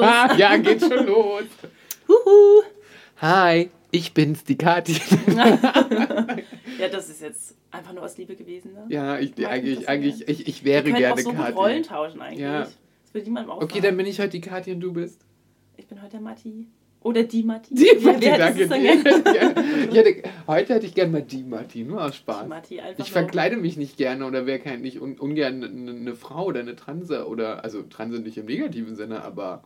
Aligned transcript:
Los. 0.00 0.38
ja, 0.38 0.56
geht 0.56 0.80
schon 0.80 1.06
los. 1.06 1.44
Huhu. 2.08 2.62
Hi, 3.20 3.70
ich 3.90 4.14
bin's, 4.14 4.44
die 4.44 4.56
Kathi. 4.56 5.00
Ja, 6.78 6.88
das 6.88 7.10
ist 7.10 7.20
jetzt 7.20 7.54
einfach 7.70 7.92
nur 7.92 8.02
aus 8.02 8.16
Liebe 8.16 8.34
gewesen, 8.34 8.72
ne? 8.72 8.86
ja, 8.88 9.18
ich, 9.18 9.36
Mag 9.36 9.50
eigentlich, 9.50 9.88
eigentlich, 9.88 10.26
ich, 10.28 10.48
ich 10.48 10.64
wäre 10.64 10.86
Wir 10.86 10.94
können 10.94 11.04
auch 11.04 11.16
gerne 11.16 11.22
so 11.22 11.32
Kathi. 11.32 11.52
Rollen 11.52 11.82
tauschen 11.82 12.20
eigentlich. 12.22 12.40
Ja. 12.40 12.60
Das 12.60 12.78
würde 13.12 13.24
niemandem 13.26 13.50
auffallen. 13.50 13.70
Okay, 13.70 13.80
dann 13.80 13.96
bin 13.96 14.06
ich 14.06 14.18
heute 14.18 14.30
die 14.30 14.40
Kathi 14.40 14.72
und 14.72 14.80
du 14.80 14.92
bist. 14.92 15.20
Ich 15.76 15.86
bin 15.86 16.00
heute 16.00 16.12
der 16.12 16.20
Matti. 16.20 16.68
Oder 17.02 17.22
die 17.24 17.42
Matti. 17.42 17.74
Die 17.74 18.04
Matti, 18.04 18.26
hätte 18.26 18.38
danke 18.38 18.68
dir. 18.68 19.22
gerne? 19.32 19.64
Ich 19.90 19.96
hätte, 19.96 20.22
heute 20.46 20.74
hätte 20.74 20.86
ich 20.86 20.94
gerne 20.94 21.12
mal 21.12 21.22
die 21.22 21.42
Matti, 21.42 21.82
nur 21.82 22.04
aus 22.04 22.16
Spaß. 22.16 22.42
Die 22.42 22.48
Matti, 22.48 22.80
einfach 22.80 22.98
Ich 23.02 23.06
so. 23.08 23.12
verkleide 23.12 23.56
mich 23.56 23.76
nicht 23.76 23.96
gerne 23.96 24.26
oder 24.26 24.46
wäre 24.46 24.58
kein 24.58 24.82
nicht 24.82 25.00
un, 25.00 25.18
ungern 25.18 25.64
eine, 25.64 25.90
eine 25.90 26.14
Frau 26.14 26.46
oder 26.46 26.60
eine 26.60 26.76
Transe 26.76 27.26
oder 27.26 27.64
also 27.64 27.82
Transe 27.82 28.20
nicht 28.20 28.36
im 28.36 28.46
negativen 28.46 28.96
Sinne, 28.96 29.22
aber 29.22 29.62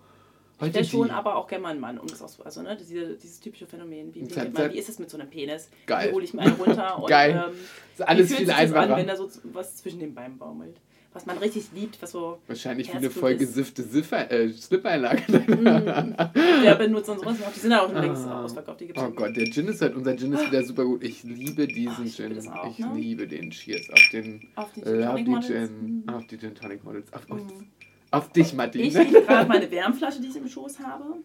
heute 0.60 0.74
wäre 0.74 0.84
schon 0.84 1.10
aber 1.10 1.36
auch 1.36 1.46
gerne 1.46 1.62
mal 1.62 1.68
ein 1.70 1.80
Mann, 1.80 1.98
um 1.98 2.06
das 2.06 2.22
auch 2.22 2.28
so, 2.28 2.42
also 2.42 2.62
ne, 2.62 2.76
diese, 2.76 3.14
dieses 3.16 3.40
typische 3.40 3.66
Phänomen, 3.66 4.14
wie, 4.14 4.22
wie, 4.28 4.34
man, 4.50 4.72
wie 4.72 4.78
ist 4.78 4.88
es 4.88 4.98
mit 4.98 5.10
so 5.10 5.18
einem 5.18 5.28
Penis? 5.30 5.68
Geil. 5.86 6.10
Wie 6.10 6.14
hole 6.14 6.24
ich 6.24 6.34
mir 6.34 6.42
einen 6.42 6.54
runter 6.54 6.98
und 7.02 7.08
Geil. 7.08 7.44
Ähm, 7.48 7.54
ist 7.94 8.02
alles 8.08 8.28
viel 8.28 8.36
sich 8.38 8.46
das 8.46 8.56
einfacher. 8.56 8.92
An, 8.94 8.98
wenn 9.00 9.06
da 9.06 9.16
so 9.16 9.28
was 9.44 9.76
zwischen 9.76 10.00
den 10.00 10.14
Beinen 10.14 10.38
baumelt? 10.38 10.76
Was 11.12 11.26
man 11.26 11.38
richtig 11.38 11.66
liebt, 11.72 12.02
was 12.02 12.10
so, 12.10 12.38
Wahrscheinlich 12.48 12.88
wie 12.88 12.96
eine 12.96 13.08
voll 13.08 13.36
gesiffte 13.36 13.82
äh, 13.82 14.48
Slip-Einlage. 14.52 15.22
wer 15.28 16.74
benutzt 16.74 17.08
und 17.08 17.20
sowas? 17.20 17.36
Die 17.54 17.60
sind 17.60 17.70
ja 17.70 17.82
auch 17.82 17.88
schon 17.88 18.02
längst 18.02 18.26
Ah. 18.26 18.42
ausverkauft. 18.42 18.80
Die 18.80 18.86
gibt's 18.86 19.00
Oh. 19.00 19.10
Gott, 19.10 19.36
der 19.36 19.44
Gin 19.44 19.68
ist 19.68 19.80
halt, 19.80 19.94
unser 19.94 20.16
Gin 20.16 20.32
ist 20.32 20.44
wieder 20.50 20.64
super 20.64 20.84
gut. 20.84 21.04
Ich 21.04 21.22
liebe 21.22 21.68
diesen 21.68 21.94
Ach, 21.98 22.04
ich 22.04 22.16
Gin. 22.16 22.34
das 22.34 22.48
auch, 22.48 22.68
ich 22.68 22.80
ne? 22.80 22.90
liebe 22.96 23.28
den. 23.28 23.52
Cheers 23.52 23.90
auf 23.90 24.08
den 24.10 24.48
Auf 24.56 24.72
die 24.72 24.80
Tonic 24.80 25.26
Models. 25.28 25.46
Gin. 25.46 26.02
Mhm. 26.04 26.08
Auf 26.12 26.26
die 26.26 26.36
Gin 26.38 26.54
Tonic 26.56 26.82
Models. 26.82 27.12
Auf. 27.12 27.28
Mhm. 27.28 27.68
Auf 28.14 28.30
dich, 28.30 28.54
Matti. 28.54 28.80
Ich 28.80 28.94
liebe 28.94 29.22
gerade 29.22 29.48
meine 29.48 29.68
Wärmflasche, 29.70 30.20
die 30.20 30.28
ich 30.28 30.36
im 30.36 30.48
Schoß 30.48 30.78
habe. 30.80 31.16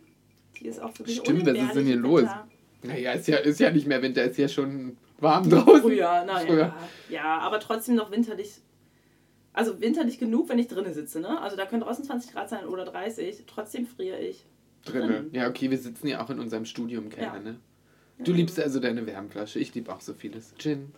Die 0.60 0.66
ist 0.68 0.82
auch 0.82 0.98
wirklich 0.98 1.18
Stimmt, 1.18 1.46
was 1.46 1.56
ist 1.58 1.76
denn 1.76 1.86
hier 1.86 1.96
los? 1.98 2.22
Winter. 2.22 2.48
Naja, 2.82 3.12
ist 3.12 3.28
ja, 3.28 3.38
ist 3.38 3.60
ja 3.60 3.70
nicht 3.72 3.86
mehr 3.86 4.02
Winter, 4.02 4.24
ist 4.24 4.38
ja 4.38 4.48
schon 4.48 4.98
warm 5.20 5.50
draußen. 5.50 5.82
Früher, 5.82 6.24
naja. 6.26 6.48
Früher. 6.48 6.74
Ja, 7.10 7.38
aber 7.40 7.60
trotzdem 7.60 7.96
noch 7.96 8.12
winterlich. 8.12 8.54
Also 9.54 9.80
winterlich 9.82 10.18
genug, 10.18 10.50
wenn 10.50 10.58
ich 10.58 10.68
drinnen 10.68 10.94
sitze, 10.94 11.20
ne? 11.20 11.40
Also 11.42 11.56
da 11.58 11.66
können 11.66 11.82
draußen 11.82 12.04
20 12.04 12.32
Grad 12.34 12.50
sein 12.50 12.66
oder 12.66 12.86
30. 12.86 13.44
Trotzdem 13.46 13.86
friere 13.86 14.20
ich. 14.20 14.46
Drinne. 14.86 15.28
Ja, 15.32 15.48
okay, 15.48 15.70
wir 15.70 15.78
sitzen 15.78 16.08
ja 16.08 16.24
auch 16.24 16.30
in 16.30 16.40
unserem 16.40 16.66
Studio 16.66 17.02
im 17.02 17.10
Keller, 17.10 17.36
Ja. 17.36 17.40
ne? 17.40 17.60
Du 18.24 18.34
liebst 18.34 18.60
also 18.60 18.80
deine 18.80 19.06
Wärmflasche. 19.06 19.60
Ich 19.60 19.74
liebe 19.76 19.94
auch 19.94 20.02
so 20.02 20.14
vieles. 20.14 20.54
Gin. 20.58 20.92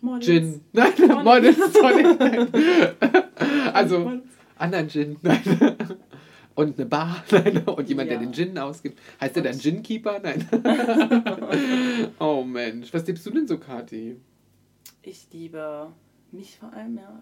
Models. 0.00 0.26
Gin. 0.26 0.60
Nein, 0.72 0.92
Tonic. 0.96 2.18
Nein. 2.18 2.48
Also. 3.72 4.20
Anderen 4.60 4.88
Gin. 4.88 5.16
Nein. 5.22 5.40
Und 6.54 6.78
eine 6.78 6.86
Bar. 6.86 7.24
Nein. 7.30 7.58
Und 7.64 7.88
jemand, 7.88 8.10
der 8.10 8.18
Ja. 8.18 8.22
den 8.24 8.32
Gin 8.32 8.58
ausgibt. 8.58 8.98
Heißt 9.20 9.36
der 9.36 9.42
dann 9.44 9.58
Ginkeeper? 9.58 10.20
Nein. 10.22 10.46
oh 12.18 12.42
Mensch. 12.42 12.92
Was 12.92 13.06
liebst 13.06 13.24
du 13.26 13.30
denn 13.30 13.46
so, 13.46 13.58
Kathi? 13.58 14.16
Ich 15.02 15.26
liebe 15.32 15.88
mich 16.32 16.56
vor 16.58 16.72
allem, 16.72 16.96
ja. 16.98 17.20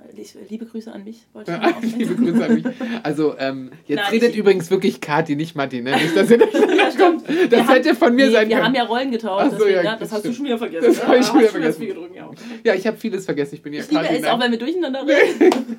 Liebe 0.49 0.67
Grüße 0.67 0.93
an 0.93 1.05
mich, 1.05 1.27
wollte 1.33 1.53
ich 1.53 1.59
aufnehmen. 1.75 1.95
Liebe 1.99 2.15
Grüße 2.15 2.45
an 2.45 2.55
mich. 2.55 2.65
Also, 3.03 3.37
ähm, 3.39 3.71
jetzt 3.87 4.01
Nein, 4.01 4.11
redet 4.11 4.37
übrigens 4.37 4.71
wirklich 4.71 5.01
Kathi, 5.01 5.37
nicht 5.37 5.55
Matti, 5.57 5.81
ne? 5.81 5.93
Nicht, 5.93 6.17
dass 6.17 6.31
ihr 6.31 6.39
das, 6.39 6.53
Ja, 6.53 6.91
stimmt. 6.91 7.23
das 7.29 7.51
Wir 7.51 7.69
hätte 7.69 7.89
haben- 7.91 7.97
von 7.97 8.15
mir 8.15 8.27
nee, 8.27 8.33
sein 8.33 8.49
Wir 8.49 8.57
können. 8.57 8.67
haben 8.67 8.75
ja 8.75 8.85
Rollen 8.85 9.11
getauscht, 9.11 9.51
so, 9.53 9.59
deswegen, 9.59 9.77
ja, 9.77 9.83
ja, 9.83 9.91
das 9.93 10.01
das 10.01 10.13
hast 10.13 10.25
du 10.27 10.33
schon 10.33 10.45
wieder 10.47 10.59
vergessen. 10.59 10.87
Das 10.87 10.97
ne? 10.99 11.09
hab 11.09 11.17
ich 11.17 11.27
schon 11.27 11.35
Da 11.37 11.41
wieder 11.41 11.51
vergessen. 11.51 11.79
Finger 11.81 11.95
gedrückt, 11.95 12.15
ja. 12.17 12.31
Ja, 12.65 12.75
ich 12.75 12.87
habe 12.87 12.97
vieles 12.97 13.25
vergessen. 13.25 13.55
Ich 13.55 13.63
bin 13.63 13.73
ja 13.73 13.81
Ich 13.81 13.91
liebe 13.91 14.03
es 14.09 14.23
nein. 14.23 14.31
auch, 14.31 14.41
wenn 14.41 14.51
wir 14.51 14.59
durcheinander 14.59 15.05
reden. 15.07 15.77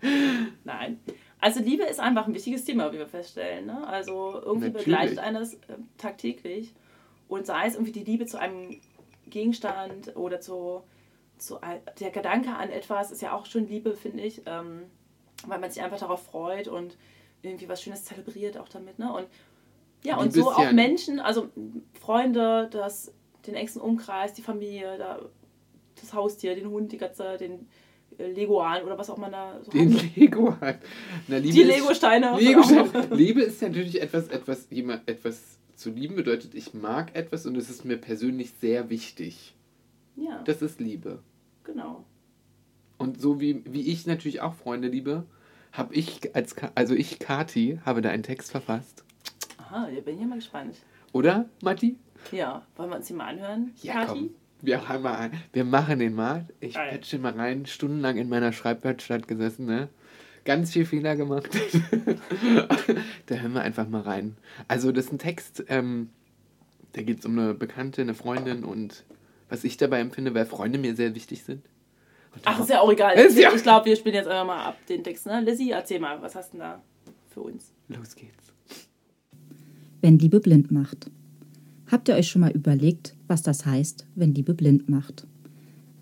Nein. 0.64 1.00
Also 1.40 1.60
Liebe 1.60 1.84
ist 1.84 2.00
einfach 2.00 2.26
ein 2.26 2.34
wichtiges 2.34 2.64
Thema, 2.64 2.92
wie 2.92 2.98
wir 2.98 3.06
feststellen. 3.06 3.66
Ne? 3.66 3.86
Also 3.86 4.40
irgendwie 4.44 4.68
Natürlich. 4.68 4.84
begleitet 4.86 5.18
eines 5.20 5.54
äh, 5.54 5.58
tagtäglich. 5.96 6.72
Und 7.28 7.46
sei 7.46 7.66
es 7.66 7.74
irgendwie 7.74 7.92
die 7.92 8.04
Liebe 8.04 8.26
zu 8.26 8.38
einem 8.40 8.80
Gegenstand 9.30 10.16
oder 10.16 10.40
zu, 10.40 10.82
zu 11.38 11.58
der 12.00 12.10
Gedanke 12.10 12.50
an 12.54 12.70
etwas, 12.70 13.10
ist 13.10 13.22
ja 13.22 13.32
auch 13.34 13.46
schon 13.46 13.66
Liebe, 13.68 13.94
finde 13.94 14.22
ich. 14.24 14.42
Ähm, 14.46 14.82
weil 15.46 15.60
man 15.60 15.70
sich 15.70 15.80
einfach 15.82 16.00
darauf 16.00 16.24
freut 16.24 16.66
und 16.66 16.96
irgendwie 17.42 17.68
was 17.68 17.80
Schönes 17.80 18.04
zelebriert 18.04 18.58
auch 18.58 18.68
damit. 18.68 18.98
Ne? 18.98 19.12
Und 19.12 19.26
ja, 20.02 20.16
und 20.16 20.32
so 20.32 20.50
auch 20.50 20.72
Menschen, 20.72 21.20
also 21.20 21.48
Freunde, 22.00 22.68
das, 22.72 23.12
den 23.46 23.54
engsten 23.54 23.80
Umkreis, 23.80 24.34
die 24.34 24.42
Familie, 24.42 24.98
da, 24.98 25.20
das 26.00 26.12
Haustier, 26.12 26.54
den 26.56 26.68
Hund, 26.68 26.90
die 26.90 26.98
Katze, 26.98 27.36
den 27.36 27.68
äh, 28.18 28.32
Leguan 28.32 28.82
oder 28.82 28.98
was 28.98 29.10
auch 29.10 29.16
man 29.16 29.30
da 29.30 29.60
so 29.62 29.70
Den 29.70 29.94
hat. 29.96 30.16
Lego 30.16 30.56
hat. 30.60 30.78
Na, 31.28 31.36
Liebe 31.38 31.52
Die 31.54 31.60
ist- 31.62 31.68
Legosteine. 31.68 32.36
Legosteine. 32.38 33.08
Liebe 33.14 33.42
ist 33.42 33.62
ja 33.62 33.68
natürlich 33.68 34.02
etwas, 34.02 34.28
etwas, 34.28 34.66
jemand, 34.70 35.08
etwas 35.08 35.40
zu 35.76 35.90
lieben 35.90 36.16
bedeutet, 36.16 36.54
ich 36.56 36.74
mag 36.74 37.14
etwas 37.14 37.46
und 37.46 37.56
es 37.56 37.70
ist 37.70 37.84
mir 37.84 37.96
persönlich 37.96 38.50
sehr 38.60 38.90
wichtig. 38.90 39.54
Ja, 40.18 40.42
Das 40.44 40.62
ist 40.62 40.80
Liebe. 40.80 41.22
genau. 41.64 42.04
Und 42.98 43.20
so 43.20 43.40
wie, 43.40 43.62
wie 43.64 43.82
ich 43.92 44.06
natürlich 44.06 44.40
auch 44.40 44.54
Freunde 44.54 44.88
liebe, 44.88 45.24
habe 45.72 45.94
ich 45.94 46.34
als 46.34 46.56
also 46.74 46.94
ich 46.94 47.20
Kati 47.20 47.78
habe 47.86 48.00
da 48.02 48.10
einen 48.10 48.24
Text 48.24 48.50
verfasst. 48.50 49.04
Aha, 49.58 49.88
da 49.94 50.00
bin 50.00 50.16
ich 50.16 50.20
ja 50.20 50.26
mal 50.26 50.34
gespannt. 50.36 50.74
Oder, 51.12 51.48
Matti? 51.62 51.96
Ja, 52.32 52.66
wollen 52.76 52.90
wir 52.90 52.96
uns 52.96 53.06
den 53.06 53.16
mal 53.18 53.26
anhören? 53.28 53.72
Ja, 53.82 53.92
Kathi? 54.04 54.18
komm. 54.18 54.30
Wir, 54.60 54.88
haben 54.88 55.02
mal, 55.04 55.30
wir 55.52 55.64
machen 55.64 56.00
den 56.00 56.14
mal. 56.16 56.48
Ich 56.58 56.74
Geil. 56.74 56.90
patch 56.90 57.10
den 57.10 57.20
mal 57.22 57.34
rein. 57.34 57.64
Stundenlang 57.66 58.16
in 58.16 58.28
meiner 58.28 58.52
Schreibwerkstatt 58.52 59.28
gesessen, 59.28 59.66
ne? 59.66 59.88
Ganz 60.44 60.72
viel 60.72 60.84
Fehler 60.84 61.14
gemacht. 61.14 61.48
da 63.26 63.36
hören 63.36 63.52
wir 63.52 63.60
einfach 63.62 63.88
mal 63.88 64.00
rein. 64.00 64.36
Also, 64.66 64.90
das 64.90 65.06
ist 65.06 65.12
ein 65.12 65.18
Text, 65.18 65.64
ähm, 65.68 66.10
da 66.94 67.02
geht 67.02 67.20
es 67.20 67.26
um 67.26 67.38
eine 67.38 67.54
Bekannte, 67.54 68.02
eine 68.02 68.14
Freundin 68.14 68.64
und 68.64 69.04
was 69.48 69.64
ich 69.64 69.76
dabei 69.76 70.00
empfinde, 70.00 70.34
weil 70.34 70.46
Freunde 70.46 70.78
mir 70.78 70.94
sehr 70.94 71.14
wichtig 71.14 71.42
sind. 71.44 71.62
Und 72.34 72.42
Ach, 72.44 72.60
ist 72.60 72.68
ja 72.70 72.80
auch 72.80 72.92
egal. 72.92 73.14
Ist 73.16 73.38
ja- 73.38 73.52
Ich 73.54 73.62
glaube, 73.62 73.86
wir 73.86 73.96
spielen 73.96 74.14
jetzt 74.14 74.28
einfach 74.28 74.46
mal 74.46 74.64
ab 74.64 74.76
den 74.88 75.02
Text. 75.02 75.26
Ne? 75.26 75.40
Lizzie, 75.40 75.70
erzähl 75.70 75.98
mal, 76.00 76.20
was 76.20 76.34
hast 76.34 76.52
du 76.52 76.58
denn 76.58 76.66
da 76.66 76.82
für 77.30 77.40
uns? 77.40 77.72
Los 77.88 78.14
geht's. 78.14 78.52
Wenn 80.00 80.18
Liebe 80.18 80.40
blind 80.40 80.70
macht. 80.70 81.10
Habt 81.90 82.08
ihr 82.08 82.14
euch 82.16 82.28
schon 82.28 82.42
mal 82.42 82.50
überlegt, 82.52 83.14
was 83.26 83.42
das 83.42 83.64
heißt, 83.64 84.06
wenn 84.14 84.34
Liebe 84.34 84.54
blind 84.54 84.88
macht? 84.88 85.26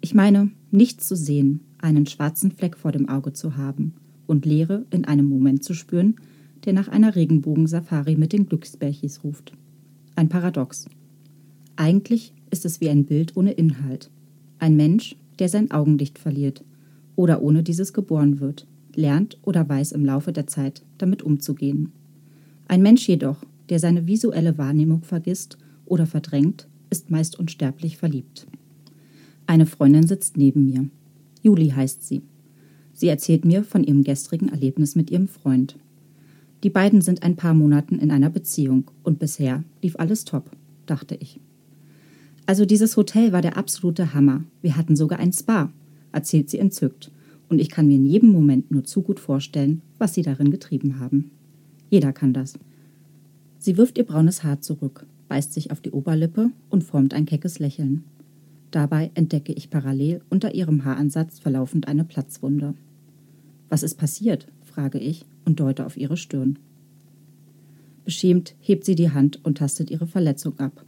Ich 0.01 0.15
meine, 0.15 0.51
nichts 0.71 1.07
zu 1.07 1.17
sehen, 1.17 1.61
einen 1.79 2.07
schwarzen 2.07 2.51
Fleck 2.51 2.77
vor 2.77 2.93
dem 2.93 3.09
Auge 3.09 3.33
zu 3.33 3.57
haben 3.57 3.95
und 4.27 4.45
Leere 4.45 4.85
in 4.91 5.05
einem 5.05 5.27
Moment 5.29 5.63
zu 5.65 5.75
spüren, 5.75 6.17
der 6.65 6.73
nach 6.73 6.89
einer 6.89 7.15
Regenbogensafari 7.15 8.17
mit 8.17 8.33
den 8.33 8.47
Glücksbärchis 8.49 9.23
ruft. 9.23 9.53
Ein 10.17 10.29
Paradox. 10.29 10.87
Eigentlich 11.77 12.33
ist 12.51 12.65
es 12.65 12.81
wie 12.81 12.89
ein 12.89 13.05
Bild 13.05 13.37
ohne 13.37 13.53
Inhalt. 13.53 14.11
Ein 14.59 14.77
Mensch, 14.77 15.17
der 15.39 15.49
sein 15.49 15.71
Augenlicht 15.71 16.19
verliert 16.19 16.65
oder 17.15 17.43
ohne 17.43 17.63
dieses 17.63 17.93
geboren 17.93 18.41
wird, 18.41 18.67
lernt 18.95 19.39
oder 19.43 19.69
weiß 19.69 19.93
im 19.93 20.05
Laufe 20.05 20.33
der 20.33 20.47
Zeit 20.47 20.83
damit 20.99 21.23
umzugehen. 21.23 21.93
Ein 22.69 22.83
Mensch 22.83 23.09
jedoch, 23.09 23.45
der 23.69 23.79
seine 23.79 24.07
visuelle 24.07 24.59
Wahrnehmung 24.59 25.03
vergisst 25.03 25.59
oder 25.85 26.07
verdrängt, 26.07 26.67
ist 26.91 27.11
meist 27.11 27.39
unsterblich 27.39 27.97
verliebt. 27.97 28.47
Eine 29.47 29.67
Freundin 29.67 30.07
sitzt 30.07 30.37
neben 30.37 30.67
mir. 30.67 30.89
Juli 31.43 31.69
heißt 31.69 32.07
sie. 32.07 32.23
Sie 32.93 33.09
erzählt 33.09 33.45
mir 33.45 33.63
von 33.63 33.85
ihrem 33.85 34.03
gestrigen 34.03 34.49
Erlebnis 34.49 34.97
mit 34.97 35.11
ihrem 35.11 35.29
Freund. 35.29 35.77
Die 36.63 36.71
beiden 36.71 37.03
sind 37.03 37.23
ein 37.23 37.37
paar 37.37 37.55
Monaten 37.55 37.99
in 37.99 38.11
einer 38.11 38.31
Beziehung 38.31 38.91
und 39.03 39.19
bisher 39.19 39.63
lief 39.83 39.97
alles 39.97 40.25
top, 40.25 40.51
dachte 40.87 41.15
ich. 41.15 41.39
Also 42.47 42.65
dieses 42.65 42.97
Hotel 42.97 43.33
war 43.33 43.43
der 43.43 43.57
absolute 43.57 44.15
Hammer. 44.15 44.45
Wir 44.63 44.77
hatten 44.77 44.95
sogar 44.95 45.19
ein 45.19 45.33
Spa, 45.33 45.73
erzählt 46.13 46.49
sie 46.49 46.59
entzückt. 46.59 47.11
Und 47.49 47.61
ich 47.61 47.71
kann 47.71 47.89
mir 47.89 47.97
in 47.97 48.07
jedem 48.07 48.31
Moment 48.31 48.71
nur 48.71 48.85
zu 48.85 49.03
gut 49.03 49.21
vorstellen, 49.21 49.83
was 49.99 50.15
sie 50.15 50.23
darin 50.23 50.51
getrieben 50.51 50.99
haben. 51.01 51.31
Jeder 51.91 52.13
kann 52.13 52.33
das. 52.33 52.55
Sie 53.59 53.77
wirft 53.77 53.99
ihr 53.99 54.05
braunes 54.05 54.45
Haar 54.45 54.61
zurück, 54.61 55.07
beißt 55.29 55.53
sich 55.53 55.71
auf 55.71 55.81
die 55.81 55.91
Oberlippe 55.91 56.51
und 56.71 56.85
formt 56.85 57.15
ein 57.15 57.27
keckes 57.27 57.59
Lächeln. 57.59 58.05
Dabei 58.71 59.11
entdecke 59.15 59.53
ich 59.53 59.71
parallel 59.71 60.21
unter 60.29 60.55
ihrem 60.55 60.85
Haaransatz 60.85 61.39
verlaufend 61.39 61.89
eine 61.89 62.05
Platzwunde. 62.05 62.75
Was 63.69 63.83
ist 63.83 63.97
passiert? 63.97 64.47
frage 64.63 64.99
ich 64.99 65.25
und 65.45 65.59
deute 65.59 65.87
auf 65.87 65.97
ihre 65.97 66.17
Stirn. 66.17 66.59
Beschämt 68.05 68.55
hebt 68.61 68.85
sie 68.85 68.95
die 68.95 69.11
Hand 69.11 69.45
und 69.45 69.59
tastet 69.59 69.91
ihre 69.91 70.07
Verletzung 70.07 70.59
ab. 70.59 70.85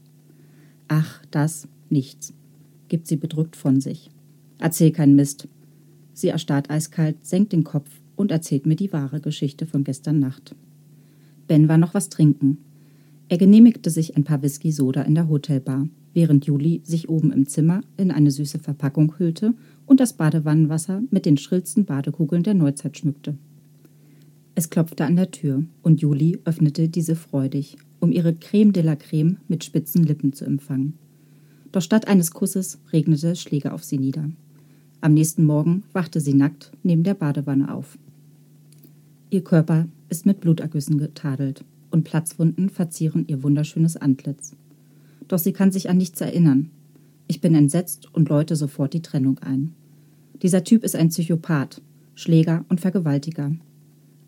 Ach, 0.88 1.22
das, 1.30 1.68
nichts, 1.90 2.34
gibt 2.88 3.06
sie 3.06 3.16
bedrückt 3.16 3.56
von 3.56 3.80
sich. 3.80 4.10
Erzähl 4.58 4.90
keinen 4.90 5.16
Mist. 5.16 5.48
Sie 6.12 6.28
erstarrt 6.28 6.70
eiskalt, 6.70 7.24
senkt 7.24 7.52
den 7.52 7.64
Kopf 7.64 7.88
und 8.16 8.32
erzählt 8.32 8.66
mir 8.66 8.76
die 8.76 8.92
wahre 8.92 9.20
Geschichte 9.20 9.66
von 9.66 9.84
gestern 9.84 10.18
Nacht. 10.18 10.56
Ben 11.46 11.68
war 11.68 11.78
noch 11.78 11.94
was 11.94 12.08
trinken. 12.08 12.58
Er 13.28 13.38
genehmigte 13.38 13.90
sich 13.90 14.16
ein 14.16 14.24
paar 14.24 14.42
Whisky-Soda 14.42 15.02
in 15.02 15.14
der 15.14 15.28
Hotelbar 15.28 15.86
während 16.18 16.46
Juli 16.46 16.80
sich 16.84 17.08
oben 17.08 17.30
im 17.30 17.46
Zimmer 17.46 17.82
in 17.96 18.10
eine 18.10 18.32
süße 18.32 18.58
Verpackung 18.58 19.14
hüllte 19.18 19.54
und 19.86 20.00
das 20.00 20.14
Badewannenwasser 20.14 21.00
mit 21.10 21.26
den 21.26 21.36
schrillsten 21.36 21.84
Badekugeln 21.84 22.42
der 22.42 22.54
Neuzeit 22.54 22.98
schmückte. 22.98 23.38
Es 24.56 24.68
klopfte 24.68 25.04
an 25.04 25.14
der 25.14 25.30
Tür 25.30 25.62
und 25.82 26.00
Juli 26.00 26.40
öffnete 26.44 26.88
diese 26.88 27.14
freudig, 27.14 27.76
um 28.00 28.12
ihre 28.12 28.34
Creme 28.34 28.72
de 28.72 28.82
la 28.82 28.96
Creme 28.96 29.38
mit 29.48 29.64
spitzen 29.64 30.04
Lippen 30.04 30.32
zu 30.32 30.44
empfangen. 30.44 30.94
Doch 31.72 31.82
statt 31.82 32.08
eines 32.08 32.30
Kusses 32.30 32.78
regnete 32.92 33.30
es 33.30 33.40
Schläge 33.40 33.72
auf 33.72 33.84
sie 33.84 33.98
nieder. 33.98 34.30
Am 35.00 35.14
nächsten 35.14 35.44
Morgen 35.44 35.84
wachte 35.92 36.20
sie 36.20 36.34
nackt 36.34 36.72
neben 36.82 37.04
der 37.04 37.14
Badewanne 37.14 37.72
auf. 37.72 37.98
Ihr 39.30 39.44
Körper 39.44 39.86
ist 40.08 40.26
mit 40.26 40.40
Blutergüssen 40.40 40.98
getadelt 40.98 41.64
und 41.90 42.04
Platzwunden 42.04 42.70
verzieren 42.70 43.24
ihr 43.28 43.42
wunderschönes 43.42 43.96
Antlitz. 43.96 44.56
Doch 45.28 45.38
sie 45.38 45.52
kann 45.52 45.70
sich 45.70 45.90
an 45.90 45.98
nichts 45.98 46.20
erinnern. 46.20 46.70
Ich 47.26 47.40
bin 47.40 47.54
entsetzt 47.54 48.12
und 48.14 48.30
läute 48.30 48.56
sofort 48.56 48.94
die 48.94 49.02
Trennung 49.02 49.38
ein. 49.40 49.74
Dieser 50.42 50.64
Typ 50.64 50.82
ist 50.82 50.96
ein 50.96 51.10
Psychopath, 51.10 51.82
Schläger 52.14 52.64
und 52.68 52.80
Vergewaltiger. 52.80 53.52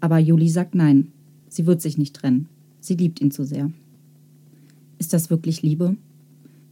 Aber 0.01 0.19
Juli 0.19 0.49
sagt 0.49 0.75
nein. 0.75 1.13
Sie 1.49 1.67
wird 1.67 1.83
sich 1.83 1.99
nicht 1.99 2.15
trennen. 2.15 2.49
Sie 2.81 2.95
liebt 2.95 3.21
ihn 3.21 3.31
zu 3.31 3.45
sehr. 3.45 3.71
Ist 4.99 5.13
das 5.13 5.31
wirklich 5.31 5.63
Liebe? 5.63 5.97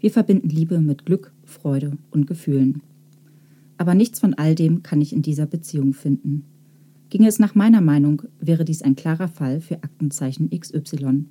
Wir 0.01 0.11
verbinden 0.11 0.49
Liebe 0.49 0.81
mit 0.81 1.05
Glück, 1.05 1.33
Freude 1.45 1.99
und 2.11 2.27
Gefühlen. 2.27 2.83
Aber 3.77 3.95
nichts 3.95 4.19
von 4.19 4.35
all 4.35 4.55
dem 4.55 4.83
kann 4.83 5.01
ich 5.01 5.13
in 5.13 5.23
dieser 5.23 5.47
Beziehung 5.47 5.93
finden. 5.93 6.45
Ginge 7.11 7.29
es 7.29 7.39
nach 7.39 7.55
meiner 7.55 7.81
Meinung, 7.81 8.23
wäre 8.41 8.65
dies 8.65 8.83
ein 8.83 8.97
klarer 8.97 9.29
Fall 9.29 9.61
für 9.61 9.83
Aktenzeichen 9.83 10.51
XY, 10.51 11.25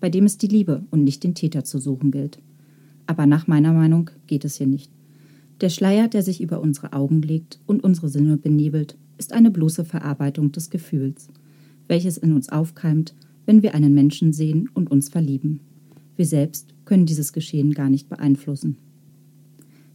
bei 0.00 0.10
dem 0.10 0.24
es 0.24 0.38
die 0.38 0.48
Liebe 0.48 0.84
und 0.90 1.04
nicht 1.04 1.22
den 1.22 1.34
Täter 1.34 1.64
zu 1.64 1.78
suchen 1.78 2.10
gilt. 2.10 2.40
Aber 3.06 3.26
nach 3.26 3.46
meiner 3.46 3.72
Meinung 3.72 4.10
geht 4.26 4.44
es 4.44 4.56
hier 4.56 4.66
nicht. 4.66 4.90
Der 5.60 5.68
Schleier, 5.68 6.08
der 6.08 6.22
sich 6.22 6.40
über 6.40 6.60
unsere 6.60 6.92
Augen 6.92 7.22
legt 7.22 7.60
und 7.66 7.84
unsere 7.84 8.08
Sinne 8.08 8.36
benebelt, 8.36 8.96
ist 9.18 9.32
eine 9.32 9.50
bloße 9.50 9.84
Verarbeitung 9.84 10.52
des 10.52 10.70
Gefühls, 10.70 11.28
welches 11.88 12.18
in 12.18 12.32
uns 12.32 12.48
aufkeimt, 12.48 13.14
wenn 13.46 13.62
wir 13.62 13.74
einen 13.74 13.94
Menschen 13.94 14.32
sehen 14.32 14.68
und 14.74 14.90
uns 14.90 15.08
verlieben. 15.08 15.60
Wir 16.16 16.26
selbst 16.26 16.74
können 16.84 17.06
dieses 17.06 17.32
Geschehen 17.32 17.72
gar 17.72 17.90
nicht 17.90 18.08
beeinflussen. 18.08 18.76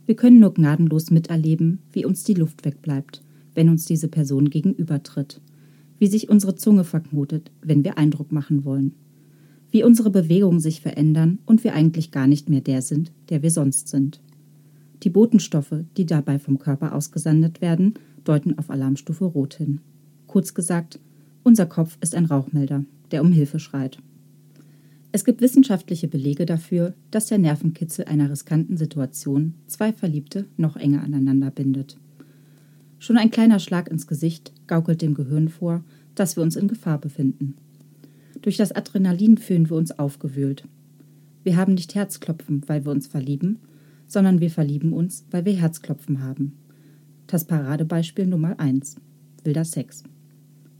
Wir 0.05 0.15
können 0.15 0.39
nur 0.39 0.53
gnadenlos 0.53 1.11
miterleben, 1.11 1.79
wie 1.91 2.05
uns 2.05 2.23
die 2.23 2.33
Luft 2.33 2.65
wegbleibt, 2.65 3.23
wenn 3.53 3.69
uns 3.69 3.85
diese 3.85 4.07
Person 4.07 4.49
gegenübertritt, 4.49 5.39
wie 5.99 6.07
sich 6.07 6.29
unsere 6.29 6.55
Zunge 6.55 6.83
verknotet, 6.83 7.51
wenn 7.61 7.83
wir 7.83 7.97
Eindruck 7.97 8.31
machen 8.31 8.65
wollen, 8.65 8.95
wie 9.71 9.83
unsere 9.83 10.09
Bewegungen 10.09 10.59
sich 10.59 10.81
verändern 10.81 11.39
und 11.45 11.63
wir 11.63 11.73
eigentlich 11.73 12.11
gar 12.11 12.27
nicht 12.27 12.49
mehr 12.49 12.61
der 12.61 12.81
sind, 12.81 13.11
der 13.29 13.43
wir 13.43 13.51
sonst 13.51 13.87
sind. 13.87 14.19
Die 15.03 15.09
Botenstoffe, 15.09 15.83
die 15.95 16.05
dabei 16.05 16.39
vom 16.39 16.59
Körper 16.59 16.95
ausgesandet 16.95 17.61
werden, 17.61 17.93
deuten 18.23 18.57
auf 18.57 18.69
Alarmstufe 18.69 19.25
Rot 19.25 19.53
hin. 19.53 19.79
Kurz 20.27 20.53
gesagt, 20.53 20.99
unser 21.43 21.65
Kopf 21.65 21.97
ist 22.01 22.15
ein 22.15 22.25
Rauchmelder, 22.25 22.83
der 23.11 23.21
um 23.21 23.31
Hilfe 23.31 23.59
schreit. 23.59 23.99
Es 25.11 25.25
gibt 25.25 25.41
wissenschaftliche 25.41 26.07
Belege 26.07 26.45
dafür, 26.45 26.93
dass 27.09 27.25
der 27.25 27.39
Nervenkitzel 27.39 28.05
einer 28.05 28.29
riskanten 28.29 28.77
Situation 28.77 29.55
zwei 29.65 29.91
Verliebte 29.91 30.45
noch 30.55 30.75
enger 30.75 31.01
aneinander 31.01 31.49
bindet. 31.49 31.97
Schon 32.99 33.17
ein 33.17 33.31
kleiner 33.31 33.59
Schlag 33.59 33.89
ins 33.89 34.05
Gesicht 34.05 34.53
gaukelt 34.67 35.01
dem 35.01 35.15
Gehirn 35.15 35.49
vor, 35.49 35.83
dass 36.13 36.35
wir 36.35 36.43
uns 36.43 36.55
in 36.55 36.67
Gefahr 36.67 36.99
befinden. 36.99 37.55
Durch 38.41 38.57
das 38.57 38.71
Adrenalin 38.71 39.37
fühlen 39.37 39.69
wir 39.69 39.77
uns 39.77 39.97
aufgewühlt. 39.97 40.65
Wir 41.43 41.57
haben 41.57 41.73
nicht 41.73 41.95
Herzklopfen, 41.95 42.61
weil 42.67 42.85
wir 42.85 42.91
uns 42.91 43.07
verlieben, 43.07 43.59
sondern 44.05 44.41
wir 44.41 44.51
verlieben 44.51 44.93
uns, 44.93 45.25
weil 45.31 45.45
wir 45.45 45.53
Herzklopfen 45.53 46.21
haben. 46.21 46.53
Das 47.25 47.45
Paradebeispiel 47.45 48.27
Nummer 48.27 48.59
1. 48.59 48.97
Wilder 49.43 49.65
Sex. 49.65 50.03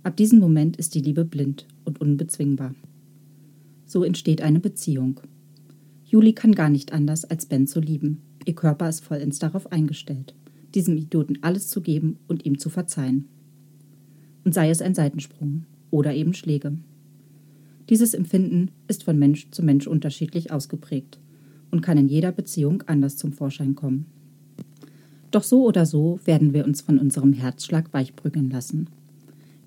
Ab 0.03 0.17
diesem 0.17 0.39
Moment 0.39 0.77
ist 0.77 0.93
die 0.93 1.01
Liebe 1.01 1.25
blind 1.25 1.67
und 1.85 2.01
unbezwingbar. 2.01 2.75
So 3.85 4.03
entsteht 4.03 4.41
eine 4.41 4.59
Beziehung. 4.59 5.19
Juli 6.05 6.33
kann 6.33 6.53
gar 6.53 6.69
nicht 6.69 6.93
anders, 6.93 7.25
als 7.25 7.45
Ben 7.45 7.67
zu 7.67 7.79
lieben. 7.79 8.21
Ihr 8.45 8.55
Körper 8.55 8.89
ist 8.89 9.03
vollends 9.03 9.39
darauf 9.39 9.71
eingestellt 9.71 10.33
diesem 10.75 10.97
Idioten 10.97 11.39
alles 11.41 11.69
zu 11.69 11.81
geben 11.81 12.17
und 12.27 12.45
ihm 12.45 12.59
zu 12.59 12.69
verzeihen. 12.69 13.27
Und 14.43 14.53
sei 14.53 14.69
es 14.69 14.81
ein 14.81 14.95
Seitensprung 14.95 15.65
oder 15.91 16.13
eben 16.13 16.33
Schläge. 16.33 16.77
Dieses 17.89 18.13
Empfinden 18.13 18.71
ist 18.87 19.03
von 19.03 19.17
Mensch 19.17 19.49
zu 19.51 19.63
Mensch 19.63 19.87
unterschiedlich 19.87 20.51
ausgeprägt 20.51 21.19
und 21.71 21.81
kann 21.81 21.97
in 21.97 22.07
jeder 22.07 22.31
Beziehung 22.31 22.83
anders 22.85 23.17
zum 23.17 23.33
Vorschein 23.33 23.75
kommen. 23.75 24.05
Doch 25.31 25.43
so 25.43 25.63
oder 25.65 25.85
so 25.85 26.19
werden 26.25 26.53
wir 26.53 26.65
uns 26.65 26.81
von 26.81 26.97
unserem 26.99 27.33
Herzschlag 27.33 27.93
weichbrügeln 27.93 28.49
lassen. 28.49 28.89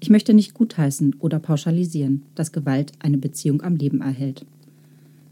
Ich 0.03 0.11
möchte 0.11 0.35
nicht 0.35 0.53
gutheißen 0.55 1.15
oder 1.21 1.39
pauschalisieren, 1.39 2.23
dass 2.35 2.51
Gewalt 2.51 2.91
eine 2.99 3.19
Beziehung 3.19 3.63
am 3.63 3.77
Leben 3.77 4.01
erhält. 4.01 4.45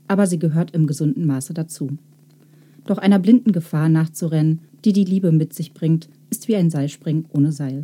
Aber 0.07 0.29
sie 0.29 0.39
gehört 0.39 0.71
im 0.77 0.87
gesunden 0.87 1.27
Maße 1.27 1.55
dazu. 1.55 1.99
Doch 2.87 2.99
einer 2.99 3.19
blinden 3.19 3.51
Gefahr 3.51 3.89
nachzurennen, 3.89 4.61
die 4.85 4.93
die 4.93 5.03
Liebe 5.03 5.33
mit 5.33 5.55
sich 5.55 5.75
bringt, 5.75 6.09
ist 6.31 6.47
wie 6.47 6.55
ein 6.55 6.71
Seilspringen 6.71 7.25
ohne 7.33 7.51
Seil. 7.51 7.83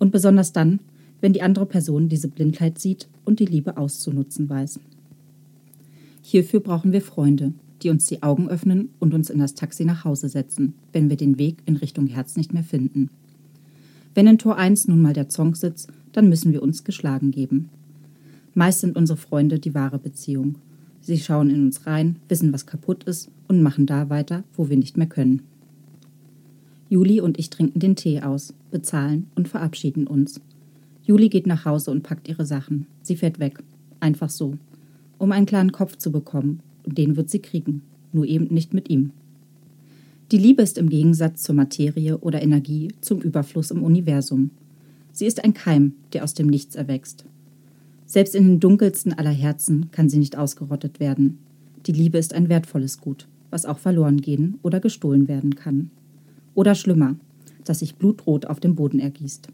Und 0.00 0.10
besonders 0.10 0.52
dann, 0.52 0.80
wenn 1.20 1.32
die 1.32 1.42
andere 1.42 1.66
Person 1.66 2.08
diese 2.08 2.26
Blindheit 2.26 2.80
sieht 2.80 3.06
und 3.24 3.38
die 3.38 3.46
Liebe 3.46 3.76
auszunutzen 3.76 4.48
weiß. 4.48 4.80
Hierfür 6.22 6.58
brauchen 6.58 6.90
wir 6.90 7.02
Freunde, 7.02 7.52
die 7.82 7.90
uns 7.90 8.06
die 8.06 8.24
Augen 8.24 8.48
öffnen 8.48 8.88
und 8.98 9.14
uns 9.14 9.30
in 9.30 9.38
das 9.38 9.54
Taxi 9.54 9.84
nach 9.84 10.04
Hause 10.04 10.28
setzen, 10.28 10.74
wenn 10.92 11.08
wir 11.08 11.16
den 11.16 11.38
Weg 11.38 11.58
in 11.66 11.76
Richtung 11.76 12.08
Herz 12.08 12.34
nicht 12.34 12.52
mehr 12.52 12.64
finden. 12.64 13.10
Wenn 14.18 14.26
in 14.26 14.38
Tor 14.38 14.56
1 14.56 14.88
nun 14.88 15.00
mal 15.00 15.12
der 15.12 15.28
Zong 15.28 15.54
sitzt, 15.54 15.92
dann 16.10 16.28
müssen 16.28 16.52
wir 16.52 16.60
uns 16.60 16.82
geschlagen 16.82 17.30
geben. 17.30 17.68
Meist 18.52 18.80
sind 18.80 18.96
unsere 18.96 19.16
Freunde 19.16 19.60
die 19.60 19.76
wahre 19.76 20.00
Beziehung. 20.00 20.56
Sie 21.00 21.18
schauen 21.18 21.50
in 21.50 21.66
uns 21.66 21.86
rein, 21.86 22.16
wissen, 22.28 22.52
was 22.52 22.66
kaputt 22.66 23.04
ist 23.04 23.30
und 23.46 23.62
machen 23.62 23.86
da 23.86 24.10
weiter, 24.10 24.42
wo 24.56 24.68
wir 24.68 24.76
nicht 24.76 24.96
mehr 24.96 25.06
können. 25.06 25.42
Juli 26.88 27.20
und 27.20 27.38
ich 27.38 27.48
trinken 27.48 27.78
den 27.78 27.94
Tee 27.94 28.20
aus, 28.20 28.54
bezahlen 28.72 29.28
und 29.36 29.46
verabschieden 29.46 30.08
uns. 30.08 30.40
Juli 31.04 31.28
geht 31.28 31.46
nach 31.46 31.64
Hause 31.64 31.92
und 31.92 32.02
packt 32.02 32.28
ihre 32.28 32.44
Sachen. 32.44 32.88
Sie 33.02 33.14
fährt 33.14 33.38
weg. 33.38 33.62
Einfach 34.00 34.30
so. 34.30 34.54
Um 35.18 35.30
einen 35.30 35.46
klaren 35.46 35.70
Kopf 35.70 35.94
zu 35.94 36.10
bekommen. 36.10 36.58
Und 36.84 36.98
den 36.98 37.14
wird 37.14 37.30
sie 37.30 37.38
kriegen. 37.38 37.82
Nur 38.12 38.26
eben 38.26 38.52
nicht 38.52 38.74
mit 38.74 38.90
ihm. 38.90 39.12
Die 40.30 40.36
Liebe 40.36 40.60
ist 40.60 40.76
im 40.76 40.90
Gegensatz 40.90 41.42
zur 41.42 41.54
Materie 41.54 42.18
oder 42.18 42.42
Energie 42.42 42.92
zum 43.00 43.22
Überfluss 43.22 43.70
im 43.70 43.82
Universum. 43.82 44.50
Sie 45.10 45.24
ist 45.24 45.42
ein 45.42 45.54
Keim, 45.54 45.94
der 46.12 46.22
aus 46.22 46.34
dem 46.34 46.48
Nichts 46.48 46.76
erwächst. 46.76 47.24
Selbst 48.04 48.34
in 48.34 48.46
den 48.46 48.60
dunkelsten 48.60 49.14
aller 49.14 49.30
Herzen 49.30 49.90
kann 49.90 50.10
sie 50.10 50.18
nicht 50.18 50.36
ausgerottet 50.36 51.00
werden. 51.00 51.38
Die 51.86 51.92
Liebe 51.92 52.18
ist 52.18 52.34
ein 52.34 52.50
wertvolles 52.50 53.00
Gut, 53.00 53.26
was 53.48 53.64
auch 53.64 53.78
verloren 53.78 54.20
gehen 54.20 54.58
oder 54.62 54.80
gestohlen 54.80 55.28
werden 55.28 55.54
kann. 55.54 55.90
Oder 56.54 56.74
schlimmer, 56.74 57.16
dass 57.64 57.78
sich 57.78 57.94
Blutrot 57.94 58.44
auf 58.44 58.60
dem 58.60 58.74
Boden 58.74 59.00
ergießt. 59.00 59.48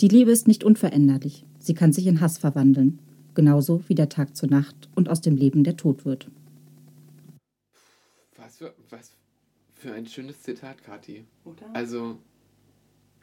Die 0.00 0.08
Liebe 0.08 0.30
ist 0.30 0.48
nicht 0.48 0.64
unveränderlich. 0.64 1.44
Sie 1.58 1.74
kann 1.74 1.92
sich 1.92 2.06
in 2.06 2.22
Hass 2.22 2.38
verwandeln, 2.38 2.98
genauso 3.34 3.82
wie 3.88 3.94
der 3.94 4.08
Tag 4.08 4.36
zur 4.36 4.48
Nacht 4.48 4.88
und 4.94 5.10
aus 5.10 5.20
dem 5.20 5.36
Leben 5.36 5.64
der 5.64 5.76
Tod 5.76 6.06
wird. 6.06 6.28
Was 8.36 8.56
für, 8.56 8.72
was 8.88 9.12
für 9.82 9.92
ein 9.92 10.06
schönes 10.06 10.40
Zitat, 10.42 10.82
Kathi. 10.84 11.24
Oder? 11.44 11.66
Also, 11.74 12.16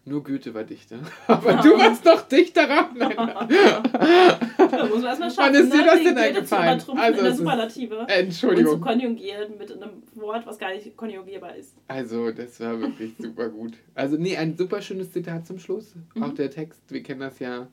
nur 0.05 0.23
Goethe 0.23 0.53
war 0.53 0.63
Dichter. 0.63 0.99
Aber 1.27 1.53
du 1.53 1.77
warst 1.77 2.05
doch 2.05 2.27
Dichterin. 2.27 2.85
Nein. 2.95 3.15
Da 4.71 4.85
muss 4.85 4.97
man 4.97 5.05
erstmal 5.05 5.31
schaffen, 5.31 5.53
Wann 5.55 5.63
ist 5.63 5.73
dir 5.73 5.77
ne? 5.79 5.85
das 5.85 6.03
denn 6.03 6.17
eingefallen? 6.17 6.81
Also, 6.95 7.17
in 7.17 7.23
der 7.25 7.33
Superlative. 7.35 7.99
Und 8.01 8.07
zu 8.07 8.13
Entschuldigung. 8.13 8.81
konjugieren 8.81 9.57
mit 9.57 9.71
einem 9.71 10.03
Wort, 10.13 10.45
was 10.45 10.59
gar 10.59 10.71
nicht 10.73 10.95
konjugierbar 10.95 11.55
ist. 11.55 11.75
Also, 11.87 12.31
das 12.31 12.59
war 12.59 12.79
wirklich 12.79 13.13
super 13.17 13.49
gut. 13.49 13.73
Also, 13.95 14.17
nee, 14.17 14.37
ein 14.37 14.55
super 14.55 14.81
schönes 14.81 15.11
Zitat 15.11 15.47
zum 15.47 15.57
Schluss. 15.59 15.93
Auch 16.21 16.33
der 16.33 16.51
Text, 16.51 16.81
wir 16.89 17.01
kennen 17.01 17.21
das 17.21 17.39
ja. 17.39 17.67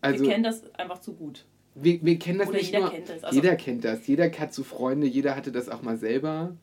Also, 0.00 0.22
Wir 0.24 0.30
kennen 0.30 0.44
das 0.44 0.62
einfach 0.76 1.00
zu 1.00 1.14
gut. 1.14 1.44
wir, 1.74 1.98
wir 2.04 2.18
kennen 2.18 2.38
das 2.38 2.48
Oder 2.48 2.58
nicht 2.58 2.66
jeder 2.68 2.80
nur. 2.80 2.90
kennt 2.90 3.08
das. 3.08 3.24
Also- 3.24 3.36
jeder 3.40 3.56
kennt 3.56 3.84
das. 3.84 4.06
Jeder 4.06 4.30
hat 4.30 4.54
so 4.54 4.62
Freunde, 4.62 5.06
jeder 5.08 5.34
hatte 5.34 5.50
das 5.50 5.68
auch 5.68 5.82
mal 5.82 5.96
selber. 5.96 6.54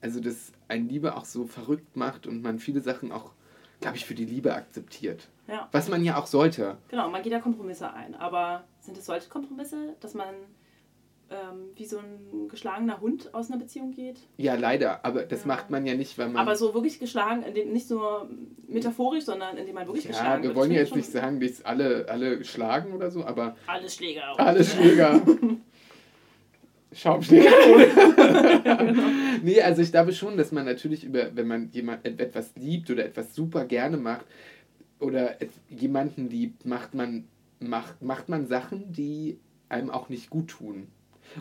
Also, 0.00 0.20
dass 0.20 0.52
ein 0.68 0.88
Liebe 0.88 1.16
auch 1.16 1.24
so 1.24 1.46
verrückt 1.46 1.96
macht 1.96 2.26
und 2.26 2.42
man 2.42 2.58
viele 2.58 2.80
Sachen 2.80 3.10
auch, 3.12 3.32
glaube 3.80 3.96
ich, 3.96 4.04
für 4.04 4.14
die 4.14 4.24
Liebe 4.26 4.54
akzeptiert. 4.54 5.28
Ja, 5.46 5.68
Was 5.72 5.88
man 5.88 6.04
ja 6.04 6.16
auch 6.18 6.26
sollte. 6.26 6.76
genau, 6.88 7.08
man 7.08 7.22
geht 7.22 7.32
da 7.32 7.38
Kompromisse 7.40 7.92
ein. 7.92 8.14
Aber 8.14 8.64
sind 8.80 8.96
es 8.98 9.06
solche 9.06 9.28
Kompromisse, 9.30 9.94
dass 10.00 10.12
man 10.14 10.34
ähm, 11.30 11.70
wie 11.74 11.84
so 11.84 11.98
ein 11.98 12.48
geschlagener 12.48 13.00
Hund 13.00 13.34
aus 13.34 13.50
einer 13.50 13.58
Beziehung 13.58 13.90
geht? 13.92 14.16
Ja, 14.38 14.54
leider. 14.54 15.04
Aber 15.04 15.24
das 15.24 15.42
Ja. 15.42 15.46
macht 15.48 15.68
man 15.70 15.84
ja 15.86 15.94
nicht, 15.94 16.16
weil 16.18 16.28
man. 16.28 16.36
Aber 16.40 16.56
so 16.56 16.72
wirklich 16.74 16.98
geschlagen, 16.98 17.44
nicht 17.72 17.90
nur 17.90 18.28
metaphorisch, 18.66 19.24
sondern 19.24 19.56
indem 19.58 19.74
man 19.74 19.86
wirklich 19.86 20.04
ja, 20.04 20.10
geschlagen 20.10 20.42
wir 20.42 20.50
wird. 20.50 20.56
wollen 20.58 20.70
Das 20.70 20.76
ja 20.76 20.82
jetzt 20.84 20.96
nicht 20.96 21.06
ich 21.08 21.12
sagen, 21.12 21.40
dass 21.40 21.64
alle, 21.64 22.06
alle 22.08 22.44
schlagen 22.44 22.92
oder 22.92 23.10
so, 23.10 23.24
aber 23.24 23.56
Alle 23.66 23.88
Schläger. 23.90 24.38
alle 24.38 24.64
Schläger. 24.64 25.20
Schaumschläger. 26.92 27.50
nee, 29.42 29.60
also 29.60 29.82
ich 29.82 29.90
glaube 29.90 30.12
schon, 30.12 30.36
dass 30.36 30.52
man 30.52 30.64
natürlich 30.64 31.04
über, 31.04 31.34
wenn 31.34 31.46
man 31.46 31.70
jemand 31.72 32.04
etwas 32.04 32.52
liebt 32.56 32.90
oder 32.90 33.04
etwas 33.04 33.34
super 33.34 33.64
gerne 33.64 33.96
macht 33.96 34.26
oder 34.98 35.36
jemanden 35.68 36.28
liebt, 36.28 36.66
macht 36.66 36.94
man, 36.94 37.24
macht, 37.60 38.02
macht 38.02 38.28
man 38.28 38.46
Sachen, 38.46 38.92
die 38.92 39.38
einem 39.68 39.90
auch 39.90 40.08
nicht 40.08 40.30
gut 40.30 40.48
tun. 40.48 40.88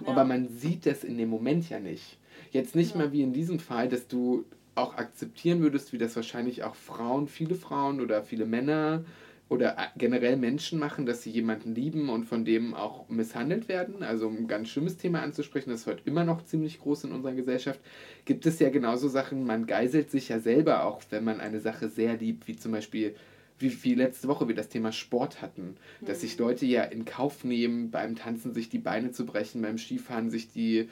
Ja. 0.02 0.12
Aber 0.12 0.26
man 0.26 0.50
sieht 0.50 0.86
das 0.86 1.04
in 1.04 1.18
dem 1.18 1.30
Moment 1.30 1.70
ja 1.70 1.80
nicht. 1.80 2.18
Jetzt 2.52 2.76
nicht 2.76 2.92
ja. 2.92 2.98
mal 2.98 3.12
wie 3.12 3.22
in 3.22 3.34
diesem 3.34 3.60
Fall, 3.60 3.88
dass 3.88 4.08
du 4.08 4.46
auch 4.76 4.96
akzeptieren 4.96 5.62
würdest, 5.62 5.92
wie 5.92 5.98
das 5.98 6.16
wahrscheinlich 6.16 6.64
auch 6.64 6.76
Frauen, 6.76 7.28
viele 7.28 7.56
Frauen 7.56 8.00
oder 8.00 8.22
viele 8.24 8.46
Männer 8.46 9.06
oder 9.50 9.78
generell 9.98 10.36
Menschen 10.36 10.78
machen, 10.78 11.06
dass 11.06 11.24
sie 11.24 11.32
jemanden 11.32 11.74
lieben 11.74 12.10
und 12.10 12.26
von 12.26 12.44
dem 12.44 12.74
auch 12.74 13.08
misshandelt 13.08 13.70
werden. 13.70 14.04
Also 14.04 14.28
um 14.28 14.38
ein 14.38 14.48
ganz 14.48 14.70
schlimmes 14.70 14.98
Thema 14.98 15.22
anzusprechen, 15.22 15.70
das 15.70 15.82
ist 15.82 15.88
heute 15.88 16.02
immer 16.06 16.26
noch 16.26 16.44
ziemlich 16.44 16.80
groß 16.80 17.06
in 17.06 17.14
unserer 17.14 17.34
Gesellschaft, 17.34 17.80
gibt 18.26 18.46
es 18.46 18.60
ja 18.60 18.70
genauso 18.70 19.08
Sachen, 19.08 19.46
man 19.46 19.66
geiselt 19.66 20.12
sich 20.12 20.30
ja 20.30 20.40
selber 20.40 20.84
auch, 20.84 21.02
wenn 21.12 21.24
man 21.24 21.40
eine 21.40 21.62
Sache 21.62 21.88
sehr 21.88 22.18
liebt, 22.18 22.48
wie 22.48 22.58
zum 22.58 22.74
Beispiel 22.74 23.16
wie, 23.60 23.84
wie 23.84 23.96
letzte 23.96 24.28
Woche 24.28 24.48
wir 24.48 24.56
das 24.56 24.70
Thema 24.70 24.92
Sport 24.92 25.42
hatten, 25.42 25.78
dass 26.02 26.22
sich 26.22 26.38
mhm. 26.38 26.46
Leute 26.46 26.66
ja 26.66 26.84
in 26.84 27.06
Kauf 27.06 27.44
nehmen, 27.44 27.90
beim 27.90 28.16
Tanzen 28.16 28.54
sich 28.54 28.70
die 28.70 28.78
Beine 28.78 29.12
zu 29.12 29.26
brechen, 29.26 29.62
beim 29.62 29.78
Skifahren 29.78 30.30
sich 30.30 30.52
die 30.52 30.90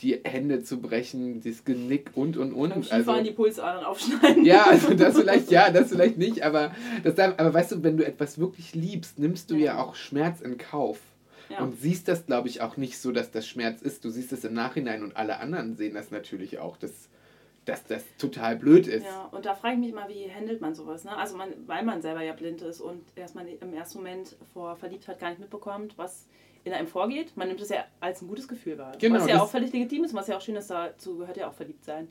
die 0.00 0.20
Hände 0.24 0.62
zu 0.62 0.80
brechen, 0.80 1.42
das 1.42 1.64
Genick 1.64 2.10
und 2.14 2.36
und 2.36 2.52
und. 2.52 2.70
Beim 2.70 2.82
Skifahren 2.82 3.08
also, 3.08 3.22
die 3.24 3.32
Pulsadern 3.32 3.84
aufschneiden. 3.84 4.44
Ja, 4.44 4.64
also 4.64 4.94
das 4.94 5.18
vielleicht, 5.18 5.50
ja, 5.50 5.70
das 5.70 5.90
vielleicht 5.90 6.18
nicht, 6.18 6.42
aber, 6.42 6.74
das, 7.04 7.18
aber 7.18 7.52
weißt 7.52 7.72
du, 7.72 7.82
wenn 7.82 7.96
du 7.96 8.06
etwas 8.06 8.38
wirklich 8.38 8.74
liebst, 8.74 9.18
nimmst 9.18 9.50
du 9.50 9.56
ja, 9.56 9.64
ja 9.64 9.82
auch 9.82 9.94
Schmerz 9.94 10.40
in 10.40 10.58
Kauf. 10.58 10.98
Ja. 11.48 11.60
Und 11.60 11.78
siehst 11.78 12.08
das, 12.08 12.24
glaube 12.26 12.48
ich, 12.48 12.62
auch 12.62 12.78
nicht 12.78 12.98
so, 12.98 13.12
dass 13.12 13.30
das 13.30 13.46
Schmerz 13.46 13.82
ist. 13.82 14.04
Du 14.04 14.10
siehst 14.10 14.32
es 14.32 14.44
im 14.44 14.54
Nachhinein 14.54 15.02
und 15.02 15.16
alle 15.16 15.38
anderen 15.38 15.76
sehen 15.76 15.94
das 15.94 16.10
natürlich 16.10 16.58
auch, 16.58 16.78
dass, 16.78 17.10
dass 17.66 17.84
das 17.84 18.04
total 18.16 18.56
blöd 18.56 18.86
ist. 18.86 19.04
Ja, 19.04 19.28
und 19.32 19.44
da 19.44 19.54
frage 19.54 19.74
ich 19.74 19.80
mich 19.80 19.92
mal, 19.92 20.08
wie 20.08 20.32
handelt 20.32 20.62
man 20.62 20.74
sowas? 20.74 21.04
Ne? 21.04 21.14
Also, 21.14 21.36
man, 21.36 21.50
weil 21.66 21.84
man 21.84 22.00
selber 22.00 22.22
ja 22.22 22.32
blind 22.32 22.62
ist 22.62 22.80
und 22.80 23.02
erstmal 23.16 23.46
im 23.46 23.74
ersten 23.74 23.98
Moment 23.98 24.36
vor 24.54 24.76
Verliebtheit 24.76 25.18
gar 25.18 25.28
nicht 25.28 25.40
mitbekommt, 25.40 25.98
was 25.98 26.26
in 26.64 26.72
einem 26.72 26.86
vorgeht. 26.86 27.36
Man 27.36 27.48
nimmt 27.48 27.60
es 27.60 27.68
ja 27.68 27.84
als 28.00 28.22
ein 28.22 28.28
gutes 28.28 28.48
Gefühl 28.48 28.78
wahr. 28.78 28.92
Genau, 28.98 29.20
was 29.20 29.28
ja 29.28 29.42
auch 29.42 29.50
völlig 29.50 29.72
legitim 29.72 30.04
ist, 30.04 30.14
was 30.14 30.28
ja 30.28 30.36
auch 30.36 30.40
schön 30.40 30.56
ist, 30.56 30.70
dazu 30.70 31.18
gehört 31.18 31.36
ja 31.36 31.48
auch 31.48 31.54
verliebt 31.54 31.84
sein. 31.84 32.08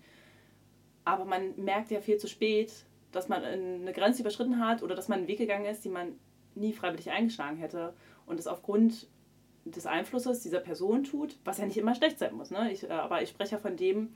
Aber 1.05 1.25
man 1.25 1.55
merkt 1.57 1.91
ja 1.91 2.01
viel 2.01 2.17
zu 2.17 2.27
spät, 2.27 2.71
dass 3.11 3.27
man 3.27 3.43
eine 3.43 3.93
Grenze 3.93 4.21
überschritten 4.21 4.59
hat 4.59 4.83
oder 4.83 4.95
dass 4.95 5.07
man 5.07 5.19
einen 5.19 5.27
Weg 5.27 5.39
gegangen 5.39 5.65
ist, 5.65 5.83
den 5.85 5.93
man 5.93 6.15
nie 6.55 6.73
freiwillig 6.73 7.09
eingeschlagen 7.11 7.57
hätte. 7.57 7.93
Und 8.25 8.39
es 8.39 8.47
aufgrund 8.47 9.07
des 9.65 9.85
Einflusses 9.85 10.41
dieser 10.41 10.59
Person 10.59 11.03
tut, 11.03 11.37
was 11.43 11.57
ja 11.57 11.65
nicht 11.65 11.77
immer 11.77 11.95
schlecht 11.95 12.19
sein 12.19 12.33
muss. 12.33 12.51
Ne? 12.51 12.71
Ich, 12.71 12.83
äh, 12.83 12.91
aber 12.91 13.21
ich 13.21 13.29
spreche 13.29 13.53
ja 13.53 13.57
von 13.57 13.77
dem, 13.77 14.13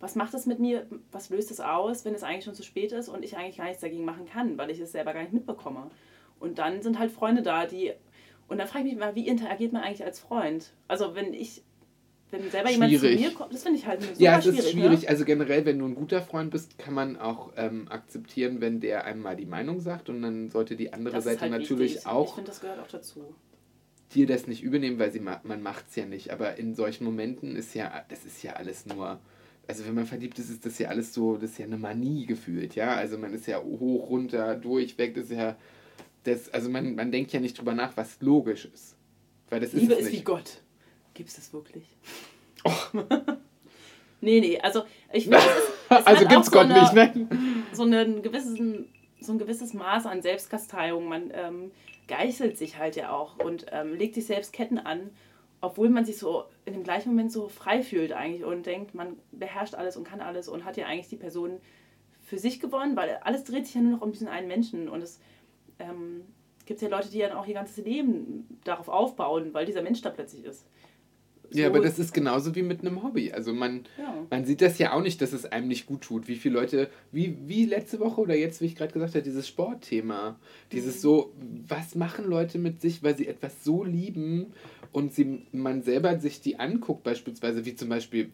was 0.00 0.14
macht 0.14 0.34
es 0.34 0.46
mit 0.46 0.58
mir, 0.58 0.86
was 1.12 1.28
löst 1.30 1.50
es 1.50 1.60
aus, 1.60 2.04
wenn 2.04 2.14
es 2.14 2.22
eigentlich 2.22 2.44
schon 2.44 2.54
zu 2.54 2.62
spät 2.62 2.92
ist 2.92 3.08
und 3.08 3.22
ich 3.22 3.36
eigentlich 3.36 3.58
gar 3.58 3.66
nichts 3.66 3.82
dagegen 3.82 4.04
machen 4.04 4.26
kann, 4.26 4.56
weil 4.56 4.70
ich 4.70 4.80
es 4.80 4.92
selber 4.92 5.12
gar 5.12 5.22
nicht 5.22 5.32
mitbekomme. 5.32 5.90
Und 6.38 6.58
dann 6.58 6.80
sind 6.80 6.98
halt 6.98 7.12
Freunde 7.12 7.42
da, 7.42 7.66
die 7.66 7.92
und 8.50 8.58
dann 8.58 8.68
frage 8.68 8.86
ich 8.86 8.92
mich 8.92 9.00
mal, 9.00 9.14
wie 9.14 9.26
interagiert 9.26 9.72
man 9.72 9.82
eigentlich 9.82 10.04
als 10.04 10.18
Freund? 10.18 10.72
Also 10.88 11.14
wenn 11.14 11.32
ich, 11.32 11.62
wenn 12.30 12.50
selber 12.50 12.68
schwierig. 12.68 12.90
jemand 12.90 13.00
zu 13.00 13.22
mir 13.22 13.30
kommt, 13.32 13.54
das 13.54 13.62
finde 13.62 13.78
ich 13.78 13.86
halt 13.86 14.02
super 14.02 14.14
Ja, 14.18 14.38
es 14.38 14.46
ist 14.46 14.70
schwierig. 14.70 15.02
Ne? 15.02 15.08
Also 15.08 15.24
generell, 15.24 15.64
wenn 15.64 15.78
du 15.78 15.86
ein 15.86 15.94
guter 15.94 16.20
Freund 16.20 16.50
bist, 16.50 16.76
kann 16.76 16.92
man 16.92 17.16
auch 17.16 17.52
ähm, 17.56 17.86
akzeptieren, 17.88 18.60
wenn 18.60 18.80
der 18.80 19.04
einem 19.04 19.22
mal 19.22 19.36
die 19.36 19.46
Meinung 19.46 19.80
sagt 19.80 20.10
und 20.10 20.20
dann 20.20 20.50
sollte 20.50 20.76
die 20.76 20.92
andere 20.92 21.14
das 21.14 21.24
Seite 21.24 21.42
halt 21.42 21.52
natürlich 21.52 21.94
wichtig. 21.94 22.06
auch. 22.06 22.28
Ich 22.28 22.34
finde, 22.34 22.50
das 22.50 22.60
gehört 22.60 22.80
auch 22.80 22.88
dazu 22.88 23.34
dir 24.14 24.26
das 24.26 24.46
nicht 24.46 24.62
übernehmen, 24.62 24.98
weil 24.98 25.12
sie 25.12 25.20
man 25.20 25.62
macht 25.62 25.86
es 25.88 25.96
ja 25.96 26.04
nicht. 26.04 26.30
Aber 26.30 26.58
in 26.58 26.74
solchen 26.74 27.04
Momenten 27.04 27.56
ist 27.56 27.74
ja, 27.74 28.04
das 28.08 28.24
ist 28.24 28.42
ja 28.42 28.54
alles 28.54 28.86
nur, 28.86 29.20
also 29.68 29.86
wenn 29.86 29.94
man 29.94 30.06
verliebt 30.06 30.38
ist, 30.38 30.50
ist 30.50 30.66
das 30.66 30.78
ja 30.78 30.88
alles 30.88 31.14
so, 31.14 31.36
das 31.36 31.52
ist 31.52 31.58
ja 31.58 31.66
eine 31.66 31.78
Manie 31.78 32.26
gefühlt, 32.26 32.74
ja. 32.74 32.94
Also 32.96 33.18
man 33.18 33.32
ist 33.32 33.46
ja 33.46 33.62
hoch, 33.62 34.10
runter, 34.10 34.56
durchweg, 34.56 35.14
das 35.14 35.24
ist 35.24 35.38
ja 35.38 35.56
das, 36.24 36.48
also 36.50 36.68
man, 36.68 36.94
man 36.94 37.10
denkt 37.10 37.32
ja 37.32 37.40
nicht 37.40 37.58
drüber 37.58 37.74
nach, 37.74 37.96
was 37.96 38.20
logisch 38.20 38.66
ist. 38.66 38.96
Weil 39.48 39.60
das 39.60 39.72
Liebe 39.72 39.94
ist, 39.94 40.06
ist 40.06 40.12
wie 40.12 40.22
Gott. 40.22 40.62
Gibt 41.14 41.28
es 41.28 41.36
das 41.36 41.52
wirklich? 41.52 41.84
Oh. 42.62 42.72
nee, 44.20 44.38
nee, 44.38 44.60
also 44.60 44.82
ich 45.14 45.22
finde, 45.24 45.38
es, 45.38 45.98
es 45.98 46.06
Also 46.06 46.28
gibt 46.28 46.42
es 46.42 46.50
Gott 46.50 46.68
so 46.68 46.74
nicht, 46.74 46.92
ne? 46.92 47.26
So, 47.72 47.84
einen 47.84 48.20
gewissen, 48.20 48.92
so 49.18 49.32
ein 49.32 49.38
gewisses 49.38 49.72
Maß 49.72 50.04
an 50.04 50.20
Selbstkasteiung. 50.20 51.08
Man 51.08 51.30
ähm, 51.32 51.70
geißelt 52.06 52.58
sich 52.58 52.76
halt 52.76 52.96
ja 52.96 53.12
auch 53.12 53.38
und 53.38 53.64
ähm, 53.72 53.94
legt 53.94 54.14
sich 54.14 54.26
selbst 54.26 54.52
Ketten 54.52 54.78
an, 54.78 55.08
obwohl 55.62 55.88
man 55.88 56.04
sich 56.04 56.18
so 56.18 56.44
in 56.66 56.74
dem 56.74 56.84
gleichen 56.84 57.08
Moment 57.08 57.32
so 57.32 57.48
frei 57.48 57.82
fühlt 57.82 58.12
eigentlich 58.12 58.44
und 58.44 58.66
denkt, 58.66 58.94
man 58.94 59.16
beherrscht 59.32 59.74
alles 59.74 59.96
und 59.96 60.04
kann 60.04 60.20
alles 60.20 60.48
und 60.48 60.66
hat 60.66 60.76
ja 60.76 60.84
eigentlich 60.84 61.08
die 61.08 61.16
Person 61.16 61.58
für 62.22 62.38
sich 62.38 62.60
gewonnen, 62.60 62.96
weil 62.96 63.18
alles 63.22 63.44
dreht 63.44 63.66
sich 63.66 63.74
ja 63.74 63.80
nur 63.80 63.92
noch 63.92 64.02
um 64.02 64.12
diesen 64.12 64.28
einen 64.28 64.48
Menschen 64.48 64.88
und 64.88 65.02
es 65.02 65.18
ähm, 65.80 66.22
gibt 66.66 66.80
es 66.80 66.88
ja 66.88 66.88
Leute, 66.88 67.10
die 67.10 67.18
ja 67.18 67.36
auch 67.36 67.46
ihr 67.46 67.54
ganzes 67.54 67.84
Leben 67.84 68.46
darauf 68.64 68.88
aufbauen, 68.88 69.52
weil 69.52 69.66
dieser 69.66 69.82
Mensch 69.82 70.02
da 70.02 70.10
plötzlich 70.10 70.44
ist. 70.44 70.66
So 71.50 71.58
ja, 71.58 71.66
aber 71.66 71.80
das 71.80 71.98
ist 71.98 72.14
genauso 72.14 72.54
wie 72.54 72.62
mit 72.62 72.80
einem 72.80 73.02
Hobby. 73.02 73.32
Also 73.32 73.52
man, 73.52 73.82
ja. 73.98 74.24
man 74.30 74.44
sieht 74.44 74.60
das 74.60 74.78
ja 74.78 74.92
auch 74.92 75.02
nicht, 75.02 75.20
dass 75.20 75.32
es 75.32 75.46
einem 75.46 75.66
nicht 75.66 75.86
gut 75.86 76.02
tut. 76.02 76.28
Wie 76.28 76.36
viele 76.36 76.54
Leute, 76.54 76.90
wie, 77.10 77.36
wie 77.48 77.64
letzte 77.64 77.98
Woche 77.98 78.20
oder 78.20 78.36
jetzt, 78.36 78.60
wie 78.60 78.66
ich 78.66 78.76
gerade 78.76 78.92
gesagt 78.92 79.14
habe, 79.14 79.24
dieses 79.24 79.48
Sportthema. 79.48 80.38
Dieses 80.70 80.96
mhm. 80.96 81.00
so, 81.00 81.32
was 81.66 81.96
machen 81.96 82.24
Leute 82.24 82.58
mit 82.58 82.80
sich, 82.80 83.02
weil 83.02 83.16
sie 83.16 83.26
etwas 83.26 83.64
so 83.64 83.82
lieben 83.82 84.52
und 84.92 85.12
sie, 85.12 85.42
man 85.50 85.82
selber 85.82 86.20
sich 86.20 86.40
die 86.40 86.60
anguckt, 86.60 87.02
beispielsweise, 87.02 87.64
wie 87.64 87.74
zum 87.74 87.88
Beispiel 87.88 88.30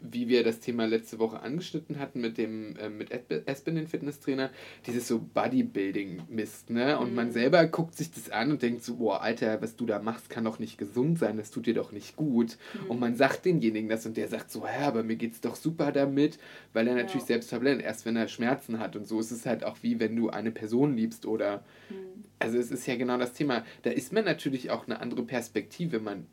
wie 0.00 0.28
wir 0.28 0.44
das 0.44 0.60
Thema 0.60 0.86
letzte 0.86 1.18
Woche 1.18 1.40
angeschnitten 1.40 1.98
hatten 1.98 2.20
mit 2.20 2.36
dem 2.38 2.76
äh, 2.76 2.88
mit 2.88 3.10
Espen, 3.46 3.76
den 3.76 3.86
Fitnesstrainer, 3.86 4.50
dieses 4.86 5.08
so 5.08 5.18
Bodybuilding-Mist, 5.18 6.70
ne? 6.70 6.98
Und 6.98 7.10
mhm. 7.10 7.14
man 7.14 7.32
selber 7.32 7.64
guckt 7.66 7.96
sich 7.96 8.10
das 8.10 8.30
an 8.30 8.50
und 8.50 8.62
denkt 8.62 8.84
so, 8.84 8.96
boah, 8.96 9.22
Alter, 9.22 9.60
was 9.62 9.76
du 9.76 9.86
da 9.86 9.98
machst, 9.98 10.28
kann 10.28 10.44
doch 10.44 10.58
nicht 10.58 10.76
gesund 10.76 11.18
sein, 11.18 11.36
das 11.38 11.50
tut 11.50 11.66
dir 11.66 11.74
doch 11.74 11.92
nicht 11.92 12.16
gut. 12.16 12.58
Mhm. 12.74 12.90
Und 12.90 13.00
man 13.00 13.16
sagt 13.16 13.46
denjenigen 13.46 13.88
das 13.88 14.06
und 14.06 14.16
der 14.16 14.28
sagt 14.28 14.50
so, 14.50 14.64
ja, 14.64 14.86
aber 14.86 15.02
mir 15.02 15.16
geht's 15.16 15.40
doch 15.40 15.56
super 15.56 15.92
damit, 15.92 16.38
weil 16.72 16.86
er 16.88 16.94
natürlich 16.94 17.22
ja. 17.22 17.28
selbst 17.28 17.48
verblendet, 17.48 17.86
erst 17.86 18.04
wenn 18.04 18.16
er 18.16 18.28
Schmerzen 18.28 18.78
hat. 18.78 18.96
Und 18.96 19.06
so 19.06 19.18
ist 19.18 19.30
es 19.30 19.46
halt 19.46 19.64
auch 19.64 19.78
wie, 19.82 19.98
wenn 19.98 20.14
du 20.14 20.28
eine 20.28 20.50
Person 20.50 20.96
liebst 20.96 21.24
oder, 21.24 21.64
mhm. 21.88 22.24
also 22.38 22.58
es 22.58 22.70
ist 22.70 22.86
ja 22.86 22.96
genau 22.96 23.16
das 23.16 23.32
Thema. 23.32 23.64
Da 23.82 23.90
ist 23.90 24.12
man 24.12 24.24
natürlich 24.24 24.70
auch 24.70 24.86
eine 24.86 25.00
andere 25.00 25.22
Perspektive, 25.22 26.00
man, 26.00 26.26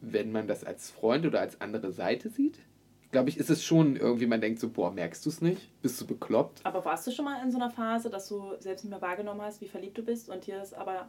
wenn 0.00 0.32
man 0.32 0.48
das 0.48 0.64
als 0.64 0.90
Freund 0.90 1.26
oder 1.26 1.40
als 1.40 1.60
andere 1.60 1.92
Seite 1.92 2.30
sieht 2.30 2.58
glaube 3.10 3.28
ich, 3.28 3.38
ist 3.38 3.50
es 3.50 3.64
schon 3.64 3.96
irgendwie, 3.96 4.26
man 4.26 4.40
denkt 4.40 4.60
so, 4.60 4.68
boah, 4.68 4.92
merkst 4.92 5.24
du 5.26 5.30
es 5.30 5.40
nicht? 5.40 5.68
Bist 5.82 6.00
du 6.00 6.06
bekloppt? 6.06 6.60
Aber 6.64 6.84
warst 6.84 7.06
du 7.06 7.10
schon 7.10 7.24
mal 7.24 7.42
in 7.42 7.50
so 7.50 7.58
einer 7.58 7.70
Phase, 7.70 8.08
dass 8.08 8.28
du 8.28 8.52
selbst 8.60 8.84
nicht 8.84 8.90
mehr 8.90 9.02
wahrgenommen 9.02 9.42
hast, 9.42 9.60
wie 9.60 9.68
verliebt 9.68 9.98
du 9.98 10.02
bist 10.02 10.28
und 10.28 10.46
dir 10.46 10.58
das 10.58 10.72
aber. 10.72 11.08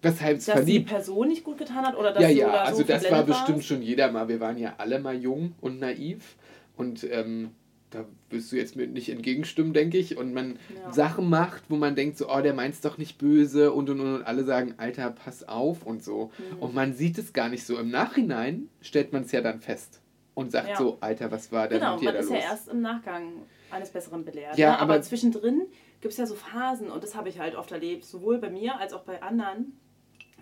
Weshalb 0.00 0.36
dass 0.36 0.44
verliebt? 0.44 0.88
die 0.88 0.94
Person 0.94 1.28
nicht 1.28 1.42
gut 1.42 1.58
getan 1.58 1.84
hat 1.84 1.96
oder 1.96 2.12
dass 2.12 2.22
ja, 2.22 2.28
ja, 2.28 2.46
du 2.46 2.52
da 2.52 2.62
also 2.62 2.78
so 2.78 2.84
das 2.84 3.10
war 3.10 3.24
bestimmt 3.24 3.58
warst? 3.58 3.68
schon 3.68 3.82
jeder 3.82 4.12
mal. 4.12 4.28
Wir 4.28 4.38
waren 4.38 4.56
ja 4.56 4.74
alle 4.78 5.00
mal 5.00 5.16
jung 5.16 5.54
und 5.60 5.80
naiv 5.80 6.36
und 6.76 7.02
ähm, 7.10 7.50
da 7.90 8.04
wirst 8.30 8.52
du 8.52 8.56
jetzt 8.56 8.76
mit 8.76 8.92
nicht 8.92 9.08
entgegenstimmen, 9.08 9.72
denke 9.72 9.98
ich. 9.98 10.16
Und 10.16 10.32
man 10.32 10.58
ja. 10.72 10.92
Sachen 10.92 11.28
macht, 11.28 11.64
wo 11.68 11.76
man 11.76 11.96
denkt 11.96 12.16
so, 12.16 12.30
oh, 12.30 12.40
der 12.40 12.54
meint's 12.54 12.80
doch 12.80 12.96
nicht 12.96 13.18
böse 13.18 13.72
und 13.72 13.90
und 13.90 14.00
und, 14.00 14.14
und 14.14 14.22
alle 14.22 14.44
sagen, 14.44 14.74
Alter, 14.76 15.10
pass 15.10 15.48
auf 15.48 15.84
und 15.84 16.04
so. 16.04 16.30
Mhm. 16.38 16.58
Und 16.60 16.74
man 16.74 16.94
sieht 16.94 17.18
es 17.18 17.32
gar 17.32 17.48
nicht 17.48 17.66
so. 17.66 17.76
Im 17.76 17.90
Nachhinein 17.90 18.68
stellt 18.80 19.12
man 19.12 19.24
es 19.24 19.32
ja 19.32 19.40
dann 19.40 19.60
fest 19.60 20.00
und 20.38 20.52
sagt 20.52 20.68
ja. 20.68 20.76
so, 20.76 20.98
Alter, 21.00 21.32
was 21.32 21.50
war 21.50 21.66
denn 21.66 21.80
genau, 21.80 21.94
mit 21.94 22.02
dir 22.02 22.12
da 22.12 22.18
los? 22.20 22.28
Genau, 22.28 22.34
man 22.34 22.40
ist 22.40 22.46
ja 22.46 22.52
erst 22.52 22.68
im 22.68 22.80
Nachgang 22.80 23.32
eines 23.72 23.90
Besseren 23.90 24.24
belehrt. 24.24 24.56
Ja, 24.56 24.70
ne? 24.70 24.78
aber, 24.78 24.94
aber 24.94 25.02
zwischendrin 25.02 25.62
gibt 26.00 26.12
es 26.12 26.18
ja 26.18 26.26
so 26.26 26.36
Phasen 26.36 26.92
und 26.92 27.02
das 27.02 27.16
habe 27.16 27.28
ich 27.28 27.40
halt 27.40 27.56
oft 27.56 27.72
erlebt, 27.72 28.04
sowohl 28.04 28.38
bei 28.38 28.48
mir 28.48 28.78
als 28.78 28.92
auch 28.92 29.02
bei 29.02 29.20
anderen, 29.20 29.76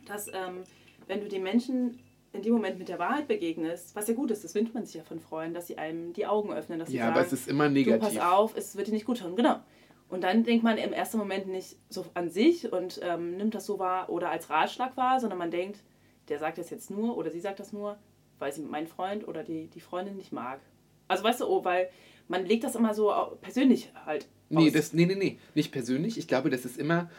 dass 0.04 0.28
ähm, 0.28 0.64
wenn 1.06 1.20
du 1.20 1.28
den 1.28 1.42
Menschen 1.42 1.98
in 2.34 2.42
dem 2.42 2.52
Moment 2.52 2.78
mit 2.78 2.90
der 2.90 2.98
Wahrheit 2.98 3.26
begegnest, 3.26 3.96
was 3.96 4.06
ja 4.06 4.12
gut 4.12 4.30
ist, 4.30 4.44
das 4.44 4.54
wünscht 4.54 4.74
man 4.74 4.84
sich 4.84 4.96
ja 4.96 5.02
von 5.02 5.18
Freunden, 5.18 5.54
dass 5.54 5.66
sie 5.66 5.78
einem 5.78 6.12
die 6.12 6.26
Augen 6.26 6.52
öffnen, 6.52 6.78
dass 6.78 6.90
sie 6.90 6.98
ja, 6.98 7.04
sagen, 7.04 7.16
aber 7.16 7.26
es 7.26 7.32
ist 7.32 7.48
immer 7.48 7.70
negativ. 7.70 8.18
Pass 8.18 8.18
auf, 8.18 8.54
es 8.54 8.76
wird 8.76 8.88
dir 8.88 8.92
nicht 8.92 9.06
gut 9.06 9.20
tun. 9.20 9.34
Genau. 9.34 9.60
Und 10.10 10.24
dann 10.24 10.44
denkt 10.44 10.62
man 10.62 10.76
im 10.76 10.92
ersten 10.92 11.16
Moment 11.16 11.46
nicht 11.46 11.76
so 11.88 12.04
an 12.12 12.28
sich 12.28 12.70
und 12.70 13.00
ähm, 13.02 13.38
nimmt 13.38 13.54
das 13.54 13.64
so 13.64 13.78
wahr 13.78 14.10
oder 14.10 14.28
als 14.28 14.50
Ratschlag 14.50 14.94
wahr, 14.98 15.20
sondern 15.20 15.38
man 15.38 15.50
denkt, 15.50 15.80
der 16.28 16.38
sagt 16.38 16.58
das 16.58 16.68
jetzt 16.68 16.90
nur 16.90 17.16
oder 17.16 17.30
sie 17.30 17.40
sagt 17.40 17.60
das 17.60 17.72
nur, 17.72 17.96
weil 18.38 18.52
sie 18.52 18.62
meinen 18.62 18.86
Freund 18.86 19.26
oder 19.26 19.42
die, 19.42 19.68
die 19.68 19.80
Freundin 19.80 20.16
nicht 20.16 20.32
mag. 20.32 20.60
Also 21.08 21.24
weißt 21.24 21.40
du, 21.40 21.46
oh, 21.46 21.64
weil 21.64 21.88
man 22.28 22.44
legt 22.44 22.64
das 22.64 22.74
immer 22.74 22.94
so 22.94 23.12
persönlich 23.40 23.90
halt. 24.04 24.22
Aus. 24.22 24.28
Nee, 24.48 24.70
das, 24.70 24.92
nee, 24.92 25.06
nee, 25.06 25.14
nee, 25.14 25.38
nicht 25.54 25.72
persönlich. 25.72 26.18
Ich 26.18 26.28
glaube, 26.28 26.50
das 26.50 26.64
ist 26.64 26.78
immer, 26.78 27.10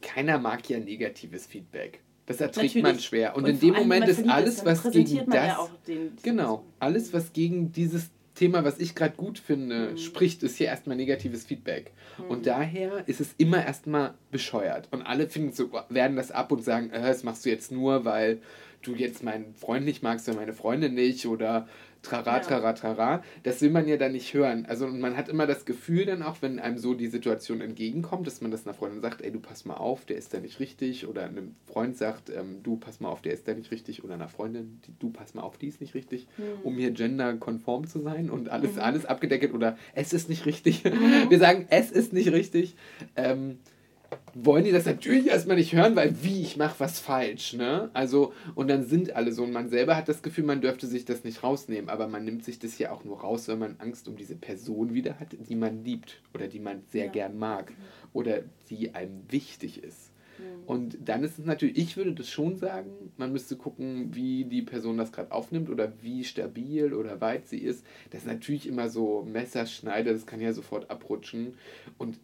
keiner 0.00 0.38
mag 0.38 0.68
ja 0.68 0.78
negatives 0.78 1.46
Feedback. 1.46 2.00
Das 2.26 2.40
erträgt 2.40 2.74
Natürlich. 2.74 2.82
man 2.82 2.98
schwer. 3.00 3.36
Und, 3.36 3.44
und 3.44 3.50
in 3.50 3.60
dem 3.60 3.74
Moment 3.74 4.06
ist 4.06 4.28
alles, 4.28 4.64
was 4.64 4.82
gegen 4.90 5.26
das. 5.26 5.34
Ja 5.34 5.68
den, 5.86 6.12
genau, 6.22 6.64
alles, 6.78 7.12
was 7.12 7.32
gegen 7.32 7.72
dieses 7.72 8.10
Thema, 8.34 8.64
was 8.64 8.78
ich 8.78 8.94
gerade 8.94 9.16
gut 9.16 9.38
finde, 9.38 9.90
mhm. 9.90 9.96
spricht, 9.96 10.42
ist 10.42 10.56
hier 10.56 10.66
erstmal 10.66 10.96
negatives 10.96 11.44
Feedback. 11.44 11.92
Mhm. 12.18 12.24
Und 12.26 12.46
daher 12.46 13.08
ist 13.08 13.20
es 13.20 13.34
immer 13.38 13.64
erstmal 13.64 14.14
bescheuert. 14.30 14.88
Und 14.90 15.02
alle 15.02 15.28
finden 15.28 15.52
so, 15.52 15.70
werden 15.88 16.16
das 16.16 16.30
ab 16.30 16.52
und 16.52 16.62
sagen, 16.62 16.90
äh, 16.90 17.00
das 17.00 17.24
machst 17.24 17.46
du 17.46 17.48
jetzt 17.48 17.72
nur, 17.72 18.04
weil 18.04 18.40
du 18.82 18.94
jetzt 18.94 19.22
meinen 19.22 19.54
Freund 19.54 19.84
nicht 19.84 20.02
magst 20.02 20.28
oder 20.28 20.38
meine 20.38 20.52
Freundin 20.52 20.94
nicht 20.94 21.26
oder 21.26 21.66
trara, 22.02 22.38
trara, 22.38 22.72
trara. 22.74 23.24
Das 23.42 23.60
will 23.60 23.70
man 23.70 23.88
ja 23.88 23.96
dann 23.96 24.12
nicht 24.12 24.32
hören. 24.32 24.66
Also 24.66 24.86
und 24.86 25.00
man 25.00 25.16
hat 25.16 25.28
immer 25.28 25.48
das 25.48 25.64
Gefühl 25.64 26.06
dann 26.06 26.22
auch, 26.22 26.36
wenn 26.42 26.60
einem 26.60 26.78
so 26.78 26.94
die 26.94 27.08
Situation 27.08 27.60
entgegenkommt, 27.60 28.26
dass 28.28 28.40
man 28.40 28.52
das 28.52 28.64
einer 28.66 28.74
Freundin 28.74 29.00
sagt, 29.00 29.20
ey, 29.20 29.32
du 29.32 29.40
pass 29.40 29.64
mal 29.64 29.74
auf, 29.74 30.04
der 30.04 30.16
ist 30.16 30.32
da 30.32 30.38
nicht 30.38 30.60
richtig. 30.60 31.08
Oder 31.08 31.24
einem 31.24 31.56
Freund 31.66 31.96
sagt, 31.96 32.30
ähm, 32.30 32.62
du 32.62 32.76
pass 32.76 33.00
mal 33.00 33.08
auf, 33.08 33.20
der 33.20 33.32
ist 33.32 33.48
da 33.48 33.54
nicht 33.54 33.72
richtig. 33.72 34.04
Oder 34.04 34.14
einer 34.14 34.28
Freundin, 34.28 34.80
die, 34.86 34.92
du 35.00 35.10
pass 35.10 35.34
mal 35.34 35.42
auf, 35.42 35.58
die 35.58 35.66
ist 35.66 35.80
nicht 35.80 35.94
richtig. 35.94 36.28
Um 36.62 36.76
hier 36.76 36.92
genderkonform 36.92 37.88
zu 37.88 37.98
sein 38.00 38.30
und 38.30 38.48
alles, 38.48 38.74
Mhm. 38.74 38.80
alles 38.80 39.04
abgedeckt. 39.04 39.52
Oder 39.52 39.76
es 39.94 40.12
ist 40.12 40.28
nicht 40.28 40.46
richtig. 40.46 40.84
Wir 41.28 41.38
sagen, 41.40 41.66
es 41.70 41.90
ist 41.90 42.12
nicht 42.12 42.30
richtig. 42.30 42.76
Ähm, 43.16 43.58
wollen 44.34 44.64
die 44.64 44.72
das 44.72 44.86
natürlich 44.86 45.26
erstmal 45.26 45.56
nicht 45.56 45.72
hören, 45.74 45.96
weil 45.96 46.14
wie, 46.22 46.42
ich 46.42 46.56
mache 46.56 46.80
was 46.80 46.98
falsch, 46.98 47.54
ne? 47.54 47.90
Also, 47.94 48.32
und 48.54 48.68
dann 48.68 48.84
sind 48.84 49.14
alle 49.16 49.32
so 49.32 49.42
und 49.44 49.52
man 49.52 49.68
selber 49.68 49.96
hat 49.96 50.08
das 50.08 50.22
Gefühl, 50.22 50.44
man 50.44 50.60
dürfte 50.60 50.86
sich 50.86 51.04
das 51.04 51.24
nicht 51.24 51.42
rausnehmen, 51.42 51.88
aber 51.90 52.08
man 52.08 52.24
nimmt 52.24 52.44
sich 52.44 52.58
das 52.58 52.78
ja 52.78 52.92
auch 52.92 53.04
nur 53.04 53.20
raus, 53.20 53.48
wenn 53.48 53.58
man 53.58 53.76
Angst 53.78 54.08
um 54.08 54.16
diese 54.16 54.36
Person 54.36 54.94
wieder 54.94 55.18
hat, 55.20 55.28
die 55.48 55.56
man 55.56 55.84
liebt 55.84 56.20
oder 56.34 56.46
die 56.46 56.60
man 56.60 56.82
sehr 56.90 57.06
Ja. 57.06 57.12
gern 57.12 57.38
mag 57.38 57.72
oder 58.12 58.40
die 58.70 58.94
einem 58.94 59.22
wichtig 59.28 59.82
ist. 59.82 60.12
Mhm. 60.38 60.64
Und 60.66 60.98
dann 61.04 61.24
ist 61.24 61.38
es 61.38 61.44
natürlich, 61.46 61.76
ich 61.76 61.96
würde 61.96 62.12
das 62.12 62.28
schon 62.30 62.56
sagen, 62.56 62.90
man 63.16 63.32
müsste 63.32 63.56
gucken, 63.56 64.14
wie 64.14 64.44
die 64.44 64.62
Person 64.62 64.96
das 64.96 65.12
gerade 65.12 65.32
aufnimmt 65.32 65.68
oder 65.70 65.92
wie 66.00 66.24
stabil 66.24 66.92
oder 66.94 67.20
weit 67.20 67.48
sie 67.48 67.58
ist. 67.58 67.84
Das 68.10 68.20
ist 68.22 68.26
natürlich 68.26 68.66
immer 68.68 68.88
so 68.88 69.26
Messerschneider, 69.30 70.12
das 70.12 70.26
kann 70.26 70.40
ja 70.40 70.52
sofort 70.52 70.90
abrutschen. 70.90 71.54
Und 71.96 72.18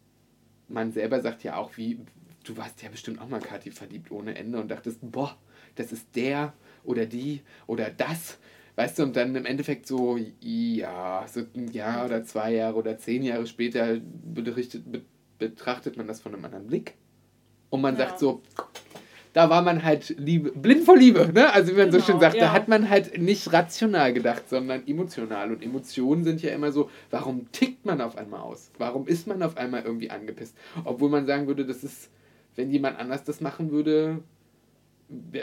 man 0.67 0.91
selber 0.91 1.21
sagt 1.21 1.43
ja 1.43 1.57
auch, 1.57 1.77
wie, 1.77 1.99
du 2.43 2.57
warst 2.57 2.81
ja 2.81 2.89
bestimmt 2.89 3.19
auch 3.21 3.27
mal 3.29 3.39
Kathi 3.39 3.71
verliebt 3.71 4.11
ohne 4.11 4.35
Ende 4.35 4.59
und 4.59 4.69
dachtest, 4.69 4.99
boah, 5.01 5.37
das 5.75 5.91
ist 5.91 6.15
der 6.15 6.53
oder 6.83 7.05
die 7.05 7.41
oder 7.67 7.89
das. 7.89 8.37
Weißt 8.75 8.99
du, 8.99 9.03
und 9.03 9.15
dann 9.15 9.35
im 9.35 9.45
Endeffekt 9.45 9.87
so, 9.87 10.19
ja, 10.41 11.25
so 11.31 11.41
ein 11.55 11.71
Jahr 11.71 12.05
oder 12.05 12.23
zwei 12.25 12.53
Jahre 12.53 12.75
oder 12.75 12.97
zehn 12.97 13.23
Jahre 13.23 13.47
später 13.47 13.97
berichtet, 13.99 14.91
be, 14.91 15.01
betrachtet 15.39 15.95
man 15.97 16.07
das 16.07 16.19
von 16.21 16.33
einem 16.33 16.43
anderen 16.43 16.67
Blick. 16.67 16.95
Und 17.69 17.81
man 17.81 17.95
Ja. 17.97 18.07
sagt 18.07 18.19
so, 18.19 18.41
da 19.35 19.49
war 19.49 19.61
man 19.61 19.83
halt 19.83 20.15
Liebe, 20.17 20.53
blind 20.53 20.85
vor 20.85 20.95
Liebe, 20.95 21.29
ne? 21.33 21.51
Also 21.51 21.73
wie 21.73 21.77
man 21.77 21.91
so 21.91 21.97
Genau, 21.97 22.07
schön 22.07 22.19
sagt, 22.21 22.35
da 22.35 22.45
ja. 22.45 22.53
hat 22.53 22.69
man 22.69 22.89
halt 22.89 23.17
nicht 23.17 23.51
rational 23.51 24.13
gedacht, 24.13 24.47
sondern 24.47 24.87
emotional. 24.87 25.51
Und 25.51 25.61
Emotionen 25.61 26.23
sind 26.23 26.41
ja 26.41 26.53
immer 26.53 26.71
so, 26.71 26.89
warum 27.11 27.51
tickt 27.51 27.85
man 27.85 27.99
auf 27.99 28.17
einmal 28.17 28.39
aus? 28.39 28.71
Warum 28.77 29.07
ist 29.07 29.27
man 29.27 29.43
auf 29.43 29.57
einmal 29.57 29.83
irgendwie 29.83 30.09
angepisst? 30.09 30.55
Obwohl 30.85 31.09
man 31.09 31.25
sagen 31.25 31.47
würde, 31.47 31.65
das 31.65 31.83
ist, 31.83 32.09
wenn 32.55 32.71
jemand 32.71 32.97
anders 32.97 33.25
das 33.25 33.41
machen 33.41 33.71
würde, 33.71 34.23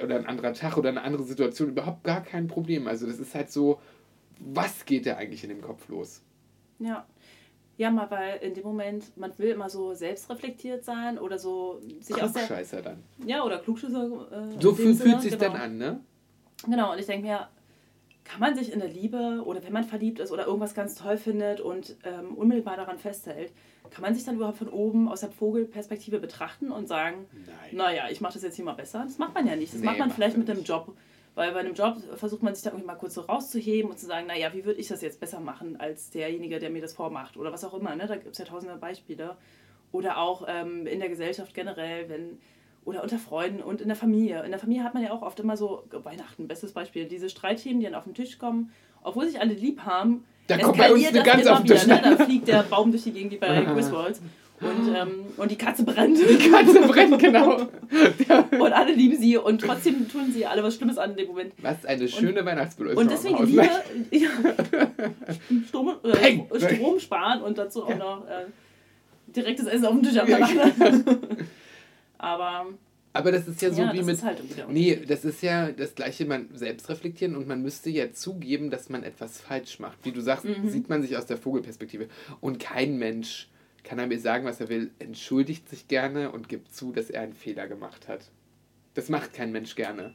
oder 0.02 0.16
ein 0.16 0.24
anderer 0.24 0.54
Tag 0.54 0.78
oder 0.78 0.88
eine 0.88 1.02
andere 1.02 1.24
Situation, 1.24 1.68
überhaupt 1.68 2.02
gar 2.02 2.22
kein 2.22 2.46
Problem. 2.46 2.86
Also 2.86 3.06
das 3.06 3.18
ist 3.18 3.34
halt 3.34 3.52
so, 3.52 3.78
was 4.38 4.86
geht 4.86 5.04
da 5.04 5.16
eigentlich 5.18 5.44
in 5.44 5.50
dem 5.50 5.60
Kopf 5.60 5.86
los? 5.88 6.22
Ja. 6.78 7.06
Ja, 7.78 7.90
mal 7.90 8.10
weil 8.10 8.38
in 8.42 8.54
dem 8.54 8.64
Moment, 8.64 9.16
man 9.16 9.36
will 9.38 9.50
immer 9.50 9.68
so 9.70 9.94
selbstreflektiert 9.94 10.84
sein 10.84 11.18
oder 11.18 11.38
so 11.38 11.80
sich 12.00 12.14
aus 12.22 12.32
der. 12.32 12.42
Klugscheißer 12.44 12.82
dann. 12.82 13.02
Ja, 13.26 13.44
oder 13.44 13.58
Klugschüsser. 13.58 14.04
Äh, 14.30 14.60
So 14.60 14.72
dem 14.72 14.76
fühlt 14.76 14.96
Sinne, 14.98 15.20
sich 15.20 15.30
genau. 15.38 15.52
dann 15.52 15.56
an, 15.60 15.78
ne? 15.78 16.00
Genau, 16.66 16.92
und 16.92 16.98
ich 16.98 17.06
denke 17.06 17.26
mir, 17.26 17.48
kann 18.24 18.40
man 18.40 18.54
sich 18.54 18.72
in 18.72 18.78
der 18.78 18.88
Liebe 18.88 19.42
oder 19.44 19.64
wenn 19.64 19.72
man 19.72 19.84
verliebt 19.84 20.20
ist 20.20 20.30
oder 20.30 20.46
irgendwas 20.46 20.74
ganz 20.74 20.94
toll 20.94 21.16
findet 21.16 21.60
und 21.60 21.96
ähm, 22.04 22.34
unmittelbar 22.36 22.76
daran 22.76 22.98
festhält, 22.98 23.52
kann 23.90 24.02
man 24.02 24.14
sich 24.14 24.24
dann 24.24 24.36
überhaupt 24.36 24.58
von 24.58 24.68
oben 24.68 25.08
aus 25.08 25.20
der 25.20 25.30
Vogelperspektive 25.30 26.18
betrachten 26.20 26.70
und 26.70 26.86
sagen, 26.86 27.26
Nein. 27.32 27.76
naja, 27.76 28.04
ich 28.10 28.20
mache 28.20 28.34
das 28.34 28.42
jetzt 28.42 28.56
hier 28.56 28.64
mal 28.64 28.74
besser. 28.74 29.02
Das 29.04 29.18
macht 29.18 29.34
man 29.34 29.46
ja 29.46 29.56
nicht. 29.56 29.72
Das 29.74 29.80
Nee, 29.80 29.86
macht 29.86 29.98
man 29.98 30.08
macht 30.08 30.16
vielleicht 30.16 30.36
mit 30.38 30.48
einem 30.48 30.62
Job. 30.62 30.94
Weil 31.34 31.52
bei 31.52 31.60
einem 31.60 31.74
Job 31.74 31.96
versucht 32.16 32.42
man 32.42 32.54
sich 32.54 32.62
da 32.62 32.70
irgendwie 32.70 32.86
mal 32.86 32.96
kurz 32.96 33.14
so 33.14 33.22
rauszuheben 33.22 33.90
und 33.90 33.98
zu 33.98 34.06
sagen, 34.06 34.26
naja, 34.26 34.52
wie 34.52 34.64
würde 34.64 34.80
ich 34.80 34.88
das 34.88 35.00
jetzt 35.00 35.18
besser 35.18 35.40
machen 35.40 35.80
als 35.80 36.10
derjenige, 36.10 36.58
der 36.58 36.68
mir 36.68 36.82
das 36.82 36.92
vormacht 36.92 37.36
oder 37.38 37.52
was 37.52 37.64
auch 37.64 37.72
immer. 37.74 37.96
Ne? 37.96 38.06
Da 38.06 38.16
gibt 38.16 38.32
es 38.32 38.38
ja 38.38 38.44
tausende 38.44 38.76
Beispiele. 38.76 39.36
Oder 39.92 40.18
auch 40.18 40.44
ähm, 40.46 40.86
in 40.86 41.00
der 41.00 41.08
Gesellschaft 41.08 41.54
generell, 41.54 42.08
wenn 42.08 42.38
oder 42.84 43.02
unter 43.02 43.18
Freunden 43.18 43.62
und 43.62 43.80
in 43.80 43.88
der 43.88 43.96
Familie. 43.96 44.42
In 44.42 44.50
der 44.50 44.58
Familie 44.58 44.84
hat 44.84 44.94
man 44.94 45.02
ja 45.02 45.12
auch 45.12 45.22
oft 45.22 45.38
immer 45.40 45.56
so, 45.56 45.84
Weihnachten, 45.90 46.48
bestes 46.48 46.72
Beispiel, 46.72 47.06
diese 47.06 47.28
Streitthemen, 47.28 47.80
die 47.80 47.86
dann 47.86 47.94
auf 47.94 48.04
den 48.04 48.14
Tisch 48.14 48.38
kommen, 48.38 48.72
obwohl 49.02 49.26
sich 49.26 49.40
alle 49.40 49.54
lieb 49.54 49.82
haben. 49.82 50.24
Da 50.48 50.58
kommt 50.58 50.78
bei 50.78 50.92
uns 50.92 51.06
eine 51.06 51.20
immer 51.20 51.52
auf 51.52 51.58
den 51.58 51.66
Tisch. 51.66 51.84
wieder, 51.84 52.00
Ne? 52.00 52.16
Da 52.16 52.24
fliegt 52.24 52.48
der 52.48 52.62
Baum 52.64 52.90
durch 52.90 53.04
die 53.04 53.12
Gegend 53.12 53.32
wie 53.32 53.36
bei 53.38 53.62
Griswolds. 53.72 54.20
Und, 54.62 54.94
ähm, 54.94 55.24
und 55.36 55.50
die 55.50 55.56
Katze 55.56 55.84
brennt. 55.84 56.18
Die 56.18 56.48
Katze 56.50 56.80
brennt, 56.82 57.18
genau. 57.18 57.56
Und 58.58 58.72
alle 58.72 58.92
lieben 58.92 59.18
sie 59.20 59.36
und 59.36 59.60
trotzdem 59.60 60.08
tun 60.08 60.30
sie 60.32 60.46
alle 60.46 60.62
was 60.62 60.76
Schlimmes 60.76 60.98
an 60.98 61.10
in 61.12 61.16
dem 61.16 61.26
Moment. 61.28 61.52
Was 61.60 61.84
eine 61.84 62.06
schöne 62.08 62.44
Weihnachtsbeleuchtung. 62.44 63.02
Und 63.02 63.10
deswegen 63.10 63.34
am 63.36 63.42
Haus. 63.42 63.48
Liebe, 63.48 63.68
ja, 64.24 64.30
Strom, 65.68 65.94
äh. 66.04 66.58
Strom 66.76 67.00
sparen 67.00 67.42
und 67.42 67.58
dazu 67.58 67.84
auch 67.84 67.96
noch 67.96 68.24
äh, 68.26 68.44
direktes 69.34 69.66
Essen 69.66 69.84
auf 69.86 69.92
dem 69.94 70.02
Tisch 70.02 70.16
haben. 70.16 71.04
Aber 72.18 72.66
Aber 73.12 73.32
das 73.32 73.48
ist 73.48 73.60
ja 73.62 73.70
so 73.72 73.82
ja, 73.82 73.92
wie 73.92 74.02
mit. 74.02 74.22
halt 74.22 74.42
Nee, 74.70 75.00
das 75.06 75.24
ist 75.24 75.42
ja 75.42 75.70
das 75.72 75.94
gleiche, 75.94 76.24
man 76.24 76.48
selbst 76.54 76.88
reflektieren 76.88 77.36
und 77.36 77.46
man 77.48 77.62
müsste 77.62 77.90
ja 77.90 78.12
zugeben, 78.12 78.70
dass 78.70 78.88
man 78.88 79.02
etwas 79.02 79.40
falsch 79.40 79.80
macht. 79.80 79.98
Wie 80.04 80.12
du 80.12 80.20
sagst, 80.20 80.44
Mhm. 80.44 80.68
sieht 80.68 80.88
man 80.88 81.02
sich 81.02 81.16
aus 81.16 81.26
der 81.26 81.36
Vogelperspektive. 81.36 82.08
Und 82.40 82.58
kein 82.60 82.96
Mensch 82.98 83.48
kann 83.84 83.98
er 83.98 84.06
mir 84.06 84.18
sagen, 84.18 84.44
was 84.44 84.60
er 84.60 84.68
will, 84.68 84.90
entschuldigt 84.98 85.68
sich 85.68 85.88
gerne 85.88 86.30
und 86.30 86.48
gibt 86.48 86.74
zu, 86.74 86.92
dass 86.92 87.10
er 87.10 87.22
einen 87.22 87.34
Fehler 87.34 87.66
gemacht 87.66 88.08
hat. 88.08 88.30
Das 88.94 89.08
macht 89.08 89.32
kein 89.32 89.52
Mensch 89.52 89.74
gerne. 89.74 90.14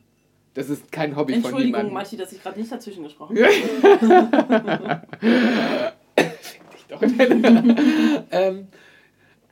Das 0.54 0.70
ist 0.70 0.92
kein 0.92 1.16
Hobby 1.16 1.34
von 1.34 1.44
Entschuldigung, 1.44 1.66
niemandem. 1.66 1.94
Marti, 1.94 2.18
dass 2.18 2.32
ich 2.32 2.42
gerade 2.42 2.60
nicht 2.60 2.72
dazwischen 2.72 3.04
gesprochen 3.04 3.38
habe. 3.38 3.52
dich 6.74 6.86
doch. 6.88 7.02
ähm, 8.32 8.68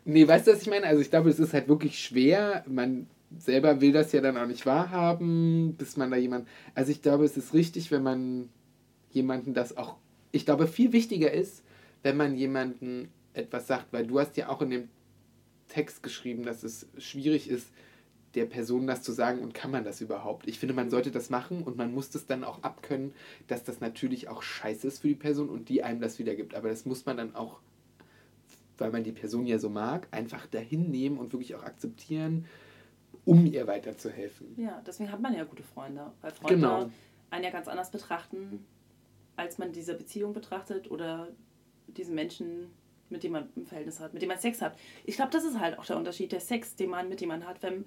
nee, 0.06 0.28
weißt 0.28 0.48
du, 0.48 0.54
was 0.54 0.62
ich 0.62 0.70
meine? 0.70 0.88
Also 0.88 1.02
ich 1.02 1.10
glaube, 1.10 1.30
es 1.30 1.40
ist 1.40 1.54
halt 1.54 1.68
wirklich 1.68 2.00
schwer. 2.00 2.64
Man 2.68 3.08
selber 3.38 3.82
will 3.82 3.92
das 3.92 4.12
ja 4.14 4.22
dann 4.22 4.38
auch 4.38 4.48
nicht 4.48 4.66
wahrhaben, 4.66 5.76
bis 5.78 5.98
man 5.98 6.12
da 6.12 6.18
jemand. 6.18 6.48
Also 6.74 6.92
ich 6.92 7.02
glaube, 7.02 7.26
es 7.26 7.38
ist 7.38 7.54
richtig, 7.54 7.92
wenn 7.92 8.04
man 8.04 8.50
jemanden 9.12 9.54
das 9.54 9.78
auch. 9.78 9.98
Ich 10.32 10.46
glaube, 10.46 10.68
viel 10.68 10.92
wichtiger 10.92 11.32
ist, 11.32 11.64
wenn 12.04 12.18
man 12.18 12.36
jemanden 12.36 13.10
etwas 13.36 13.68
sagt, 13.68 13.92
weil 13.94 14.08
du 14.08 14.20
hast 14.20 14.38
ja 14.38 14.50
auch 14.50 14.62
in 14.62 14.70
dem 14.70 14.90
Text 15.68 16.04
geschrieben, 16.04 16.44
dass 16.44 16.64
es 16.64 16.88
schwierig 16.98 17.50
ist, 17.50 17.68
der 18.36 18.46
Person 18.46 18.86
das 18.86 19.02
zu 19.02 19.14
sagen 19.14 19.40
und 19.42 19.54
kann 19.54 19.72
man 19.72 19.84
das 19.86 20.02
überhaupt? 20.02 20.48
Ich 20.48 20.60
finde, 20.60 20.74
man 20.74 20.90
sollte 20.90 21.10
das 21.10 21.30
machen 21.30 21.64
und 21.64 21.78
man 21.78 21.94
muss 21.94 22.10
das 22.10 22.26
dann 22.28 22.44
auch 22.44 22.64
abkönnen, 22.64 23.14
dass 23.48 23.64
das 23.64 23.80
natürlich 23.80 24.28
auch 24.28 24.42
scheiße 24.42 24.88
ist 24.88 25.00
für 25.00 25.08
die 25.08 25.16
Person 25.16 25.50
und 25.50 25.70
die 25.70 25.84
einem 25.84 26.02
das 26.02 26.20
wiedergibt. 26.20 26.54
Aber 26.54 26.70
das 26.70 26.86
muss 26.86 27.06
man 27.06 27.16
dann 27.18 27.34
auch, 27.36 27.60
weil 28.78 28.92
man 28.92 29.04
die 29.04 29.14
Person 29.14 29.46
ja 29.46 29.58
so 29.58 29.70
mag, 29.70 30.08
einfach 30.12 30.48
dahin 30.48 30.92
nehmen 30.92 31.18
und 31.18 31.32
wirklich 31.32 31.56
auch 31.56 31.64
akzeptieren, 31.64 32.46
um 33.24 33.46
ihr 33.46 33.68
weiterzuhelfen. 33.68 34.48
Ja, 34.58 34.82
deswegen 34.86 35.12
hat 35.12 35.22
man 35.22 35.34
ja 35.34 35.46
gute 35.46 35.64
Freunde. 35.64 36.12
Weil 36.22 36.32
Freunde 36.32 36.56
Genau. 36.56 36.90
einen 37.32 37.44
ja 37.44 37.52
ganz 37.52 37.70
anders 37.70 37.90
betrachten, 37.90 38.66
als 39.38 39.58
man 39.58 39.72
diese 39.72 39.96
Beziehung 39.96 40.34
betrachtet 40.34 40.92
oder 40.92 41.30
diesen 41.88 42.16
Menschen, 42.16 42.68
mit 43.10 43.24
dem 43.24 43.34
man 43.34 43.50
ein 43.56 43.66
Verhältnis 43.66 44.00
hat, 44.00 44.14
mit 44.14 44.22
dem 44.22 44.30
man 44.30 44.40
Sex 44.40 44.62
hat. 44.62 44.78
Ich 45.06 45.16
glaube, 45.16 45.32
das 45.32 45.44
ist 45.44 45.60
halt 45.60 45.78
auch 45.80 45.86
der 45.86 45.98
Unterschied, 45.98 46.32
der 46.32 46.40
Sex, 46.40 46.76
den 46.76 46.90
man 46.90 47.10
mit 47.10 47.22
dem 47.22 47.30
man 47.30 47.46
hat. 47.46 47.62
Wenn, 47.62 47.86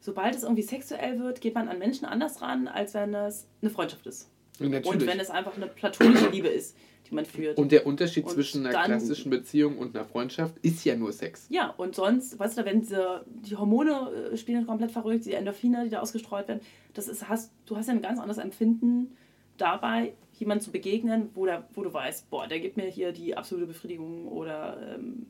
sobald 0.00 0.34
es 0.34 0.42
irgendwie 0.42 0.62
sexuell 0.62 1.18
wird, 1.18 1.40
geht 1.40 1.54
man 1.54 1.68
an 1.68 1.78
Menschen 1.78 2.04
anders 2.04 2.42
ran, 2.42 2.68
als 2.68 2.94
wenn 2.94 3.14
es 3.14 3.46
eine 3.60 3.70
Freundschaft 3.70 4.06
ist. 4.06 4.30
Und 4.58 4.70
natürlich. 4.70 5.02
Und 5.02 5.06
wenn 5.06 5.20
es 5.20 5.30
einfach 5.30 5.56
eine 5.56 5.66
platonische 5.66 6.28
Liebe 6.30 6.48
ist, 6.48 6.76
die 7.08 7.14
man 7.14 7.24
führt. 7.24 7.58
Und 7.58 7.72
der 7.72 7.86
Unterschied 7.86 8.24
Und 8.24 8.32
zwischen 8.32 8.66
einer 8.66 8.84
klassischen 8.84 9.30
Beziehung 9.30 9.78
und 9.78 9.96
einer 9.96 10.04
Freundschaft 10.04 10.56
ist 10.62 10.84
ja 10.84 10.96
nur 10.96 11.12
Sex. 11.12 11.46
Ja, 11.50 11.70
und 11.70 11.94
sonst, 11.94 12.38
weißt 12.38 12.58
du, 12.58 12.64
wenn 12.64 12.80
diese, 12.80 13.24
die 13.26 13.56
Hormone 13.56 14.30
äh, 14.32 14.36
spielen 14.36 14.66
komplett 14.66 14.90
verrückt, 14.90 15.26
die 15.26 15.32
Endorphine, 15.32 15.84
die 15.84 15.90
da 15.90 16.00
ausgestreut 16.00 16.48
werden, 16.48 16.60
das 16.94 17.08
ist, 17.08 17.28
hast, 17.28 17.52
du 17.66 17.76
hast 17.76 17.88
ja 17.88 17.94
ein 17.94 18.02
ganz 18.02 18.18
anderes 18.18 18.38
Empfinden 18.38 19.16
dabei, 19.56 20.12
jemand 20.38 20.62
zu 20.62 20.70
begegnen, 20.70 21.30
wo, 21.34 21.46
der, 21.46 21.66
wo 21.74 21.82
du 21.82 21.92
weißt, 21.92 22.30
boah, 22.30 22.46
der 22.46 22.60
gibt 22.60 22.76
mir 22.76 22.86
hier 22.86 23.12
die 23.12 23.36
absolute 23.36 23.66
Befriedigung 23.66 24.28
oder 24.28 24.94
ähm, 24.94 25.26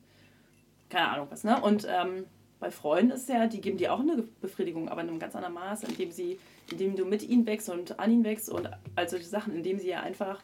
keine 0.90 1.08
Ahnung 1.08 1.28
was, 1.30 1.44
ne? 1.44 1.60
Und 1.60 1.86
ähm, 1.88 2.24
bei 2.58 2.70
Freunden 2.70 3.12
ist 3.12 3.28
ja, 3.28 3.46
die 3.46 3.60
geben 3.60 3.76
dir 3.76 3.92
auch 3.92 4.00
eine 4.00 4.24
Befriedigung, 4.40 4.88
aber 4.88 5.02
in 5.02 5.08
einem 5.08 5.18
ganz 5.18 5.36
anderen 5.36 5.54
Maß, 5.54 5.84
indem 5.84 6.10
sie, 6.10 6.38
indem 6.70 6.96
du 6.96 7.04
mit 7.04 7.22
ihnen 7.22 7.46
wächst 7.46 7.68
und 7.68 7.98
an 8.00 8.10
ihn 8.10 8.24
wächst 8.24 8.48
und 8.48 8.68
all 8.94 9.08
solche 9.08 9.26
Sachen, 9.26 9.54
indem 9.54 9.78
sie 9.78 9.88
ja 9.88 10.00
einfach 10.00 10.42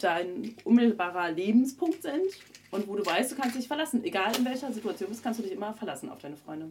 dein 0.00 0.54
unmittelbarer 0.64 1.32
Lebenspunkt 1.32 2.02
sind 2.02 2.22
und 2.70 2.86
wo 2.86 2.94
du 2.94 3.04
weißt, 3.04 3.32
du 3.32 3.36
kannst 3.36 3.56
dich 3.56 3.66
verlassen. 3.66 4.04
Egal 4.04 4.36
in 4.36 4.44
welcher 4.44 4.72
Situation 4.72 5.08
bist, 5.08 5.22
kannst 5.22 5.40
du 5.40 5.42
dich 5.42 5.52
immer 5.52 5.74
verlassen 5.74 6.08
auf 6.08 6.18
deine 6.18 6.36
Freunde. 6.36 6.70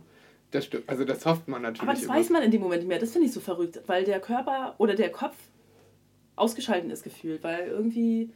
Das 0.52 0.66
stimmt. 0.66 0.88
Also 0.88 1.04
das 1.04 1.26
hofft 1.26 1.48
man 1.50 1.62
natürlich 1.62 1.82
Aber 1.82 1.94
das 1.94 2.04
immer. 2.04 2.16
weiß 2.16 2.30
man 2.30 2.44
in 2.44 2.52
dem 2.52 2.62
Moment 2.62 2.82
nicht 2.84 2.88
mehr. 2.88 3.00
Das 3.00 3.12
finde 3.12 3.28
ich 3.28 3.34
so 3.34 3.42
verrückt, 3.42 3.82
weil 3.88 4.06
der 4.06 4.22
Körper 4.22 4.76
oder 4.78 4.96
der 4.96 5.12
Kopf 5.12 5.36
ausgeschaltet 6.38 6.90
ist 6.92 7.04
gefühlt, 7.04 7.44
weil 7.44 7.68
irgendwie 7.68 8.30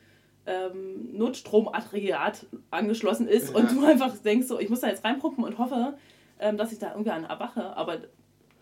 ähm, 0.45 1.15
Notstromaggregat 1.17 2.45
angeschlossen 2.71 3.27
ist 3.27 3.51
Ja. 3.51 3.55
und 3.57 3.71
du 3.71 3.85
einfach 3.85 4.15
denkst 4.17 4.47
so, 4.47 4.59
ich 4.59 4.69
muss 4.69 4.81
da 4.81 4.87
jetzt 4.87 5.03
reinpumpen 5.05 5.43
und 5.43 5.57
hoffe, 5.57 5.93
ähm, 6.39 6.57
dass 6.57 6.71
ich 6.71 6.79
da 6.79 6.91
irgendwie 6.91 7.11
an 7.11 7.23
erwache. 7.23 7.75
Aber 7.77 7.99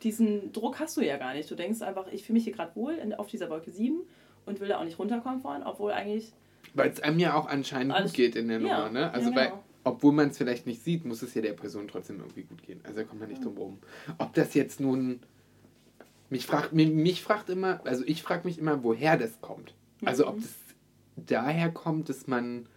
diesen 0.04 0.52
Druck 0.52 0.80
hast 0.80 0.98
du 0.98 1.02
ja 1.02 1.18
gar 1.18 1.34
nicht. 1.34 1.50
Du 1.50 1.56
denkst 1.56 1.82
einfach, 1.82 2.08
ich 2.12 2.24
fühle 2.24 2.36
mich 2.36 2.44
hier 2.44 2.54
gerade 2.54 2.76
wohl 2.76 2.94
in, 2.94 3.14
auf 3.14 3.28
dieser 3.28 3.50
Wolke 3.50 3.72
7 3.72 4.00
und 4.46 4.60
will 4.60 4.68
da 4.68 4.80
auch 4.80 4.84
nicht 4.86 5.00
runterkommen 5.00 5.40
von, 5.42 5.64
obwohl 5.64 5.92
eigentlich. 5.92 6.32
Weil 6.74 6.90
es 6.90 7.00
einem 7.02 7.20
ja 7.20 7.34
auch 7.36 7.48
anscheinend 7.48 7.94
Alles- 7.94 8.12
gut 8.12 8.18
geht 8.18 8.36
in 8.36 8.48
der 8.50 8.60
Ja, 8.60 8.78
Nummer, 8.88 8.90
ne? 8.92 9.12
Also 9.14 9.30
ja, 9.32 9.36
weil, 9.36 9.46
genau. 9.48 9.64
obwohl 9.86 10.12
man 10.12 10.30
es 10.30 10.38
vielleicht 10.38 10.68
nicht 10.68 10.84
sieht, 10.84 11.06
muss 11.06 11.22
es 11.22 11.34
ja 11.34 11.42
der 11.42 11.54
Person 11.54 11.88
trotzdem 11.88 12.20
irgendwie 12.20 12.44
gut 12.44 12.62
gehen. 12.64 12.82
Also 12.84 13.00
da 13.00 13.04
kommt 13.06 13.22
man 13.22 13.30
nicht 13.30 13.44
drum 13.44 13.58
rum. 13.58 13.78
Ob 14.18 14.34
das 14.34 14.54
jetzt 14.54 14.80
nun. 14.82 15.22
Mich 16.30 16.46
fragt, 16.46 16.74
mich, 16.74 16.90
mich 16.90 17.22
fragt 17.24 17.50
immer, 17.50 17.82
also 17.86 18.04
ich 18.06 18.22
frage 18.22 18.48
mich 18.48 18.60
immer, 18.60 18.84
woher 18.84 19.18
das 19.18 19.42
kommt. 19.42 19.74
Also 20.06 20.24
Mhm. 20.24 20.30
ob 20.30 20.42
das 20.42 20.52
daher 21.16 21.70
kommt, 21.72 22.08
dass 22.10 22.28
man, 22.28 22.68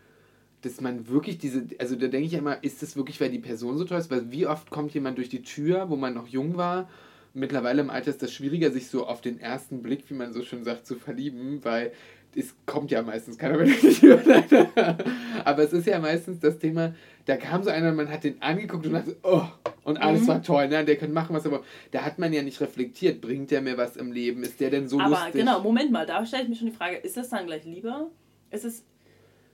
dass 0.62 0.80
man 0.80 1.08
wirklich 1.08 1.38
diese, 1.38 1.64
also 1.78 1.94
da 1.96 2.08
denke 2.08 2.26
ich 2.26 2.34
immer, 2.34 2.62
ist 2.64 2.82
das 2.82 2.96
wirklich, 2.96 3.20
weil 3.20 3.30
die 3.30 3.38
Person 3.38 3.76
so 3.78 3.84
toll 3.84 3.98
ist? 3.98 4.10
Weil 4.10 4.30
wie 4.30 4.46
oft 4.46 4.70
kommt 4.70 4.94
jemand 4.94 5.18
durch 5.18 5.28
die 5.28 5.42
Tür, 5.42 5.90
wo 5.90 5.96
man 5.96 6.14
noch 6.14 6.26
jung 6.28 6.56
war? 6.56 6.88
Mittlerweile 7.34 7.80
im 7.82 7.90
Alter 7.90 8.10
ist 8.10 8.22
das 8.22 8.32
schwieriger, 8.32 8.70
sich 8.70 8.88
so 8.88 9.06
auf 9.06 9.20
den 9.20 9.38
ersten 9.40 9.82
Blick, 9.82 10.04
wie 10.08 10.14
man 10.14 10.32
so 10.32 10.42
schön 10.42 10.64
sagt, 10.64 10.86
zu 10.86 10.96
verlieben, 10.96 11.60
weil 11.62 11.92
es 12.34 12.54
kommt 12.66 12.90
ja 12.90 13.02
meistens 13.02 13.38
keiner 13.38 13.56
mehr 13.56 13.66
durch 13.66 13.80
die 13.80 13.92
Tür. 13.94 14.20
Aber 15.44 15.62
es 15.62 15.72
ist 15.72 15.86
ja 15.86 15.98
meistens 15.98 16.40
das 16.40 16.58
Thema, 16.58 16.94
da 17.26 17.36
kam 17.36 17.62
so 17.62 17.70
einer, 17.70 17.92
man 17.92 18.10
hat 18.10 18.24
den 18.24 18.40
angeguckt 18.42 18.86
und 18.86 18.92
dachte, 18.94 19.16
oh, 19.22 19.44
und 19.84 19.98
alles 19.98 20.22
Mhm. 20.22 20.28
war 20.28 20.42
toll, 20.42 20.68
ne? 20.68 20.84
Der 20.84 20.96
kann 20.96 21.12
machen, 21.12 21.34
was 21.34 21.44
er 21.44 21.52
will. 21.52 21.60
Da 21.90 22.02
hat 22.02 22.18
man 22.18 22.32
ja 22.32 22.42
nicht 22.42 22.60
reflektiert, 22.60 23.20
bringt 23.20 23.50
der 23.50 23.60
mir 23.62 23.76
was 23.76 23.96
im 23.96 24.12
Leben? 24.12 24.42
Ist 24.42 24.60
der 24.60 24.70
denn 24.70 24.88
so 24.88 24.98
Aber 25.00 25.10
lustig? 25.10 25.32
genau, 25.34 25.60
Moment 25.60 25.90
mal, 25.92 26.06
da 26.06 26.24
stelle 26.26 26.44
ich 26.44 26.48
mir 26.48 26.56
schon 26.56 26.68
die 26.70 26.76
Frage, 26.76 26.96
ist 26.96 27.16
das 27.16 27.28
dann 27.30 27.46
gleich 27.46 27.64
Liebe? 27.64 28.10
Ist 28.50 28.64
es. 28.64 28.84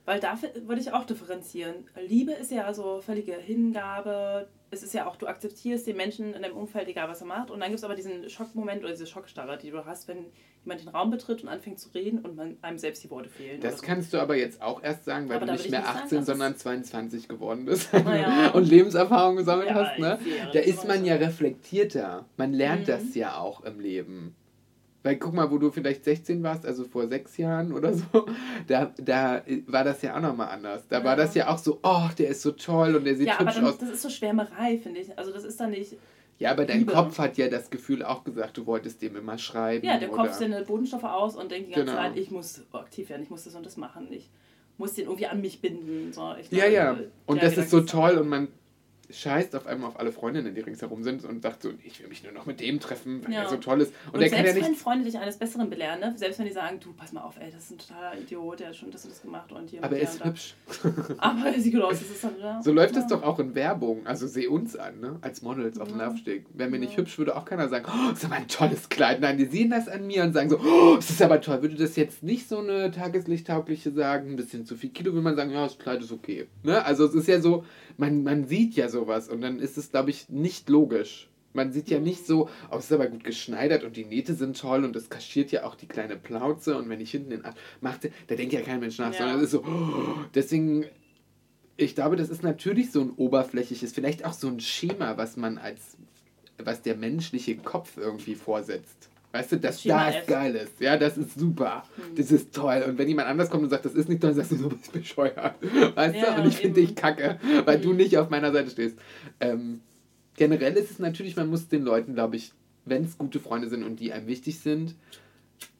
Weil 0.05 0.19
dafür 0.19 0.49
würde 0.65 0.81
ich 0.81 0.91
auch 0.91 1.05
differenzieren. 1.05 1.75
Liebe 2.07 2.31
ist 2.31 2.51
ja 2.51 2.73
so 2.73 2.99
völlige 3.01 3.33
Hingabe. 3.33 4.47
Es 4.71 4.83
ist 4.83 4.93
ja 4.93 5.07
auch, 5.07 5.15
du 5.15 5.25
akzeptierst 5.27 5.87
den 5.87 5.97
Menschen 5.97 6.33
in 6.35 6.41
deinem 6.43 6.55
Umfeld, 6.55 6.87
egal 6.87 7.09
was 7.09 7.21
er 7.21 7.27
macht. 7.27 7.49
Und 7.49 7.59
dann 7.59 7.69
gibt 7.69 7.79
es 7.79 7.83
aber 7.83 7.95
diesen 7.95 8.29
Schockmoment 8.29 8.81
oder 8.83 8.91
diese 8.91 9.07
Schockstarre, 9.07 9.57
die 9.57 9.71
du 9.71 9.83
hast, 9.85 10.07
wenn 10.07 10.25
jemand 10.63 10.81
den 10.81 10.89
Raum 10.89 11.09
betritt 11.09 11.41
und 11.41 11.49
anfängt 11.49 11.79
zu 11.79 11.89
reden 11.89 12.19
und 12.19 12.35
man, 12.35 12.57
einem 12.61 12.77
selbst 12.77 13.03
die 13.03 13.09
Worte 13.09 13.29
fehlen. 13.29 13.59
Das 13.61 13.73
oder 13.73 13.79
so. 13.81 13.85
kannst 13.87 14.13
du 14.13 14.19
aber 14.19 14.35
jetzt 14.35 14.61
auch 14.61 14.83
erst 14.83 15.05
sagen, 15.05 15.27
weil 15.29 15.37
Aber 15.37 15.47
du 15.47 15.53
nicht 15.53 15.71
mehr 15.71 15.79
nicht 15.79 15.87
sagen, 15.87 15.99
18, 16.03 16.17
dass 16.19 16.27
sondern 16.27 16.51
es- 16.51 16.57
22 16.59 17.27
geworden 17.27 17.65
bist 17.65 17.91
Naja. 17.93 18.49
und 18.53 18.63
Lebenserfahrung 18.69 19.37
gesammelt 19.37 19.69
Ja, 19.69 19.75
hast. 19.75 19.97
Ne? 19.99 20.19
Da 20.53 20.59
ist 20.59 20.87
man 20.87 21.03
ja 21.03 21.15
reflektierter. 21.15 22.25
Man 22.37 22.53
lernt 22.53 22.81
Mhm. 22.83 22.85
das 22.91 23.15
ja 23.15 23.37
auch 23.37 23.61
im 23.63 23.79
Leben. 23.79 24.35
Weil 25.01 25.15
guck 25.15 25.33
mal, 25.33 25.49
wo 25.49 25.57
du 25.57 25.71
vielleicht 25.71 26.03
16 26.03 26.43
warst, 26.43 26.65
also 26.65 26.83
vor 26.83 27.07
sechs 27.07 27.37
Jahren 27.37 27.71
oder 27.71 27.93
so, 27.93 28.03
da, 28.67 28.91
da 28.97 29.41
war 29.67 29.83
das 29.85 30.01
ja 30.01 30.17
auch 30.17 30.21
nochmal 30.21 30.49
anders. 30.49 30.85
Da 30.89 30.97
war 31.03 31.11
Ja. 31.11 31.15
das 31.15 31.35
ja 31.35 31.47
auch 31.49 31.57
so, 31.57 31.79
oh, 31.83 32.09
der 32.17 32.29
ist 32.29 32.41
so 32.41 32.51
toll 32.51 32.95
und 32.95 33.05
der 33.05 33.15
sieht 33.15 33.27
Ja, 33.27 33.35
aber 33.39 33.45
hübsch 33.45 33.55
dann, 33.55 33.65
aus. 33.65 33.77
das 33.77 33.89
ist 33.89 34.01
so 34.01 34.09
Schwärmerei, 34.09 34.77
finde 34.77 34.99
ich. 34.99 35.17
Also 35.17 35.31
das 35.31 35.45
ist 35.45 35.59
dann 35.59 35.71
nicht. 35.71 35.95
Ja, 36.37 36.51
aber 36.51 36.65
dein 36.65 36.79
Liebe. 36.79 36.91
Kopf 36.93 37.17
hat 37.17 37.37
ja 37.37 37.47
das 37.49 37.69
Gefühl 37.69 38.03
auch 38.03 38.23
gesagt, 38.23 38.57
du 38.57 38.65
wolltest 38.65 39.01
dem 39.01 39.15
immer 39.15 39.37
schreiben. 39.37 39.85
Ja, 39.85 39.97
der 39.97 40.11
oder 40.11 40.23
Kopf 40.23 40.33
sendet 40.33 40.67
Bodenstoffe 40.67 41.03
aus 41.03 41.35
und 41.35 41.49
denkt 41.51 41.69
die 41.69 41.73
ganze 41.73 41.91
Genau. 41.93 41.97
Zeit, 42.01 42.17
ich 42.17 42.31
muss 42.31 42.61
aktiv 42.73 43.09
werden, 43.09 43.23
ich 43.23 43.29
muss 43.29 43.43
das 43.45 43.55
und 43.55 43.65
das 43.65 43.77
machen, 43.77 44.07
ich 44.11 44.29
muss 44.77 44.93
den 44.93 45.05
irgendwie 45.05 45.27
an 45.27 45.41
mich 45.41 45.59
binden. 45.61 46.13
So, 46.13 46.33
ich 46.39 46.49
Ja, 46.51 46.65
ja. 46.65 46.97
Und 47.25 47.41
das 47.43 47.57
ist 47.57 47.69
so 47.69 47.81
toll 47.81 48.17
und 48.17 48.29
man 48.29 48.47
scheißt 49.11 49.55
auf 49.55 49.65
einmal 49.65 49.89
auf 49.89 49.99
alle 49.99 50.11
Freundinnen, 50.11 50.53
die 50.53 50.61
ringsherum 50.61 51.03
sind 51.03 51.25
und 51.25 51.41
sagt 51.41 51.63
so, 51.63 51.71
ich 51.83 51.99
will 51.99 52.07
mich 52.09 52.23
nur 52.23 52.31
noch 52.31 52.45
mit 52.45 52.59
dem 52.59 52.79
treffen, 52.79 53.23
weil 53.25 53.33
Ja. 53.33 53.43
er 53.43 53.49
so 53.49 53.57
toll 53.57 53.81
ist. 53.81 53.91
Und, 54.07 54.13
Und, 54.15 54.19
der 54.21 54.29
kann 54.29 54.39
ja 54.39 54.43
selbst 54.45 54.57
nicht. 54.57 54.67
wenn 54.69 54.75
Freunde 54.75 55.05
dich 55.05 55.17
eines 55.17 55.37
Besseren 55.37 55.69
belehren, 55.69 55.99
ne? 55.99 56.13
selbst 56.15 56.37
wenn 56.39 56.45
die 56.45 56.51
sagen, 56.53 56.79
du, 56.79 56.93
pass 56.93 57.11
mal 57.11 57.21
auf, 57.21 57.35
ey, 57.39 57.49
das 57.51 57.63
ist 57.65 57.71
ein 57.71 57.77
totaler 57.79 58.17
Idiot, 58.19 58.59
der 58.59 58.67
hat 58.67 58.75
schon 58.75 58.91
das 58.91 59.03
und 59.05 59.11
das 59.11 59.21
gemacht 59.21 59.51
und 59.51 59.69
hier 59.69 59.83
Aber 59.83 59.95
er 59.97 60.03
ist 60.03 60.23
hübsch. 60.23 60.53
Aber 61.17 61.45
er 61.47 61.59
sieht 61.59 61.73
gut 61.73 61.81
aus, 61.81 61.99
das 61.99 62.09
ist 62.09 62.23
dann 62.23 62.37
wieder. 62.37 62.61
So 62.63 62.71
läuft 62.71 62.95
ja. 62.95 63.01
es 63.01 63.07
doch 63.07 63.23
auch 63.23 63.39
in 63.39 63.55
Werbung. 63.55 64.05
Also 64.05 64.27
seh 64.27 64.47
uns 64.47 64.75
an, 64.75 64.99
ne? 64.99 65.17
Als 65.21 65.41
Models 65.41 65.79
auf 65.79 65.87
dem 65.87 65.97
Ja. 65.97 66.05
Laufsteg. 66.07 66.45
Wären 66.53 66.71
wir 66.71 66.79
nicht 66.79 66.91
Ja. 66.93 66.97
hübsch, 66.99 67.17
würde 67.17 67.35
auch 67.35 67.45
keiner 67.45 67.67
sagen, 67.69 67.85
oh, 67.89 68.11
ist 68.11 68.25
aber 68.25 68.35
ein 68.35 68.47
tolles 68.47 68.89
Kleid. 68.89 69.21
Nein, 69.21 69.37
die 69.37 69.45
sehen 69.45 69.69
das 69.71 69.87
an 69.87 70.05
mir 70.07 70.23
und 70.23 70.33
sagen 70.33 70.49
so, 70.49 70.59
oh, 70.59 70.95
es 70.99 71.09
ist 71.09 71.21
aber 71.21 71.41
toll. 71.41 71.61
Würde 71.61 71.75
das 71.75 71.95
jetzt 71.95 72.21
nicht 72.23 72.47
so 72.47 72.59
eine 72.59 72.91
tageslichttaugliche 72.91 73.91
sagen, 73.91 74.29
ein 74.31 74.35
bisschen 74.35 74.65
zu 74.65 74.75
viel 74.75 74.91
Kilo, 74.91 75.13
würde 75.13 75.23
man 75.23 75.35
sagen, 75.35 75.51
ja, 75.51 75.63
das 75.63 75.77
Kleid 75.79 76.01
ist 76.01 76.11
okay. 76.11 76.47
Ne? 76.63 76.83
Also 76.85 77.05
es 77.05 77.15
ist 77.15 77.27
ja 77.27 77.39
so, 77.41 77.63
man, 77.99 78.23
man 78.23 78.45
sieht 78.47 78.75
ja 78.75 78.89
sowas 78.89 79.29
und 79.29 79.41
dann 79.41 79.59
ist 79.59 79.77
es, 79.77 79.91
glaube 79.91 80.09
ich, 80.09 80.29
nicht 80.29 80.69
logisch. 80.69 81.29
Man 81.53 81.71
sieht 81.71 81.89
ja 81.89 81.99
nicht 81.99 82.25
so, 82.27 82.47
oh, 82.71 82.77
es 82.77 82.85
ist 82.85 82.91
aber 82.93 83.07
gut 83.07 83.23
geschneidert 83.23 83.83
und 83.83 83.97
die 83.97 84.05
Nähte 84.05 84.35
sind 84.35 84.57
toll 84.59 84.85
und 84.85 84.95
es 84.95 85.09
kaschiert 85.09 85.51
ja 85.51 85.63
auch 85.65 85.75
die 85.75 85.87
kleine 85.87 86.15
Plauze 86.15 86.77
und 86.77 86.89
wenn 86.89 87.01
ich 87.01 87.11
hinten 87.11 87.31
den 87.31 87.43
Arsch 87.43 87.55
machte, 87.81 88.11
da 88.27 88.35
denkt 88.35 88.53
ja 88.53 88.61
kein 88.61 88.79
Mensch 88.79 88.97
nach, 88.99 89.11
Ja. 89.13 89.17
sondern 89.19 89.37
es 89.37 89.45
ist 89.45 89.51
so, 89.51 89.63
oh, 89.63 90.19
deswegen 90.35 90.85
ich 91.75 91.95
glaube, 91.95 92.17
das 92.17 92.29
ist 92.29 92.43
natürlich 92.43 92.91
so 92.91 93.01
ein 93.01 93.11
oberflächliches, 93.11 93.93
vielleicht 93.93 94.25
auch 94.25 94.33
so 94.33 94.47
ein 94.47 94.59
Schema, 94.59 95.17
was 95.17 95.37
man 95.37 95.57
als, 95.57 95.97
was 96.57 96.81
der 96.81 96.95
menschliche 96.95 97.55
Kopf 97.57 97.97
irgendwie 97.97 98.35
vorsetzt. 98.35 99.09
Weißt 99.31 99.51
du, 99.51 99.57
dass 99.59 99.81
Schema 99.81 100.07
das 100.07 100.15
F. 100.15 100.25
geil 100.27 100.55
ist. 100.55 100.79
Ja, 100.81 100.97
das 100.97 101.15
ist 101.17 101.39
super. 101.39 101.83
Hm. 101.95 102.15
Das 102.15 102.31
ist 102.31 102.53
toll. 102.53 102.83
Und 102.87 102.97
wenn 102.97 103.07
jemand 103.07 103.27
anders 103.27 103.49
kommt 103.49 103.63
und 103.63 103.69
sagt, 103.69 103.85
das 103.85 103.93
ist 103.93 104.09
nicht 104.09 104.21
toll, 104.21 104.31
dann 104.31 104.37
sagst 104.37 104.51
du, 104.51 104.55
du 104.55 104.69
bist 104.69 104.91
bescheuert. 104.91 105.55
Weißt 105.95 106.15
Ja, 106.15 106.35
du? 106.35 106.41
Und 106.41 106.47
ich 106.47 106.57
finde 106.57 106.81
dich 106.81 106.95
kacke, 106.95 107.39
weil 107.65 107.75
Hm. 107.77 107.81
du 107.83 107.93
nicht 107.93 108.17
auf 108.17 108.29
meiner 108.31 108.51
Seite 108.51 108.71
stehst. 108.71 108.97
Ähm, 109.39 109.81
generell 110.35 110.73
ist 110.77 110.89
es 110.89 110.99
natürlich, 110.99 111.35
man 111.35 111.47
muss 111.47 111.67
den 111.67 111.83
Leuten, 111.83 112.15
glaube 112.15 112.37
ich, 112.37 112.53
wenn 112.85 113.03
es 113.03 113.17
gute 113.19 113.39
Freunde 113.39 113.69
sind 113.69 113.83
und 113.83 113.99
die 113.99 114.11
einem 114.13 114.25
wichtig 114.25 114.59
sind, 114.59 114.95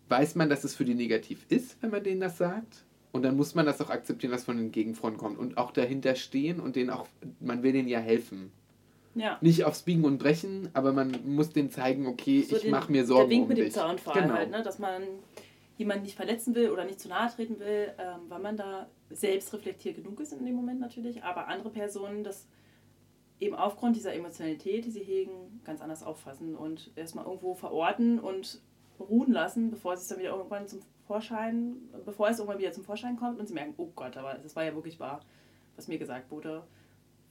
weiß 0.10 0.36
man, 0.36 0.50
dass 0.50 0.64
es 0.64 0.76
für 0.76 0.86
die 0.86 0.94
negativ 0.96 1.46
ist, 1.50 1.78
wenn 1.82 1.90
man 1.90 2.04
denen 2.04 2.22
das 2.22 2.38
sagt. 2.38 2.84
Und 3.12 3.24
dann 3.24 3.36
muss 3.36 3.56
man 3.56 3.66
das 3.66 3.82
auch 3.82 3.90
akzeptieren, 3.90 4.32
was 4.32 4.44
von 4.44 4.58
den 4.58 4.72
Gegenfreunden 4.72 5.20
kommt. 5.20 5.40
Und 5.40 5.58
auch 5.58 5.72
dahinter 5.72 6.14
stehen 6.14 6.60
und 6.60 6.76
denen 6.76 6.92
auch, 6.92 7.08
man 7.40 7.64
will 7.64 7.72
denen 7.74 7.88
ja 7.88 7.98
helfen. 8.00 8.52
Ja. 9.20 9.38
Nicht 9.42 9.64
aufs 9.66 9.84
Biegen 9.84 10.06
und 10.06 10.18
Brechen, 10.18 10.70
aber 10.74 10.94
man 10.94 11.16
muss 11.26 11.50
denen 11.52 11.70
zeigen, 11.72 12.08
okay, 12.08 12.42
So 12.44 12.56
ich 12.56 12.70
mache 12.70 12.92
mir 12.92 13.06
Sorgen 13.06 13.30
Der 13.30 13.36
Wink 13.36 13.44
um 13.44 13.48
mit 13.50 13.58
dem 13.58 13.66
dich. 13.66 13.74
Zaunfall 13.74 14.22
Genau. 14.22 14.34
halt, 14.34 14.52
ne? 14.52 14.64
dass 14.64 14.80
man 14.80 15.04
jemanden 15.78 16.04
nicht 16.04 16.16
verletzen 16.16 16.56
will 16.56 16.70
oder 16.72 16.86
nicht 16.86 17.00
zu 17.00 17.08
nahe 17.10 17.30
treten 17.30 17.60
will, 17.60 17.94
ähm, 17.98 18.22
weil 18.30 18.40
man 18.40 18.58
da 18.58 18.88
selbst 19.10 19.54
reflektiert 19.54 19.96
genug 19.96 20.20
ist 20.20 20.34
in 20.34 20.46
dem 20.46 20.56
Moment 20.56 20.80
natürlich, 20.80 21.24
aber 21.24 21.48
andere 21.48 21.70
Personen 21.70 22.24
das 22.24 22.48
eben 23.40 23.56
aufgrund 23.56 23.96
dieser 23.96 24.14
Emotionalität, 24.14 24.86
die 24.86 24.92
sie 24.92 25.04
hegen, 25.04 25.62
ganz 25.64 25.82
anders 25.82 26.04
auffassen 26.04 26.56
und 26.56 26.92
erstmal 26.96 27.26
irgendwo 27.26 27.54
verorten 27.56 28.20
und 28.20 28.62
ruhen 29.00 29.32
lassen, 29.32 29.72
bevor 29.72 29.94
es 29.94 30.08
dann 30.08 30.20
wieder 30.20 30.32
irgendwann 30.32 30.68
zum 30.68 30.82
Vorschein, 31.08 31.78
bevor 32.06 32.30
es 32.30 32.38
irgendwann 32.40 32.60
wieder 32.60 32.74
zum 32.74 32.84
Vorschein 32.84 33.16
kommt 33.16 33.40
und 33.40 33.48
sie 33.48 33.54
merken, 33.54 33.74
oh 33.78 33.90
Gott, 33.96 34.18
aber 34.18 34.34
das 34.36 34.56
war 34.56 34.66
ja 34.66 34.76
wirklich 34.76 35.00
wahr, 35.00 35.22
was 35.76 35.88
mir 35.88 35.98
gesagt 35.98 36.30
wurde, 36.32 36.64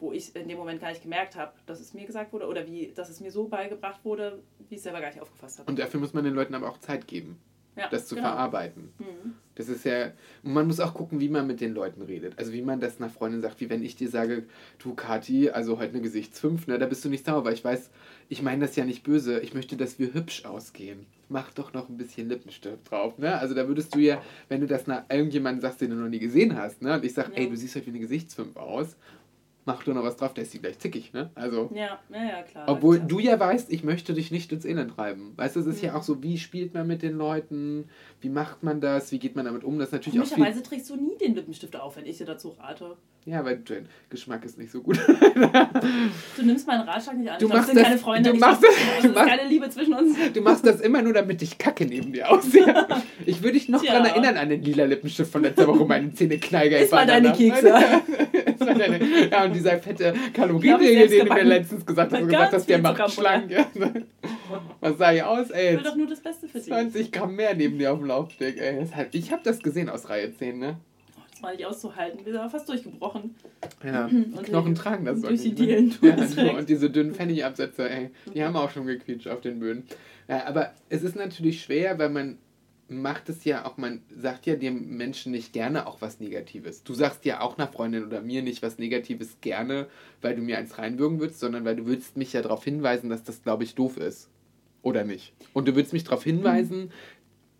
wo 0.00 0.12
ich 0.12 0.34
in 0.36 0.48
dem 0.48 0.58
Moment 0.58 0.80
gar 0.80 0.90
nicht 0.90 1.02
gemerkt 1.02 1.34
habe, 1.36 1.52
dass 1.66 1.80
es 1.80 1.92
mir 1.94 2.06
gesagt 2.06 2.32
wurde 2.32 2.46
oder 2.46 2.66
wie, 2.66 2.92
dass 2.94 3.08
es 3.10 3.20
mir 3.20 3.30
so 3.32 3.48
beigebracht 3.48 4.04
wurde, 4.04 4.38
wie 4.68 4.74
ich 4.74 4.78
es 4.78 4.84
selber 4.84 5.00
gar 5.00 5.08
nicht 5.08 5.20
aufgefasst 5.20 5.58
habe. 5.58 5.70
Und 5.70 5.78
dafür 5.78 5.98
muss 6.00 6.14
man 6.14 6.24
den 6.24 6.34
Leuten 6.34 6.54
aber 6.54 6.68
auch 6.70 6.78
Zeit 6.78 7.06
geben, 7.08 7.38
Ja, 7.76 7.88
das 7.88 8.06
zu 8.06 8.14
genau. 8.14 8.28
verarbeiten. 8.28 8.92
Mhm. 8.98 9.34
Das 9.56 9.68
ist 9.68 9.84
ja, 9.84 10.12
und 10.44 10.52
man 10.52 10.68
muss 10.68 10.78
auch 10.78 10.94
gucken, 10.94 11.18
wie 11.18 11.28
man 11.28 11.48
mit 11.48 11.60
den 11.60 11.74
Leuten 11.74 12.02
redet. 12.02 12.38
Also 12.38 12.52
wie 12.52 12.62
man 12.62 12.78
das 12.78 13.00
einer 13.00 13.10
Freundin 13.10 13.40
sagt, 13.40 13.60
wie 13.60 13.68
wenn 13.68 13.82
ich 13.82 13.96
dir 13.96 14.08
sage, 14.08 14.44
du 14.78 14.94
Kathi, 14.94 15.50
also 15.50 15.78
heute 15.80 15.94
eine 15.94 16.00
Gesichtsfünf, 16.02 16.68
ne, 16.68 16.78
da 16.78 16.86
bist 16.86 17.04
du 17.04 17.08
nicht 17.08 17.26
sauer, 17.26 17.44
weil 17.44 17.54
ich 17.54 17.64
weiß, 17.64 17.90
ich 18.28 18.40
meine 18.40 18.64
das 18.66 18.76
ja 18.76 18.84
nicht 18.84 19.02
böse, 19.02 19.40
ich 19.40 19.54
möchte, 19.54 19.76
dass 19.76 19.98
wir 19.98 20.14
hübsch 20.14 20.44
ausgehen. 20.44 21.06
Mach 21.28 21.50
doch 21.52 21.72
noch 21.72 21.88
ein 21.88 21.96
bisschen 21.96 22.28
Lippenstift 22.28 22.88
drauf, 22.90 23.18
ne? 23.18 23.36
Also 23.36 23.54
da 23.54 23.66
würdest 23.66 23.94
du 23.96 23.98
ja, 23.98 24.22
wenn 24.48 24.60
du 24.60 24.66
das 24.68 24.86
nach 24.86 25.02
irgendjemandem 25.10 25.60
sagst, 25.60 25.80
den 25.80 25.90
du 25.90 25.96
noch 25.96 26.08
nie 26.08 26.20
gesehen 26.20 26.56
hast, 26.56 26.80
ne? 26.80 26.94
Und 26.94 27.04
ich 27.04 27.12
sag, 27.12 27.30
Ja. 27.30 27.34
ey, 27.42 27.50
du 27.50 27.56
siehst 27.56 27.74
heute 27.74 27.86
wie 27.86 27.90
eine 27.90 27.98
Gesichtsfünf 27.98 28.56
aus, 28.56 28.96
mach 29.68 29.84
doch 29.84 29.94
noch 29.94 30.02
was 30.02 30.16
drauf, 30.16 30.32
der 30.34 30.44
ist 30.44 30.54
die 30.54 30.58
gleich 30.60 30.78
zickig, 30.78 31.12
ne? 31.12 31.30
Also. 31.34 31.70
Ja, 31.74 31.98
ja, 32.10 32.24
ja, 32.24 32.42
klar. 32.42 32.64
Obwohl 32.68 32.96
ist 32.96 33.06
du 33.06 33.18
ja 33.18 33.38
weißt, 33.38 33.70
ich 33.70 33.84
möchte 33.84 34.14
dich 34.14 34.30
nicht 34.30 34.50
ins 34.50 34.64
Elend 34.64 34.94
treiben. 34.96 35.34
Weißt 35.36 35.54
du, 35.56 35.60
es 35.60 35.66
ist 35.66 35.82
ja 35.82 35.90
Mhm. 35.92 35.96
auch 35.98 36.02
so, 36.02 36.22
wie 36.22 36.38
spielt 36.38 36.72
man 36.74 36.86
mit 36.86 37.02
den 37.02 37.16
Leuten, 37.16 37.84
wie 38.22 38.30
macht 38.30 38.62
man 38.62 38.80
das, 38.80 39.12
wie 39.12 39.18
geht 39.18 39.36
man 39.36 39.44
damit 39.44 39.62
um? 39.64 39.78
Das 39.78 39.88
ist 39.88 39.92
natürlich. 39.92 40.18
Komischerweise 40.18 40.62
trägst 40.62 40.88
du 40.90 40.96
nie 40.96 41.16
den 41.20 41.34
Lippenstift 41.34 41.76
auf, 41.76 41.96
wenn 41.96 42.06
ich 42.06 42.16
dir 42.18 42.24
dazu 42.26 42.56
rate. 42.58 42.96
Ja, 43.26 43.44
weil 43.44 43.58
dein 43.58 43.86
Geschmack 44.08 44.42
ist 44.46 44.56
nicht 44.58 44.70
so 44.72 44.80
gut. 44.80 44.98
Du 46.36 46.42
nimmst 46.44 46.66
meinen 46.66 46.88
Ratschlag 46.88 47.16
nicht 47.18 47.30
an. 47.30 47.38
Du 47.38 47.46
Ich 47.46 47.50
glaub, 47.50 47.58
machst 47.58 47.66
sind 47.66 47.76
das- 47.76 47.84
keine 47.84 47.98
Freunde. 47.98 48.32
du 48.32 48.38
machst 48.38 48.60
glaub, 48.62 48.72
das- 48.72 48.80
das 48.94 49.02
du 49.02 49.08
ist 49.08 49.14
machst- 49.14 49.28
keine 49.28 49.48
Liebe 49.48 49.68
zwischen 49.70 49.94
uns. 49.94 50.16
Du 50.32 50.40
machst 50.40 50.66
das 50.66 50.80
immer 50.80 51.02
nur, 51.02 51.12
damit 51.12 51.42
ich 51.42 51.58
Kacke 51.58 51.84
neben 51.84 52.12
dir 52.12 52.30
aussehe. 52.30 52.86
Ich 53.26 53.42
würde 53.42 53.54
dich 53.58 53.68
noch 53.68 53.82
Tja. 53.82 53.92
dran 53.92 54.06
erinnern 54.06 54.36
an 54.38 54.48
den 54.48 54.62
lila 54.62 54.84
Lippenstift 54.84 55.30
von 55.30 55.42
letzter 55.42 55.66
Woche, 55.66 55.84
meine 55.84 56.12
Zähne 56.14 56.38
knallgelb 56.38 56.84
Iss 56.84 56.90
mal 56.92 57.06
deine. 57.06 57.32
Kekse. 57.32 57.74
Ja, 59.30 59.44
und 59.44 59.54
dieser 59.54 59.78
fette 59.78 60.14
ich 60.14 60.36
selbst 60.36 61.12
den 61.18 61.26
du 61.26 61.34
mir 61.34 61.42
letztens 61.44 61.86
gesagt 61.86 62.12
hast, 62.12 62.26
gesagt 62.26 62.52
hast, 62.52 62.68
der 62.68 62.78
macht 62.78 63.10
schlank. 63.12 63.50
Was 64.80 64.98
sah 64.98 65.12
ich 65.12 65.22
aus, 65.22 65.50
Ich 65.50 65.56
ey? 65.56 65.76
will 65.76 65.82
doch 65.82 65.96
nur 65.96 66.06
das 66.06 66.20
Beste 66.20 66.48
für 66.48 66.58
dich. 66.58 66.66
20 66.68 67.12
Gramm 67.12 67.34
mehr 67.36 67.54
neben 67.54 67.78
dir 67.78 67.92
auf 67.92 67.98
dem 67.98 68.06
Laufsteg, 68.08 68.58
ey. 68.60 68.86
Halt, 68.94 69.14
ich 69.14 69.30
habe 69.32 69.42
das 69.44 69.58
gesehen 69.60 69.88
aus 69.88 70.08
Reihe 70.08 70.32
10, 70.34 70.58
ne? 70.58 70.76
Oh, 71.16 71.20
das 71.30 71.42
war 71.42 71.52
nicht 71.52 71.66
auszuhalten. 71.66 72.24
Wir 72.24 72.32
sind 72.32 72.50
fast 72.50 72.68
durchgebrochen. 72.68 73.34
Ja, 73.84 74.08
die 74.08 74.42
Knochen 74.44 74.74
die- 74.74 74.80
tragen 74.80 75.04
das 75.04 75.20
durch 75.20 75.42
die? 75.42 75.54
Dielen 75.54 75.94
Ja, 76.00 76.16
weg. 76.36 76.56
und 76.58 76.68
diese 76.68 76.90
dünnen 76.90 77.14
Pfennigabsätze, 77.14 77.88
ey, 77.90 78.10
die 78.34 78.42
haben 78.42 78.56
auch 78.56 78.70
schon 78.70 78.86
gequietscht 78.86 79.28
auf 79.28 79.40
den 79.40 79.58
Böden. 79.60 79.84
Ja, 80.28 80.46
aber 80.46 80.72
es 80.88 81.02
ist 81.02 81.16
natürlich 81.16 81.62
schwer, 81.62 81.98
weil 81.98 82.10
man 82.10 82.38
macht 82.88 83.28
es 83.28 83.44
ja 83.44 83.66
auch, 83.66 83.76
man 83.76 84.02
sagt 84.16 84.46
ja 84.46 84.56
dem 84.56 84.96
Menschen 84.96 85.32
nicht 85.32 85.52
gerne 85.52 85.86
auch 85.86 86.00
was 86.00 86.20
Negatives. 86.20 86.82
Du 86.82 86.94
sagst 86.94 87.24
ja 87.24 87.40
auch 87.40 87.58
einer 87.58 87.68
Freundin 87.68 88.04
oder 88.04 88.22
mir 88.22 88.42
nicht 88.42 88.62
was 88.62 88.78
Negatives 88.78 89.36
gerne, 89.40 89.88
weil 90.22 90.34
du 90.34 90.42
mir 90.42 90.58
eins 90.58 90.78
reinwürgen 90.78 91.20
würdest, 91.20 91.40
sondern 91.40 91.64
weil 91.64 91.76
du 91.76 91.86
willst 91.86 92.16
mich 92.16 92.32
ja 92.32 92.42
darauf 92.42 92.64
hinweisen, 92.64 93.10
dass 93.10 93.22
das, 93.22 93.42
glaube 93.42 93.64
ich, 93.64 93.74
doof 93.74 93.98
ist. 93.98 94.30
Oder 94.82 95.04
nicht? 95.04 95.34
Und 95.52 95.68
du 95.68 95.74
würdest 95.74 95.92
mich 95.92 96.04
darauf 96.04 96.24
hinweisen, 96.24 96.90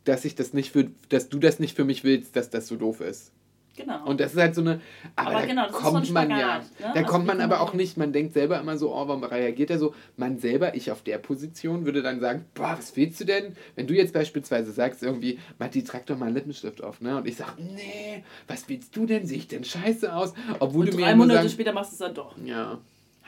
dass 0.05 0.25
ich 0.25 0.35
das 0.35 0.55
nicht 0.55 0.73
für, 0.73 0.91
dass 1.11 1.29
du 1.29 1.38
das 1.38 1.59
nicht 1.59 1.77
für 1.77 1.85
mich 1.85 2.05
willst, 2.05 2.35
dass 2.35 2.49
das 2.49 2.67
so 2.67 2.77
doof 2.77 3.01
ist. 3.01 3.33
Genau. 3.79 4.05
Und 4.07 4.19
das 4.21 4.33
ist 4.35 4.41
halt 4.41 4.57
so 4.57 4.61
eine. 4.61 4.81
Aber, 5.14 5.31
Aber 5.31 5.41
da 5.41 5.47
genau, 5.47 5.69
kommt 5.69 6.07
so 6.07 6.12
ein 6.12 6.29
man 6.29 6.31
ja. 6.31 6.38
Spagat, 6.38 6.62
ne? 6.62 6.69
Da 6.81 7.01
Also 7.01 7.12
kommt 7.12 7.27
man 7.27 7.41
aber 7.41 7.61
auch 7.61 7.75
nicht. 7.75 7.97
Man 7.97 8.12
denkt 8.12 8.33
selber 8.35 8.59
immer 8.59 8.77
so, 8.77 8.93
oh, 8.93 9.07
warum 9.07 9.23
reagiert 9.23 9.71
er 9.71 9.79
so? 9.79 9.95
Man 10.17 10.38
selber, 10.38 10.75
ich 10.75 10.91
auf 10.91 11.03
der 11.03 11.19
Position, 11.19 11.85
würde 11.85 12.03
dann 12.03 12.19
sagen, 12.19 12.45
boah, 12.55 12.75
was 12.77 12.97
willst 12.97 13.21
du 13.21 13.25
denn? 13.25 13.55
Wenn 13.77 13.87
du 13.87 13.95
jetzt 13.95 14.12
beispielsweise 14.12 14.73
sagst, 14.73 15.05
irgendwie, 15.05 15.38
Matti, 15.61 15.85
trag 15.85 16.07
doch 16.07 16.19
mal 16.19 16.27
einen 16.27 16.35
Lippenstift 16.35 16.83
auf, 16.83 17.01
ne? 17.01 17.17
Und 17.19 17.29
ich 17.29 17.37
sag, 17.37 17.57
nee, 17.57 18.25
was 18.49 18.69
willst 18.69 18.97
du 18.97 19.07
denn? 19.07 19.27
Sehe 19.27 19.38
ich 19.38 19.47
denn 19.47 19.62
scheiße 19.62 20.12
aus? 20.12 20.35
Obwohl 20.59 20.87
und 20.87 20.95
du 20.95 20.97
mir 20.97 21.05
drei 21.05 21.14
Monate 21.14 21.41
sagst, 21.43 21.55
später 21.55 21.73
machst 21.73 21.93
du 21.93 21.95
es 21.95 21.99
dann 22.01 22.14
doch. 22.14 22.37
ja. 22.45 22.79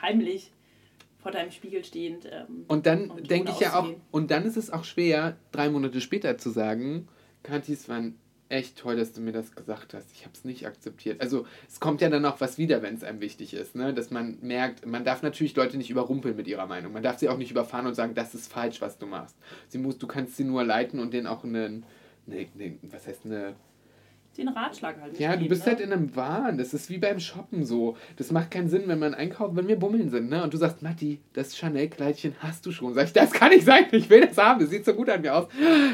Heimlich 0.01 0.51
vor 1.21 1.31
deinem 1.31 1.51
Spiegel 1.51 1.85
stehend. 1.85 2.25
Ähm, 2.25 2.65
Und 2.67 2.85
dann 2.87 3.11
denke 3.29 3.51
ich 3.51 3.59
ja 3.61 3.79
auch, 3.79 3.87
und 4.09 4.31
dann 4.31 4.43
ist 4.45 4.57
es 4.57 4.69
auch 4.71 4.83
schwer, 4.83 5.37
drei 5.51 5.69
Monate 5.69 6.01
später 6.01 6.37
zu 6.37 6.49
sagen, 6.49 7.07
Kathi, 7.43 7.73
es 7.73 7.87
war 7.87 8.01
echt 8.51 8.77
toll, 8.77 8.95
dass 8.95 9.13
du 9.13 9.21
mir 9.21 9.31
das 9.31 9.55
gesagt 9.55 9.93
hast. 9.93 10.11
Ich 10.13 10.21
habe 10.21 10.33
es 10.33 10.43
nicht 10.43 10.67
akzeptiert. 10.67 11.21
Also 11.21 11.45
es 11.67 11.79
kommt 11.79 12.01
ja 12.01 12.09
dann 12.09 12.25
auch 12.25 12.41
was 12.41 12.57
wieder, 12.57 12.81
wenn 12.81 12.95
es 12.95 13.03
einem 13.03 13.21
wichtig 13.21 13.53
ist, 13.53 13.75
ne? 13.75 13.93
dass 13.93 14.11
man 14.11 14.37
merkt, 14.41 14.85
man 14.85 15.05
darf 15.05 15.23
natürlich 15.23 15.55
Leute 15.55 15.77
nicht 15.77 15.89
überrumpeln 15.89 16.35
mit 16.35 16.47
ihrer 16.47 16.67
Meinung. 16.67 16.91
Man 16.93 17.03
darf 17.03 17.17
sie 17.17 17.29
auch 17.29 17.37
nicht 17.37 17.51
überfahren 17.51 17.87
und 17.87 17.95
sagen, 17.95 18.13
das 18.13 18.35
ist 18.35 18.51
falsch, 18.51 18.81
was 18.81 18.97
du 18.97 19.05
machst. 19.05 19.35
Sie 19.69 19.77
muss, 19.77 19.97
du 19.97 20.07
kannst 20.07 20.35
sie 20.37 20.43
nur 20.43 20.63
leiten 20.63 20.99
und 20.99 21.13
denen 21.13 21.27
auch 21.27 21.43
einen, 21.43 21.85
eine, 22.27 22.47
eine, 22.55 22.77
was 22.83 23.07
heißt 23.07 23.25
eine, 23.25 23.55
den 24.37 24.47
Ratschlag 24.47 24.95
halt. 25.01 25.19
ja, 25.19 25.29
du 25.29 25.43
mitgeben, 25.43 25.49
bist 25.49 25.65
ne? 25.65 25.71
halt 25.73 25.81
in 25.81 25.91
einem 25.91 26.15
Wahn. 26.15 26.57
Das 26.57 26.73
ist 26.73 26.89
wie 26.89 26.97
beim 26.97 27.19
Shoppen 27.19 27.65
so. 27.65 27.97
Das 28.17 28.31
macht 28.31 28.49
keinen 28.51 28.69
Sinn, 28.69 28.83
wenn 28.87 28.97
man 28.99 29.13
einkauft, 29.13 29.55
wenn 29.55 29.67
wir 29.67 29.75
bummeln 29.77 30.09
sind, 30.09 30.29
ne? 30.29 30.41
Und 30.43 30.53
du 30.53 30.57
sagst, 30.57 30.81
Matti, 30.81 31.19
das 31.33 31.57
Chanel-Kleidchen 31.57 32.35
hast 32.39 32.65
du 32.65 32.71
schon. 32.71 32.93
Sag 32.93 33.05
ich, 33.07 33.13
das 33.13 33.31
kann 33.31 33.49
nicht 33.49 33.65
sein. 33.65 33.85
Ich 33.91 34.09
will 34.09 34.21
das 34.25 34.37
haben. 34.37 34.61
Das 34.61 34.69
sieht 34.69 34.85
so 34.85 34.93
gut 34.93 35.09
an 35.09 35.21
mir 35.21 35.35
aus. 35.35 35.47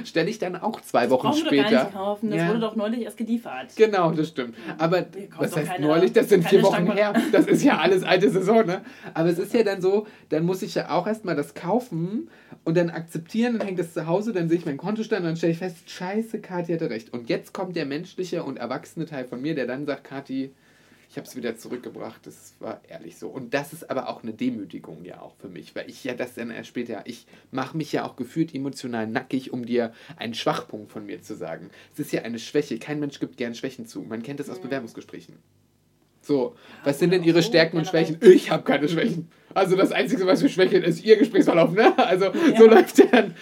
Stelle 0.05 0.29
ich 0.29 0.37
dann 0.37 0.55
auch 0.55 0.81
zwei 0.81 1.09
Wochen 1.09 1.27
Brauchen 1.29 1.37
wir 1.37 1.43
doch 1.45 1.51
gar 1.57 1.65
später. 1.67 1.83
nicht 1.85 1.93
kaufen. 1.93 2.29
Das 2.29 2.39
Ja. 2.39 2.49
wurde 2.49 2.59
doch 2.59 2.75
neulich 2.75 3.01
erst 3.01 3.17
geliefert. 3.17 3.75
Genau, 3.75 4.11
das 4.11 4.27
stimmt. 4.29 4.55
Aber 4.77 5.05
was 5.37 5.55
heißt 5.55 5.71
keine- 5.71 5.87
neulich? 5.87 6.13
Das 6.13 6.29
sind 6.29 6.47
vier 6.47 6.61
Wochen 6.61 6.91
her. 6.91 7.13
Das 7.31 7.47
ist 7.47 7.63
ja 7.63 7.77
alles 7.79 8.03
alte 8.03 8.29
Saison, 8.29 8.65
ne? 8.67 8.81
Aber 9.15 9.29
es 9.29 9.39
ist 9.39 9.53
ja 9.53 9.63
dann 9.63 9.81
so, 9.81 10.05
dann 10.29 10.45
muss 10.45 10.61
ich 10.61 10.75
ja 10.75 10.91
auch 10.91 11.07
erstmal 11.07 11.35
das 11.35 11.55
kaufen 11.55 12.29
und 12.65 12.77
dann 12.77 12.89
akzeptieren, 12.89 13.57
dann 13.57 13.65
hängt 13.67 13.79
das 13.79 13.93
zu 13.93 14.05
Hause, 14.05 14.31
dann 14.33 14.47
sehe 14.49 14.57
ich 14.59 14.65
meinen 14.65 14.77
Kontostand 14.77 15.21
und 15.21 15.27
dann 15.27 15.37
stelle 15.37 15.53
ich 15.53 15.59
fest, 15.59 15.89
scheiße, 15.89 16.39
Kathi 16.39 16.73
hatte 16.73 16.89
recht. 16.89 17.11
Und 17.13 17.29
jetzt 17.29 17.53
kommt 17.53 17.75
der 17.75 17.85
menschliche 17.85 18.26
und 18.33 18.57
erwachsene 18.57 19.05
Teil 19.05 19.25
von 19.25 19.41
mir, 19.41 19.55
der 19.55 19.67
dann 19.67 19.85
sagt, 19.85 20.03
Kathi, 20.03 20.51
ich 21.09 21.15
habe 21.17 21.25
es 21.25 21.35
wieder 21.37 21.55
zurückgebracht, 21.55 22.25
das 22.27 22.55
war 22.59 22.81
ehrlich 22.89 23.17
so. 23.17 23.29
Und 23.29 23.53
das 23.53 23.71
ist 23.71 23.89
aber 23.89 24.09
auch 24.09 24.23
eine 24.23 24.33
Demütigung 24.33 25.05
ja 25.05 25.21
auch 25.21 25.35
für 25.37 25.47
mich, 25.47 25.73
weil 25.73 25.89
ich 25.89 26.03
ja 26.03 26.13
das 26.13 26.33
dann 26.33 26.51
erst 26.51 26.67
später, 26.67 27.01
ich 27.05 27.25
mache 27.51 27.77
mich 27.77 27.91
ja 27.93 28.05
auch 28.05 28.17
gefühlt 28.17 28.53
emotional 28.53 29.07
nackig, 29.07 29.53
um 29.53 29.65
dir 29.65 29.93
einen 30.17 30.33
Schwachpunkt 30.33 30.91
von 30.91 31.05
mir 31.05 31.21
zu 31.21 31.35
sagen. 31.35 31.69
Es 31.93 31.99
ist 31.99 32.11
ja 32.11 32.23
eine 32.23 32.39
Schwäche, 32.39 32.77
kein 32.77 32.99
Mensch 32.99 33.19
gibt 33.19 33.37
gern 33.37 33.55
Schwächen 33.55 33.85
zu. 33.85 34.01
Man 34.01 34.21
kennt 34.21 34.39
das 34.41 34.49
aus 34.49 34.59
Bewerbungsgesprächen. 34.59 35.37
So, 36.21 36.55
was 36.83 36.99
sind 36.99 37.11
denn 37.11 37.23
Ihre 37.23 37.41
so 37.41 37.47
Stärken 37.47 37.77
und. 37.77 37.87
Schwächen? 37.87 38.17
Ich 38.21 38.51
habe 38.51 38.63
keine 38.63 38.89
Schwächen. 38.89 39.29
Also 39.53 39.77
das 39.77 39.93
Einzige, 39.93 40.27
was 40.27 40.41
wir 40.41 40.49
schwächeln, 40.49 40.83
ist 40.83 41.05
Ihr 41.05 41.15
Gesprächsverlauf, 41.15 41.71
ne? 41.71 41.97
Also 41.97 42.25
Ja. 42.25 42.57
so 42.57 42.65
läuft 42.67 42.97
der 42.97 43.05
dann. 43.07 43.35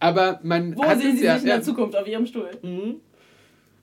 Aber 0.00 0.40
man 0.42 0.76
Wo 0.76 0.82
hat 0.82 1.00
sehen 1.00 1.16
Sie 1.16 1.24
ja, 1.24 1.34
sich 1.34 1.44
in 1.44 1.48
ja. 1.50 1.54
der 1.54 1.62
Zukunft 1.62 1.94
auf 1.96 2.08
Ihrem 2.08 2.26
Stuhl? 2.26 2.50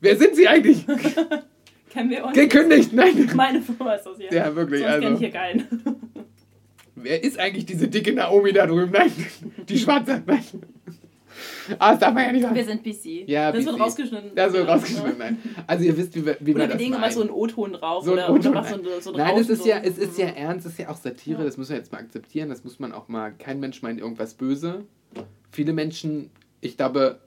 Wer 0.01 0.17
sind 0.17 0.35
Sie 0.35 0.47
eigentlich? 0.47 0.85
Kennen 1.89 2.09
wir 2.09 2.23
uns? 2.25 2.33
Gekündigt, 2.33 2.93
nein. 2.93 3.29
Meine 3.35 3.61
Firma 3.61 3.93
ist 3.95 4.03
das 4.05 4.17
hier. 4.17 4.31
Ja, 4.31 4.55
wirklich, 4.55 4.81
Sonst 4.81 4.91
also. 4.93 5.01
kenn 5.07 5.13
ich 5.15 5.19
hier 5.19 5.31
keinen. 5.31 5.67
Wer 6.95 7.23
ist 7.23 7.39
eigentlich 7.39 7.65
diese 7.65 7.87
dicke 7.87 8.13
Naomi 8.13 8.51
da 8.51 8.67
drüben? 8.67 8.91
Nein, 8.91 9.11
die 9.67 9.77
schwarze. 9.77 10.21
Nein. 10.25 10.43
Ah, 11.77 11.91
das 11.91 11.99
darf 11.99 12.13
man 12.13 12.25
ja 12.25 12.31
nicht 12.33 12.41
sagen. 12.41 12.55
Wir 12.55 12.65
sind 12.65 12.83
PC. 12.83 13.27
Ja, 13.29 13.51
das 13.51 13.63
PC. 13.63 13.71
wird 13.71 13.79
rausgeschnitten. 13.79 14.31
Das 14.35 14.51
wird 14.53 14.67
rausgeschnitten, 14.67 15.11
ne? 15.11 15.15
nein. 15.17 15.37
Also 15.65 15.85
ihr 15.85 15.95
wisst, 15.97 16.13
wie, 16.15 16.25
wir- 16.25 16.35
wie 16.41 16.51
Oder 16.51 16.59
man 16.59 16.67
wir 16.69 16.73
das 16.73 16.77
legen 16.81 16.91
immer 16.93 17.01
meint. 17.01 17.13
so 17.13 17.21
einen 17.21 17.29
O-Ton 17.29 17.73
drauf. 17.73 18.03
So 18.03 18.11
oder, 18.13 18.29
oder 18.29 18.39
O-Ton, 18.39 18.53
mach 18.53 18.65
so 18.67 18.75
nein. 18.75 18.85
ein, 18.93 19.01
so 19.01 19.11
ein 19.13 19.17
Nein, 19.17 19.37
es 19.37 19.49
ist 19.49 19.65
ja, 19.65 19.77
es 19.77 19.97
ist 19.97 20.17
ja 20.17 20.27
ernst, 20.27 20.65
es 20.65 20.73
ist 20.73 20.79
ja 20.79 20.89
auch 20.89 20.97
Satire, 20.97 21.39
Ja. 21.39 21.45
das 21.45 21.55
muss 21.57 21.69
man 21.69 21.77
jetzt 21.77 21.91
mal 21.93 21.99
akzeptieren, 21.99 22.49
das 22.49 22.63
muss 22.65 22.79
man 22.79 22.91
auch 22.91 23.07
mal, 23.07 23.31
kein 23.37 23.59
Mensch 23.61 23.81
meint 23.81 23.99
irgendwas 24.01 24.33
böse. 24.33 24.83
Viele 25.51 25.71
Menschen, 25.71 26.29
ich 26.61 26.75
glaube, 26.75 27.19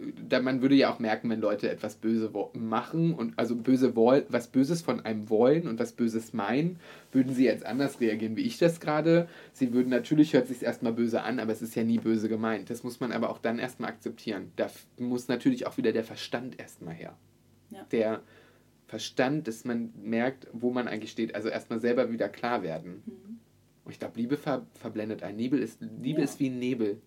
man 0.42 0.60
würde 0.60 0.74
ja 0.74 0.92
auch 0.92 0.98
merken, 0.98 1.30
wenn 1.30 1.40
Leute 1.40 1.70
etwas 1.70 1.96
böse 1.96 2.30
machen 2.52 3.14
und 3.14 3.38
also 3.38 3.56
böse 3.56 3.96
was 3.96 4.48
Böses 4.48 4.82
von 4.82 5.00
einem 5.00 5.30
wollen 5.30 5.66
und 5.66 5.78
was 5.78 5.92
Böses 5.92 6.34
meinen, 6.34 6.78
würden 7.12 7.34
sie 7.34 7.44
jetzt 7.44 7.64
anders 7.64 8.00
reagieren, 8.00 8.36
wie 8.36 8.42
ich 8.42 8.58
das 8.58 8.78
gerade. 8.78 9.28
Sie 9.54 9.72
würden 9.72 9.88
natürlich, 9.88 10.34
hört 10.34 10.48
sich 10.48 10.62
erstmal 10.62 10.92
böse 10.92 11.22
an, 11.22 11.40
aber 11.40 11.52
es 11.52 11.62
ist 11.62 11.74
ja 11.74 11.82
nie 11.82 11.98
böse 11.98 12.28
gemeint. 12.28 12.68
Das 12.68 12.82
muss 12.84 13.00
man 13.00 13.10
aber 13.10 13.30
auch 13.30 13.38
dann 13.38 13.58
erstmal 13.58 13.90
akzeptieren. 13.90 14.52
Da 14.56 14.68
muss 14.98 15.28
natürlich 15.28 15.66
auch 15.66 15.78
wieder 15.78 15.92
der 15.92 16.04
Verstand 16.04 16.60
erstmal 16.60 16.94
her. 16.94 17.16
Ja. 17.70 17.86
Der 17.90 18.22
Verstand, 18.86 19.48
dass 19.48 19.64
man 19.64 19.94
merkt, 20.02 20.46
wo 20.52 20.70
man 20.70 20.88
eigentlich 20.88 21.10
steht. 21.10 21.34
Also 21.34 21.48
erstmal 21.48 21.80
selber 21.80 22.12
wieder 22.12 22.28
klar 22.28 22.62
werden. 22.62 23.02
Mhm. 23.06 23.38
Und 23.84 23.92
ich 23.92 23.98
glaube, 23.98 24.18
Liebe 24.20 24.36
ver 24.36 24.66
verblendet 24.74 25.22
ein. 25.22 25.36
Nebel 25.36 25.58
ist, 25.58 25.80
Liebe 25.80 26.20
Ja. 26.20 26.24
ist 26.24 26.38
wie 26.38 26.50
ein 26.50 26.58
Nebel. 26.58 27.00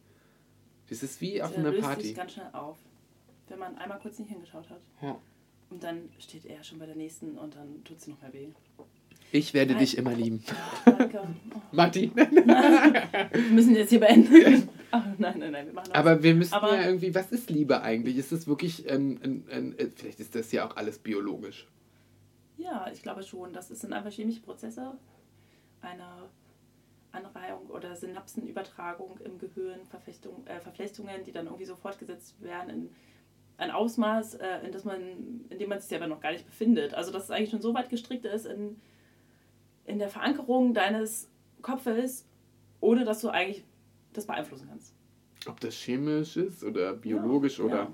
Das 0.90 1.02
ist 1.04 1.20
wie 1.22 1.42
auf 1.42 1.50
Der 1.52 1.60
einer 1.60 1.72
löst 1.72 1.84
Party. 1.84 2.02
sich 2.04 2.16
ganz 2.16 2.34
schnell 2.34 2.50
auf, 2.54 2.78
wenn 3.50 3.60
man 3.60 3.78
einmal 3.78 4.00
kurz 4.00 4.20
nicht 4.20 4.30
hingeschaut 4.30 4.70
hat. 4.70 4.82
Ja. 5.02 5.18
Und 5.70 5.84
dann 5.84 6.10
steht 6.20 6.46
er 6.46 6.64
schon 6.64 6.78
bei 6.80 6.86
der 6.86 6.96
nächsten 6.96 7.38
und 7.38 7.56
dann 7.56 7.84
tut 7.84 8.00
sie 8.00 8.12
noch 8.12 8.22
mehr 8.22 8.34
weh. 8.34 8.48
Ich 9.32 9.54
werde 9.54 9.72
Nein. 9.74 9.80
dich 9.82 9.98
immer 9.98 10.14
lieben. 10.14 10.44
Danke. 10.86 11.28
Oh, 11.56 11.76
Matti. 11.76 12.12
wir 12.16 13.52
müssen 13.52 13.76
jetzt 13.76 13.90
hier 13.90 14.00
beenden. 14.00 14.70
Ach, 14.92 15.06
nein, 15.18 15.40
nein, 15.40 15.52
nein, 15.52 15.66
wir 15.66 15.74
machen. 15.74 15.92
Aber 15.94 16.22
wir 16.24 16.36
müssen 16.36 16.54
Aber- 16.54 16.76
ja 16.76 16.86
irgendwie, 16.86 17.14
was 17.16 17.32
ist 17.32 17.50
Liebe 17.50 17.82
eigentlich? 17.82 18.16
Ist 18.18 18.32
es 18.32 18.48
wirklich, 18.48 18.90
ein, 18.90 19.20
ein, 19.24 19.44
ein, 19.52 19.78
äh, 19.80 19.90
vielleicht 19.94 20.20
ist 20.20 20.36
das 20.36 20.52
ja 20.52 20.68
auch 20.68 20.76
alles 20.78 21.00
biologisch. 21.00 21.68
Ja, 22.58 22.88
ich 22.94 23.02
glaube 23.02 23.24
schon. 23.24 23.52
Das 23.52 23.68
sind 23.70 23.92
einfach 23.92 24.12
chemische 24.12 24.42
Prozesse. 24.42 24.94
Eine 25.82 26.06
Anreihung 27.16 27.68
oder 27.70 27.96
Synapsenübertragung 27.96 29.20
im 29.24 29.38
Gehirn, 29.40 29.86
Verflechtung, 29.86 30.46
äh, 30.48 30.60
Verflechtungen, 30.60 31.24
die 31.26 31.32
dann 31.32 31.46
irgendwie 31.46 31.66
so 31.66 31.76
fortgesetzt 31.76 32.42
werden 32.42 32.70
in 32.70 32.90
ein 33.58 33.72
Ausmaß, 33.72 34.36
äh, 34.36 34.66
in, 34.66 34.72
das 34.72 34.84
man, 34.84 35.00
in 35.50 35.58
dem 35.60 35.70
man 35.70 35.80
sich 35.80 35.88
selber 35.88 36.08
noch 36.08 36.20
gar 36.20 36.32
nicht 36.32 36.46
befindet. 36.46 36.94
Also 36.94 37.12
dass 37.12 37.24
es 37.26 37.32
eigentlich 37.32 37.52
schon 37.52 37.62
so 37.62 37.74
weit 37.74 37.90
gestrickt 37.90 38.26
ist 38.26 38.46
in, 38.46 38.76
in 39.86 39.98
der 40.00 40.10
Verankerung 40.10 40.74
deines 40.74 41.30
Kopfes, 41.62 42.28
ohne 42.82 43.06
dass 43.06 43.22
du 43.22 43.30
eigentlich 43.30 43.64
das 44.14 44.26
beeinflussen 44.28 44.68
kannst. 44.70 44.94
Ob 45.48 45.60
das 45.60 45.76
chemisch 45.76 46.38
ist 46.38 46.64
oder 46.64 46.94
biologisch 46.94 47.60
Ja, 47.60 47.66
oder. 47.66 47.76
ja. 47.76 47.92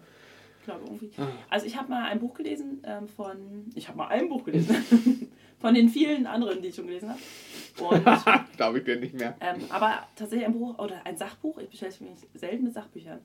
Ich 0.60 0.65
glaube 0.65 0.84
irgendwie. 0.86 1.12
Ah. 1.17 1.27
Also 1.49 1.65
ich 1.65 1.75
habe 1.77 1.89
mal 1.89 2.05
ein 2.05 2.19
Buch 2.19 2.34
gelesen 2.36 2.81
ähm, 2.84 3.07
von, 3.07 3.69
ich 3.75 3.88
habe 3.88 3.97
mal 3.97 4.07
ein 4.07 4.29
Buch 4.29 4.43
gelesen, 4.43 4.75
von 5.62 5.74
den 5.74 5.89
vielen 5.89 6.26
anderen, 6.26 6.62
die 6.62 6.69
ich 6.69 6.76
schon 6.76 6.88
gelesen 6.88 7.10
habe. 7.10 8.45
Glaube 8.58 8.80
ich 8.80 8.84
dir 8.84 9.00
nicht 9.00 9.13
mehr. 9.13 9.36
ähm, 9.39 9.62
aber 9.69 10.08
tatsächlich 10.15 10.45
ein 10.45 10.54
Buch 10.54 10.78
oder 10.78 11.06
ein 11.06 11.15
Sachbuch, 11.15 11.58
ich 11.60 11.69
beschäftige 11.69 12.10
mich 12.10 12.19
selten 12.34 12.65
mit 12.65 12.74
Sachbüchern. 12.74 13.19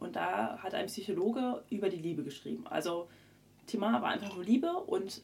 Und 0.00 0.16
da 0.16 0.58
hat 0.58 0.74
ein 0.74 0.86
Psychologe 0.86 1.62
über 1.70 1.88
die 1.88 1.98
Liebe 1.98 2.24
geschrieben. 2.24 2.64
Also 2.68 3.08
Thema 3.66 4.02
war 4.02 4.10
einfach 4.10 4.34
nur 4.34 4.44
Liebe 4.44 4.72
und 4.72 5.22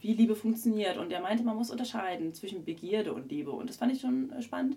wie 0.00 0.14
Liebe 0.14 0.36
funktioniert. 0.36 0.96
Und 0.98 1.10
er 1.10 1.20
meinte, 1.20 1.42
man 1.42 1.56
muss 1.56 1.70
unterscheiden 1.70 2.32
zwischen 2.32 2.64
Begierde 2.64 3.12
und 3.12 3.30
Liebe. 3.30 3.50
Und 3.50 3.68
das 3.68 3.76
fand 3.76 3.92
ich 3.92 4.00
schon 4.00 4.30
äh, 4.32 4.42
spannend. 4.42 4.76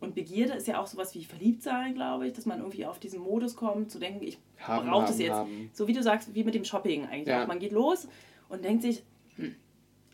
Und 0.00 0.14
Begierde 0.14 0.54
ist 0.54 0.66
ja 0.66 0.80
auch 0.80 0.86
sowas 0.86 1.14
wie 1.14 1.24
Verliebtsein, 1.24 1.94
glaube 1.94 2.26
ich, 2.26 2.32
dass 2.32 2.46
man 2.46 2.58
irgendwie 2.58 2.84
auf 2.84 2.98
diesen 2.98 3.20
Modus 3.20 3.56
kommt, 3.56 3.90
zu 3.90 3.98
denken, 3.98 4.22
ich 4.22 4.38
brauche 4.58 5.06
das 5.06 5.18
jetzt. 5.18 5.32
haben. 5.32 5.70
So 5.72 5.86
wie 5.86 5.92
du 5.92 6.02
sagst, 6.02 6.34
wie 6.34 6.44
mit 6.44 6.54
dem 6.54 6.64
Shopping 6.64 7.06
eigentlich. 7.06 7.28
Ja. 7.28 7.46
Man 7.46 7.58
geht 7.58 7.72
los 7.72 8.08
und 8.48 8.64
denkt 8.64 8.82
sich, 8.82 9.02
hm, 9.36 9.54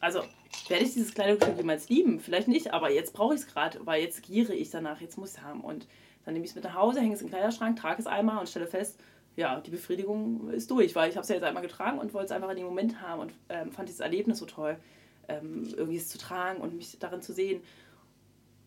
also 0.00 0.22
werde 0.68 0.84
ich 0.84 0.94
dieses 0.94 1.14
Kleidungsstück 1.14 1.56
jemals 1.56 1.88
lieben? 1.88 2.20
Vielleicht 2.20 2.48
nicht, 2.48 2.72
aber 2.72 2.90
jetzt 2.90 3.12
brauche 3.12 3.34
ich 3.34 3.40
es 3.40 3.46
gerade, 3.46 3.78
weil 3.84 4.02
jetzt 4.02 4.22
giere 4.22 4.54
ich 4.54 4.70
danach, 4.70 5.00
jetzt 5.00 5.18
muss 5.18 5.32
ich 5.32 5.38
es 5.38 5.42
haben. 5.42 5.60
Und 5.60 5.86
dann 6.24 6.34
nehme 6.34 6.44
ich 6.44 6.50
es 6.50 6.54
mit 6.54 6.64
nach 6.64 6.74
Hause, 6.74 7.00
hänge 7.00 7.14
es 7.14 7.22
im 7.22 7.28
Kleiderschrank, 7.28 7.78
trage 7.78 8.00
es 8.00 8.06
einmal 8.06 8.38
und 8.38 8.48
stelle 8.48 8.66
fest, 8.66 8.98
ja, 9.36 9.60
die 9.60 9.70
Befriedigung 9.70 10.50
ist 10.50 10.70
durch, 10.70 10.94
weil 10.94 11.08
ich 11.08 11.16
habe 11.16 11.22
es 11.22 11.28
ja 11.28 11.36
jetzt 11.36 11.44
einmal 11.44 11.62
getragen 11.62 11.98
und 11.98 12.12
wollte 12.12 12.26
es 12.26 12.32
einfach 12.32 12.50
in 12.50 12.56
dem 12.56 12.66
Moment 12.66 13.00
haben 13.00 13.20
und 13.20 13.32
ähm, 13.48 13.72
fand 13.72 13.88
dieses 13.88 14.00
Erlebnis 14.00 14.38
so 14.38 14.46
toll, 14.46 14.76
ähm, 15.28 15.68
irgendwie 15.76 15.96
es 15.96 16.08
zu 16.08 16.18
tragen 16.18 16.60
und 16.60 16.76
mich 16.76 16.98
darin 16.98 17.22
zu 17.22 17.32
sehen. 17.32 17.62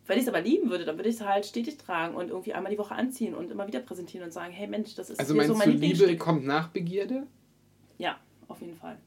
Wenn 0.05 0.17
ich 0.17 0.23
es 0.23 0.29
aber 0.29 0.41
lieben 0.41 0.69
würde, 0.69 0.85
dann 0.85 0.97
würde 0.97 1.09
ich 1.09 1.15
es 1.15 1.21
halt 1.21 1.45
stetig 1.45 1.77
tragen 1.77 2.15
und 2.15 2.29
irgendwie 2.29 2.53
einmal 2.53 2.71
die 2.71 2.77
Woche 2.77 2.95
anziehen 2.95 3.35
und 3.35 3.51
immer 3.51 3.67
wieder 3.67 3.79
präsentieren 3.79 4.25
und 4.25 4.31
sagen, 4.31 4.51
hey 4.51 4.67
Mensch, 4.67 4.95
das 4.95 5.09
ist 5.09 5.19
Also 5.19 5.33
hier 5.33 5.43
so 5.43 5.53
meinst 5.53 5.67
mein 5.67 5.79
du, 5.79 5.85
Liebe 5.85 6.17
kommt 6.17 6.45
nach 6.45 6.69
Begierde? 6.69 7.27
Ja, 7.97 8.17
auf 8.47 8.59
jeden 8.61 8.75
Fall. 8.75 8.97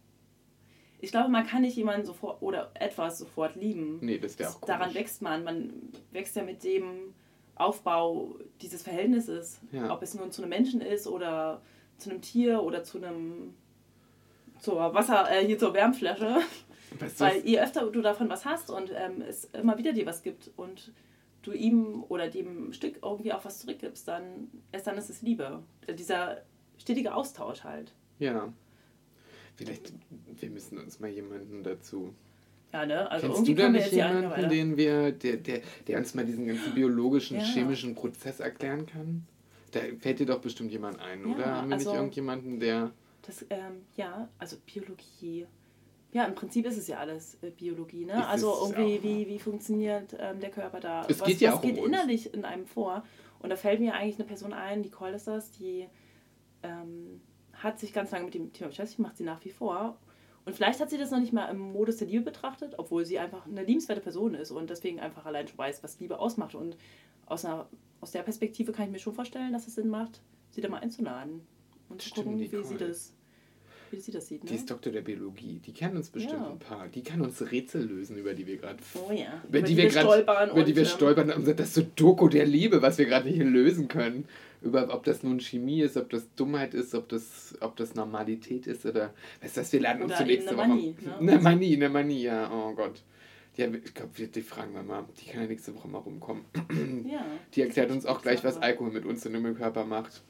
Ich 1.07 1.13
glaube, 1.13 1.31
man 1.31 1.47
kann 1.47 1.63
nicht 1.63 1.77
jemanden 1.77 2.05
sofort 2.05 2.43
oder 2.43 2.73
etwas 2.75 3.19
sofort 3.19 3.55
lieben. 3.55 4.01
Nee, 4.03 4.19
das 4.19 4.37
wäre 4.41 4.51
auch 4.51 4.61
komisch. 4.61 4.77
Daran 4.77 4.93
wächst 4.93 5.23
man. 5.23 5.45
Man 5.45 5.73
wächst 6.11 6.35
ja 6.35 6.43
mit 6.43 6.65
dem 6.65 7.15
Aufbau 7.55 8.35
dieses 8.61 8.83
Verhältnisses. 8.83 9.61
Ja. 9.71 9.95
Ob 9.95 10.03
es 10.03 10.15
nun 10.15 10.33
zu 10.33 10.43
einem 10.43 10.49
Menschen 10.49 10.81
ist 10.81 11.07
oder 11.07 11.63
zu 11.97 12.11
einem 12.11 12.23
Tier 12.23 12.61
oder 12.61 12.83
zu 12.83 12.99
einem 12.99 13.55
zur 14.59 14.95
Wasser, 14.95 15.31
äh, 15.31 15.47
hier 15.47 15.61
zur 15.61 15.75
Wärmflasche. 15.75 16.39
Weißt 16.99 17.21
du, 17.21 17.25
Weil 17.25 17.47
je 17.47 17.61
öfter 17.61 17.89
du 17.89 18.03
davon 18.03 18.29
was 18.29 18.45
hast 18.45 18.69
und 18.69 18.91
ähm, 18.93 19.23
es 19.23 19.45
immer 19.45 19.79
wieder 19.79 19.93
dir 19.93 20.07
was 20.07 20.25
gibt 20.25 20.51
und 20.57 20.93
du 21.43 21.53
ihm 21.53 22.03
oder 22.09 22.27
dem 22.29 22.73
Stück 22.73 22.99
irgendwie 23.01 23.33
auch 23.33 23.45
was 23.45 23.61
zurückgibst, 23.61 24.09
dann 24.09 24.51
erst 24.73 24.89
dann 24.89 24.99
ist 24.99 25.09
es 25.09 25.23
Liebe. 25.23 25.63
Dieser 25.89 26.39
stetige 26.79 27.15
Austausch 27.15 27.63
halt. 27.63 27.93
Ja. 28.19 28.53
Vielleicht, 29.57 29.93
wir 30.41 30.51
müssen 30.51 30.79
uns 30.79 31.01
mal 31.01 31.09
jemanden 31.11 31.63
dazu. 31.63 32.15
Ja, 32.73 32.85
ne? 32.85 33.11
Also 33.11 33.29
Kennst 33.33 33.49
du 33.49 33.55
da 33.55 33.69
nicht 33.71 33.93
jemanden, 33.93 34.31
weiter. 34.31 34.49
den 34.49 34.77
wir, 34.77 35.13
der, 35.13 35.37
der, 35.39 35.61
der 35.87 35.99
uns 35.99 36.15
mal 36.15 36.25
diesen 36.27 36.47
ganzen 36.47 36.75
biologischen, 36.75 37.39
Ja. 37.39 37.43
chemischen 37.45 37.95
Prozess 37.95 38.41
erklären 38.41 38.85
kann? 38.87 39.27
Da 39.73 39.81
fällt 39.99 40.19
dir 40.21 40.27
doch 40.27 40.41
bestimmt 40.41 40.71
jemand 40.73 41.01
ein, 41.01 41.21
Ja, 41.27 41.35
oder? 41.35 41.47
Haben 41.47 41.69
wir 41.69 41.75
also- 41.77 41.91
nicht 41.91 41.97
irgendjemanden, 41.97 42.61
der. 42.61 42.93
Das, 43.23 43.45
ähm, 43.51 43.83
ja, 43.97 44.29
also 44.39 44.57
Biologie. 44.67 45.47
Ja, 46.13 46.25
im 46.25 46.35
Prinzip 46.35 46.65
ist 46.67 46.77
es 46.79 46.87
ja 46.87 46.99
alles 46.99 47.37
äh, 47.43 47.51
Biologie, 47.51 48.05
ne? 48.05 48.13
Ist 48.13 48.27
also 48.27 48.55
irgendwie, 48.63 48.99
auch. 48.99 49.03
wie, 49.03 49.29
wie 49.29 49.39
funktioniert 49.39 50.17
ähm, 50.19 50.39
der 50.41 50.51
Körper 50.51 50.81
da? 50.81 51.05
Es 51.09 51.21
was 51.21 51.27
geht 51.29 51.41
ja 51.41 51.51
was 51.53 51.59
auch 51.59 51.63
um 51.65 51.69
geht 51.71 51.79
uns. 51.79 51.89
innerlich 51.89 52.33
in 52.33 52.45
einem 52.45 52.67
vor? 52.67 53.05
Und 53.41 53.51
da 53.51 53.57
fällt 53.57 53.81
mir 53.81 53.95
eigentlich 53.95 54.17
eine 54.17 54.25
Person 54.27 54.53
ein, 54.53 54.81
Nicole 54.83 55.15
ist 55.17 55.27
das, 55.27 55.51
die 55.51 55.87
ähm, 56.63 57.06
hat 57.67 57.79
sich 57.79 57.93
ganz 57.93 58.11
lange 58.11 58.25
mit 58.25 58.35
dem 58.35 58.53
Thema 58.53 58.69
beschäftigt, 58.69 59.01
macht 59.01 59.17
sie 59.17 59.25
nach 59.25 59.45
wie 59.45 59.51
vor. 59.51 59.99
Und 60.45 60.55
vielleicht 60.55 60.81
hat 60.81 60.91
sie 60.91 60.99
das 60.99 61.11
noch 61.11 61.19
nicht 61.19 61.33
mal 61.33 61.47
im 61.47 61.59
Modus 61.59 61.97
der 61.97 62.07
Liebe 62.07 62.25
betrachtet, 62.25 62.75
obwohl 62.79 63.05
sie 63.05 63.19
einfach 63.19 63.47
eine 63.47 63.65
liebenswerte 63.65 64.01
Person 64.01 64.35
ist 64.35 64.53
und 64.53 64.71
deswegen 64.71 65.01
einfach 65.01 65.27
allein 65.27 65.49
schon 65.49 65.59
weiß, 65.59 65.83
was 65.83 65.99
Liebe 65.99 66.21
ausmacht. 66.21 66.55
Und 66.55 66.77
aus, 67.27 67.45
einer, 67.45 67.69
aus 68.01 68.13
der 68.13 68.23
Perspektive 68.23 68.71
kann 68.71 68.87
ich 68.87 68.93
mir 68.93 68.99
schon 69.01 69.13
vorstellen, 69.15 69.53
dass 69.53 69.67
es 69.67 69.75
Sinn 69.75 69.89
macht, 69.89 70.23
sie 70.51 70.61
da 70.61 70.69
mal 70.69 70.79
einzuladen 70.79 71.45
und 71.89 72.01
zu 72.01 72.09
Stimmt, 72.11 72.27
gucken, 72.27 72.39
wie 72.39 72.45
Nicole. 72.45 72.65
sie 72.65 72.77
das, 72.77 73.16
wie 73.91 74.01
sie 74.01 74.13
das 74.13 74.29
sieht. 74.29 74.45
Ne? 74.45 74.51
Die 74.51 74.57
ist 74.57 74.71
Doktor 74.71 74.91
der 74.91 75.03
Biologie. 75.03 75.61
Die 75.65 75.73
kann 75.73 75.97
uns 75.97 76.11
bestimmt 76.11 76.41
Ja. 76.41 76.51
ein 76.51 76.59
paar. 76.59 76.89
Die 76.89 77.03
kann 77.03 77.21
uns 77.21 77.41
Rätsel 77.51 77.85
lösen, 77.85 78.17
über 78.17 78.35
die 78.35 78.47
wir 78.47 78.57
gerade. 78.57 78.79
Oh 78.95 79.13
ja. 79.13 79.43
Über, 79.49 79.63
die, 79.63 79.77
wir 79.77 79.89
gerade 79.89 80.07
stolpern. 80.07 80.51
über 80.51 80.63
die 80.63 80.77
wir 80.77 80.83
ähm, 80.83 80.89
stolpern, 80.89 81.31
und 81.31 81.47
das 81.47 81.69
ist 81.69 81.75
so 81.75 81.87
Doku 81.97 82.29
der 82.29 82.47
Liebe, 82.47 82.83
was 82.83 82.99
wir 82.99 83.07
gerade 83.07 83.29
nicht 83.29 83.43
lösen 83.43 83.89
können. 83.89 84.25
Über 84.63 84.93
ob 84.93 85.05
das 85.05 85.23
nun 85.23 85.39
Chemie 85.41 85.83
ist, 85.83 85.97
ob 85.97 86.09
das 86.11 86.27
Dummheit 86.35 86.75
ist, 86.75 86.95
ob 86.95 87.09
das, 87.09 87.55
ob 87.61 87.77
das 87.77 87.95
Normalität 87.95 88.67
ist 88.67 88.87
oder 88.87 89.13
weißt 89.43 89.57
du, 89.57 89.61
was 89.61 89.73
wir 89.73 89.81
laden 89.81 90.03
uns 90.03 90.17
zur 90.17 90.27
eben 90.27 90.31
nächste 90.31 90.51
eine 90.51 90.59
Woche. 90.59 90.69
Manie, 90.69 90.95
ne? 91.05 91.17
Eine 91.33 91.43
Manie, 91.43 91.77
eine 91.77 91.89
Manie, 91.89 92.23
ja, 92.23 92.51
oh 92.51 92.75
Gott. 92.75 93.03
Ja, 93.57 93.69
ich 93.69 93.95
glaube, 93.95 94.11
die, 94.19 94.29
die 94.29 94.43
fragen 94.43 94.75
wir 94.75 94.83
mal. 94.83 95.05
Die 95.21 95.31
kann 95.31 95.43
ja 95.43 95.49
nächste 95.49 95.75
Woche 95.75 95.89
mal 95.89 95.99
rumkommen. 95.99 96.45
Ja. 97.11 97.25
Die 97.55 97.63
erklärt 97.63 97.91
uns 97.91 98.05
auch 98.05 98.21
gleich, 98.21 98.45
was. 98.45 98.59
Alkohol 98.59 98.93
mit 98.93 99.07
uns 99.07 99.25
in 99.25 99.33
dem 99.33 99.55
Körper 99.55 99.85
macht. 99.85 100.23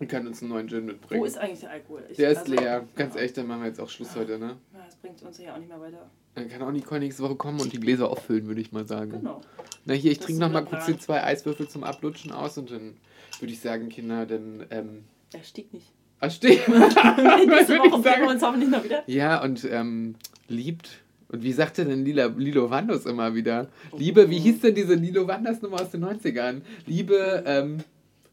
Und 0.00 0.08
kann 0.08 0.26
uns 0.28 0.40
einen 0.42 0.50
neuen 0.50 0.68
Gin 0.68 0.86
mitbringen. 0.86 1.20
Wo 1.20 1.24
ist 1.24 1.38
eigentlich 1.38 1.60
der 1.60 1.70
Alkohol? 1.70 2.04
Ich- 2.08 2.16
der 2.18 2.30
ist 2.30 2.38
also, 2.42 2.52
leer. 2.54 2.86
Ganz 2.94 3.14
ja. 3.16 3.20
echt, 3.22 3.36
dann 3.36 3.46
machen 3.48 3.62
wir 3.62 3.68
jetzt 3.68 3.80
auch 3.80 3.88
Schluss 3.88 4.14
heute, 4.14 4.38
ne? 4.38 4.56
Ja, 4.72 4.80
das 4.86 4.94
bringt 4.96 5.20
uns 5.22 5.38
ja 5.38 5.54
auch 5.54 5.58
nicht 5.58 5.68
mehr 5.68 5.80
weiter. 5.80 6.08
Dann 6.36 6.48
kann 6.48 6.62
auch 6.62 6.70
Nicole 6.70 7.00
nächste 7.00 7.22
Woche 7.24 7.34
kommen 7.34 7.60
und 7.60 7.72
die 7.72 7.80
Gläser 7.80 8.08
auffüllen, 8.08 8.46
würde 8.46 8.60
ich 8.60 8.70
mal 8.70 8.86
sagen. 8.86 9.10
Genau. 9.10 9.40
Na 9.86 9.94
hier, 9.94 10.12
ich 10.12 10.18
Das 10.18 10.26
trinke 10.26 10.44
ist 10.44 10.46
noch 10.46 10.52
mal 10.52 10.62
mein 10.62 10.70
kurz 10.70 10.86
die 10.86 10.98
zwei 10.98 11.24
Eiswürfel 11.24 11.66
zum 11.68 11.82
Ablutschen 11.82 12.30
aus 12.30 12.56
und 12.58 12.70
dann 12.70 12.96
würde 13.40 13.52
ich 13.52 13.58
sagen, 13.60 13.88
Kinder, 13.88 14.24
dann 14.24 14.64
ähm, 14.70 15.04
Er 15.32 15.42
stieg 15.42 15.72
nicht. 15.72 15.86
ah, 16.20 16.30
steh. 16.30 16.48
Nächste 16.68 17.78
Woche 17.78 18.02
sehen 18.02 18.20
wir 18.22 18.28
uns 18.28 18.42
hoffentlich 18.42 18.70
noch 18.70 18.84
wieder. 18.84 19.02
Ja, 19.08 19.42
und 19.42 19.64
ähm, 19.64 20.14
liebt. 20.46 20.90
Und 21.30 21.42
wie 21.42 21.52
sagte 21.52 21.84
denn 21.84 22.04
Lila, 22.04 22.26
Lilo 22.26 22.70
Wanders 22.70 23.04
immer 23.04 23.34
wieder? 23.34 23.68
Liebe, 23.96 24.30
wie 24.30 24.38
hieß 24.38 24.60
denn 24.60 24.74
diese 24.74 24.94
Lilo 24.94 25.26
Wanders 25.26 25.60
Nummer 25.60 25.80
aus 25.82 25.90
den 25.90 26.04
90ern? 26.04 26.62
Liebe, 26.86 27.42
ähm, 27.46 27.78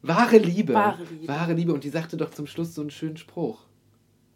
wahre 0.07 0.37
Liebe. 0.37 0.73
Wahre 0.73 1.03
Liebe. 1.03 1.27
Wahre 1.27 1.53
Liebe. 1.53 1.73
Und 1.73 1.83
die 1.83 1.89
sagte 1.89 2.17
doch 2.17 2.31
zum 2.31 2.47
Schluss 2.47 2.73
so 2.75 2.81
einen 2.81 2.91
schönen 2.91 3.17
Spruch. 3.17 3.65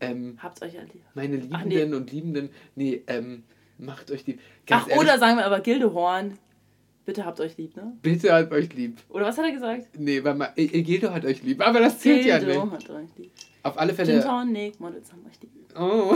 Ähm, 0.01 0.37
Habt 0.41 0.61
euch 0.61 0.73
ja 0.73 0.81
lieb. 0.81 1.03
meine 1.13 1.35
Liebenden 1.35 1.89
nee. 1.89 1.95
und 1.95 2.11
Liebenden, 2.11 2.49
nee, 2.75 3.03
ähm, 3.07 3.43
macht 3.77 4.11
euch 4.11 4.23
die. 4.23 4.39
Ach, 4.69 4.87
oder 4.97 5.19
sagen 5.19 5.37
wir 5.37 5.45
aber 5.45 5.59
Gildehorn. 5.59 6.37
Bitte 7.05 7.25
habt 7.25 7.39
euch 7.39 7.57
lieb, 7.57 7.75
ne? 7.75 7.93
Bitte 8.03 8.31
hat 8.31 8.51
euch 8.51 8.71
lieb. 8.73 8.99
Oder 9.09 9.25
was 9.25 9.37
hat 9.37 9.45
er 9.45 9.51
gesagt? 9.51 9.87
Nee, 9.97 10.23
warte 10.23 10.37
mal, 10.37 10.53
Egildo 10.55 11.11
hat 11.11 11.25
euch 11.25 11.41
lieb, 11.41 11.59
aber 11.65 11.79
das 11.79 11.99
zählt 11.99 12.23
ja 12.23 12.37
Gildo 12.37 12.65
nicht. 12.65 12.73
hat 12.73 12.89
euch 12.91 13.09
lieb. 13.17 13.31
Auf 13.63 13.79
alle 13.79 13.95
Gin 13.95 14.05
Fälle. 14.05 14.23
Tonic, 14.23 14.79
Models 14.79 15.11
haben 15.11 15.25
euch 15.25 15.41
lieb. 15.41 15.51
Oh. 15.75 16.15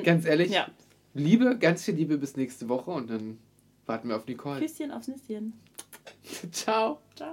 ganz 0.04 0.26
ehrlich, 0.26 0.50
Ja. 0.50 0.68
Liebe, 1.14 1.56
ganz 1.58 1.82
viel 1.84 1.94
Liebe 1.94 2.18
bis 2.18 2.36
nächste 2.36 2.68
Woche 2.68 2.90
und 2.90 3.08
dann 3.10 3.38
warten 3.86 4.08
wir 4.08 4.16
auf 4.16 4.26
Nicole. 4.26 4.60
Küsschen 4.60 4.90
aufs 4.92 5.08
Nüsschen. 5.08 5.54
Ciao. 6.52 6.98
Ciao. 7.16 7.32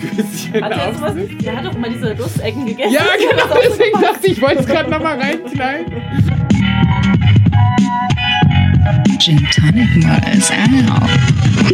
Küsschen 0.00 0.64
Hat 0.64 0.72
er, 0.72 0.88
auf. 0.88 0.96
sowas? 0.96 1.14
der 1.40 1.56
hat 1.56 1.64
doch 1.64 1.74
immer 1.74 1.88
diese 1.88 2.12
Lussecken 2.14 2.66
gegessen. 2.66 2.92
Ja, 2.92 3.04
genau, 3.18 3.58
deswegen 3.62 4.00
dachte 4.00 4.26
ich, 4.26 4.32
ich 4.32 4.42
wollte 4.42 4.60
es 4.60 4.66
gerade 4.66 4.90
nochmal 4.90 5.18
reinknallen. 5.18 5.86
Gin 9.18 9.38
Tonic 9.50 10.04
Models 10.04 10.50
auch. 10.90 11.73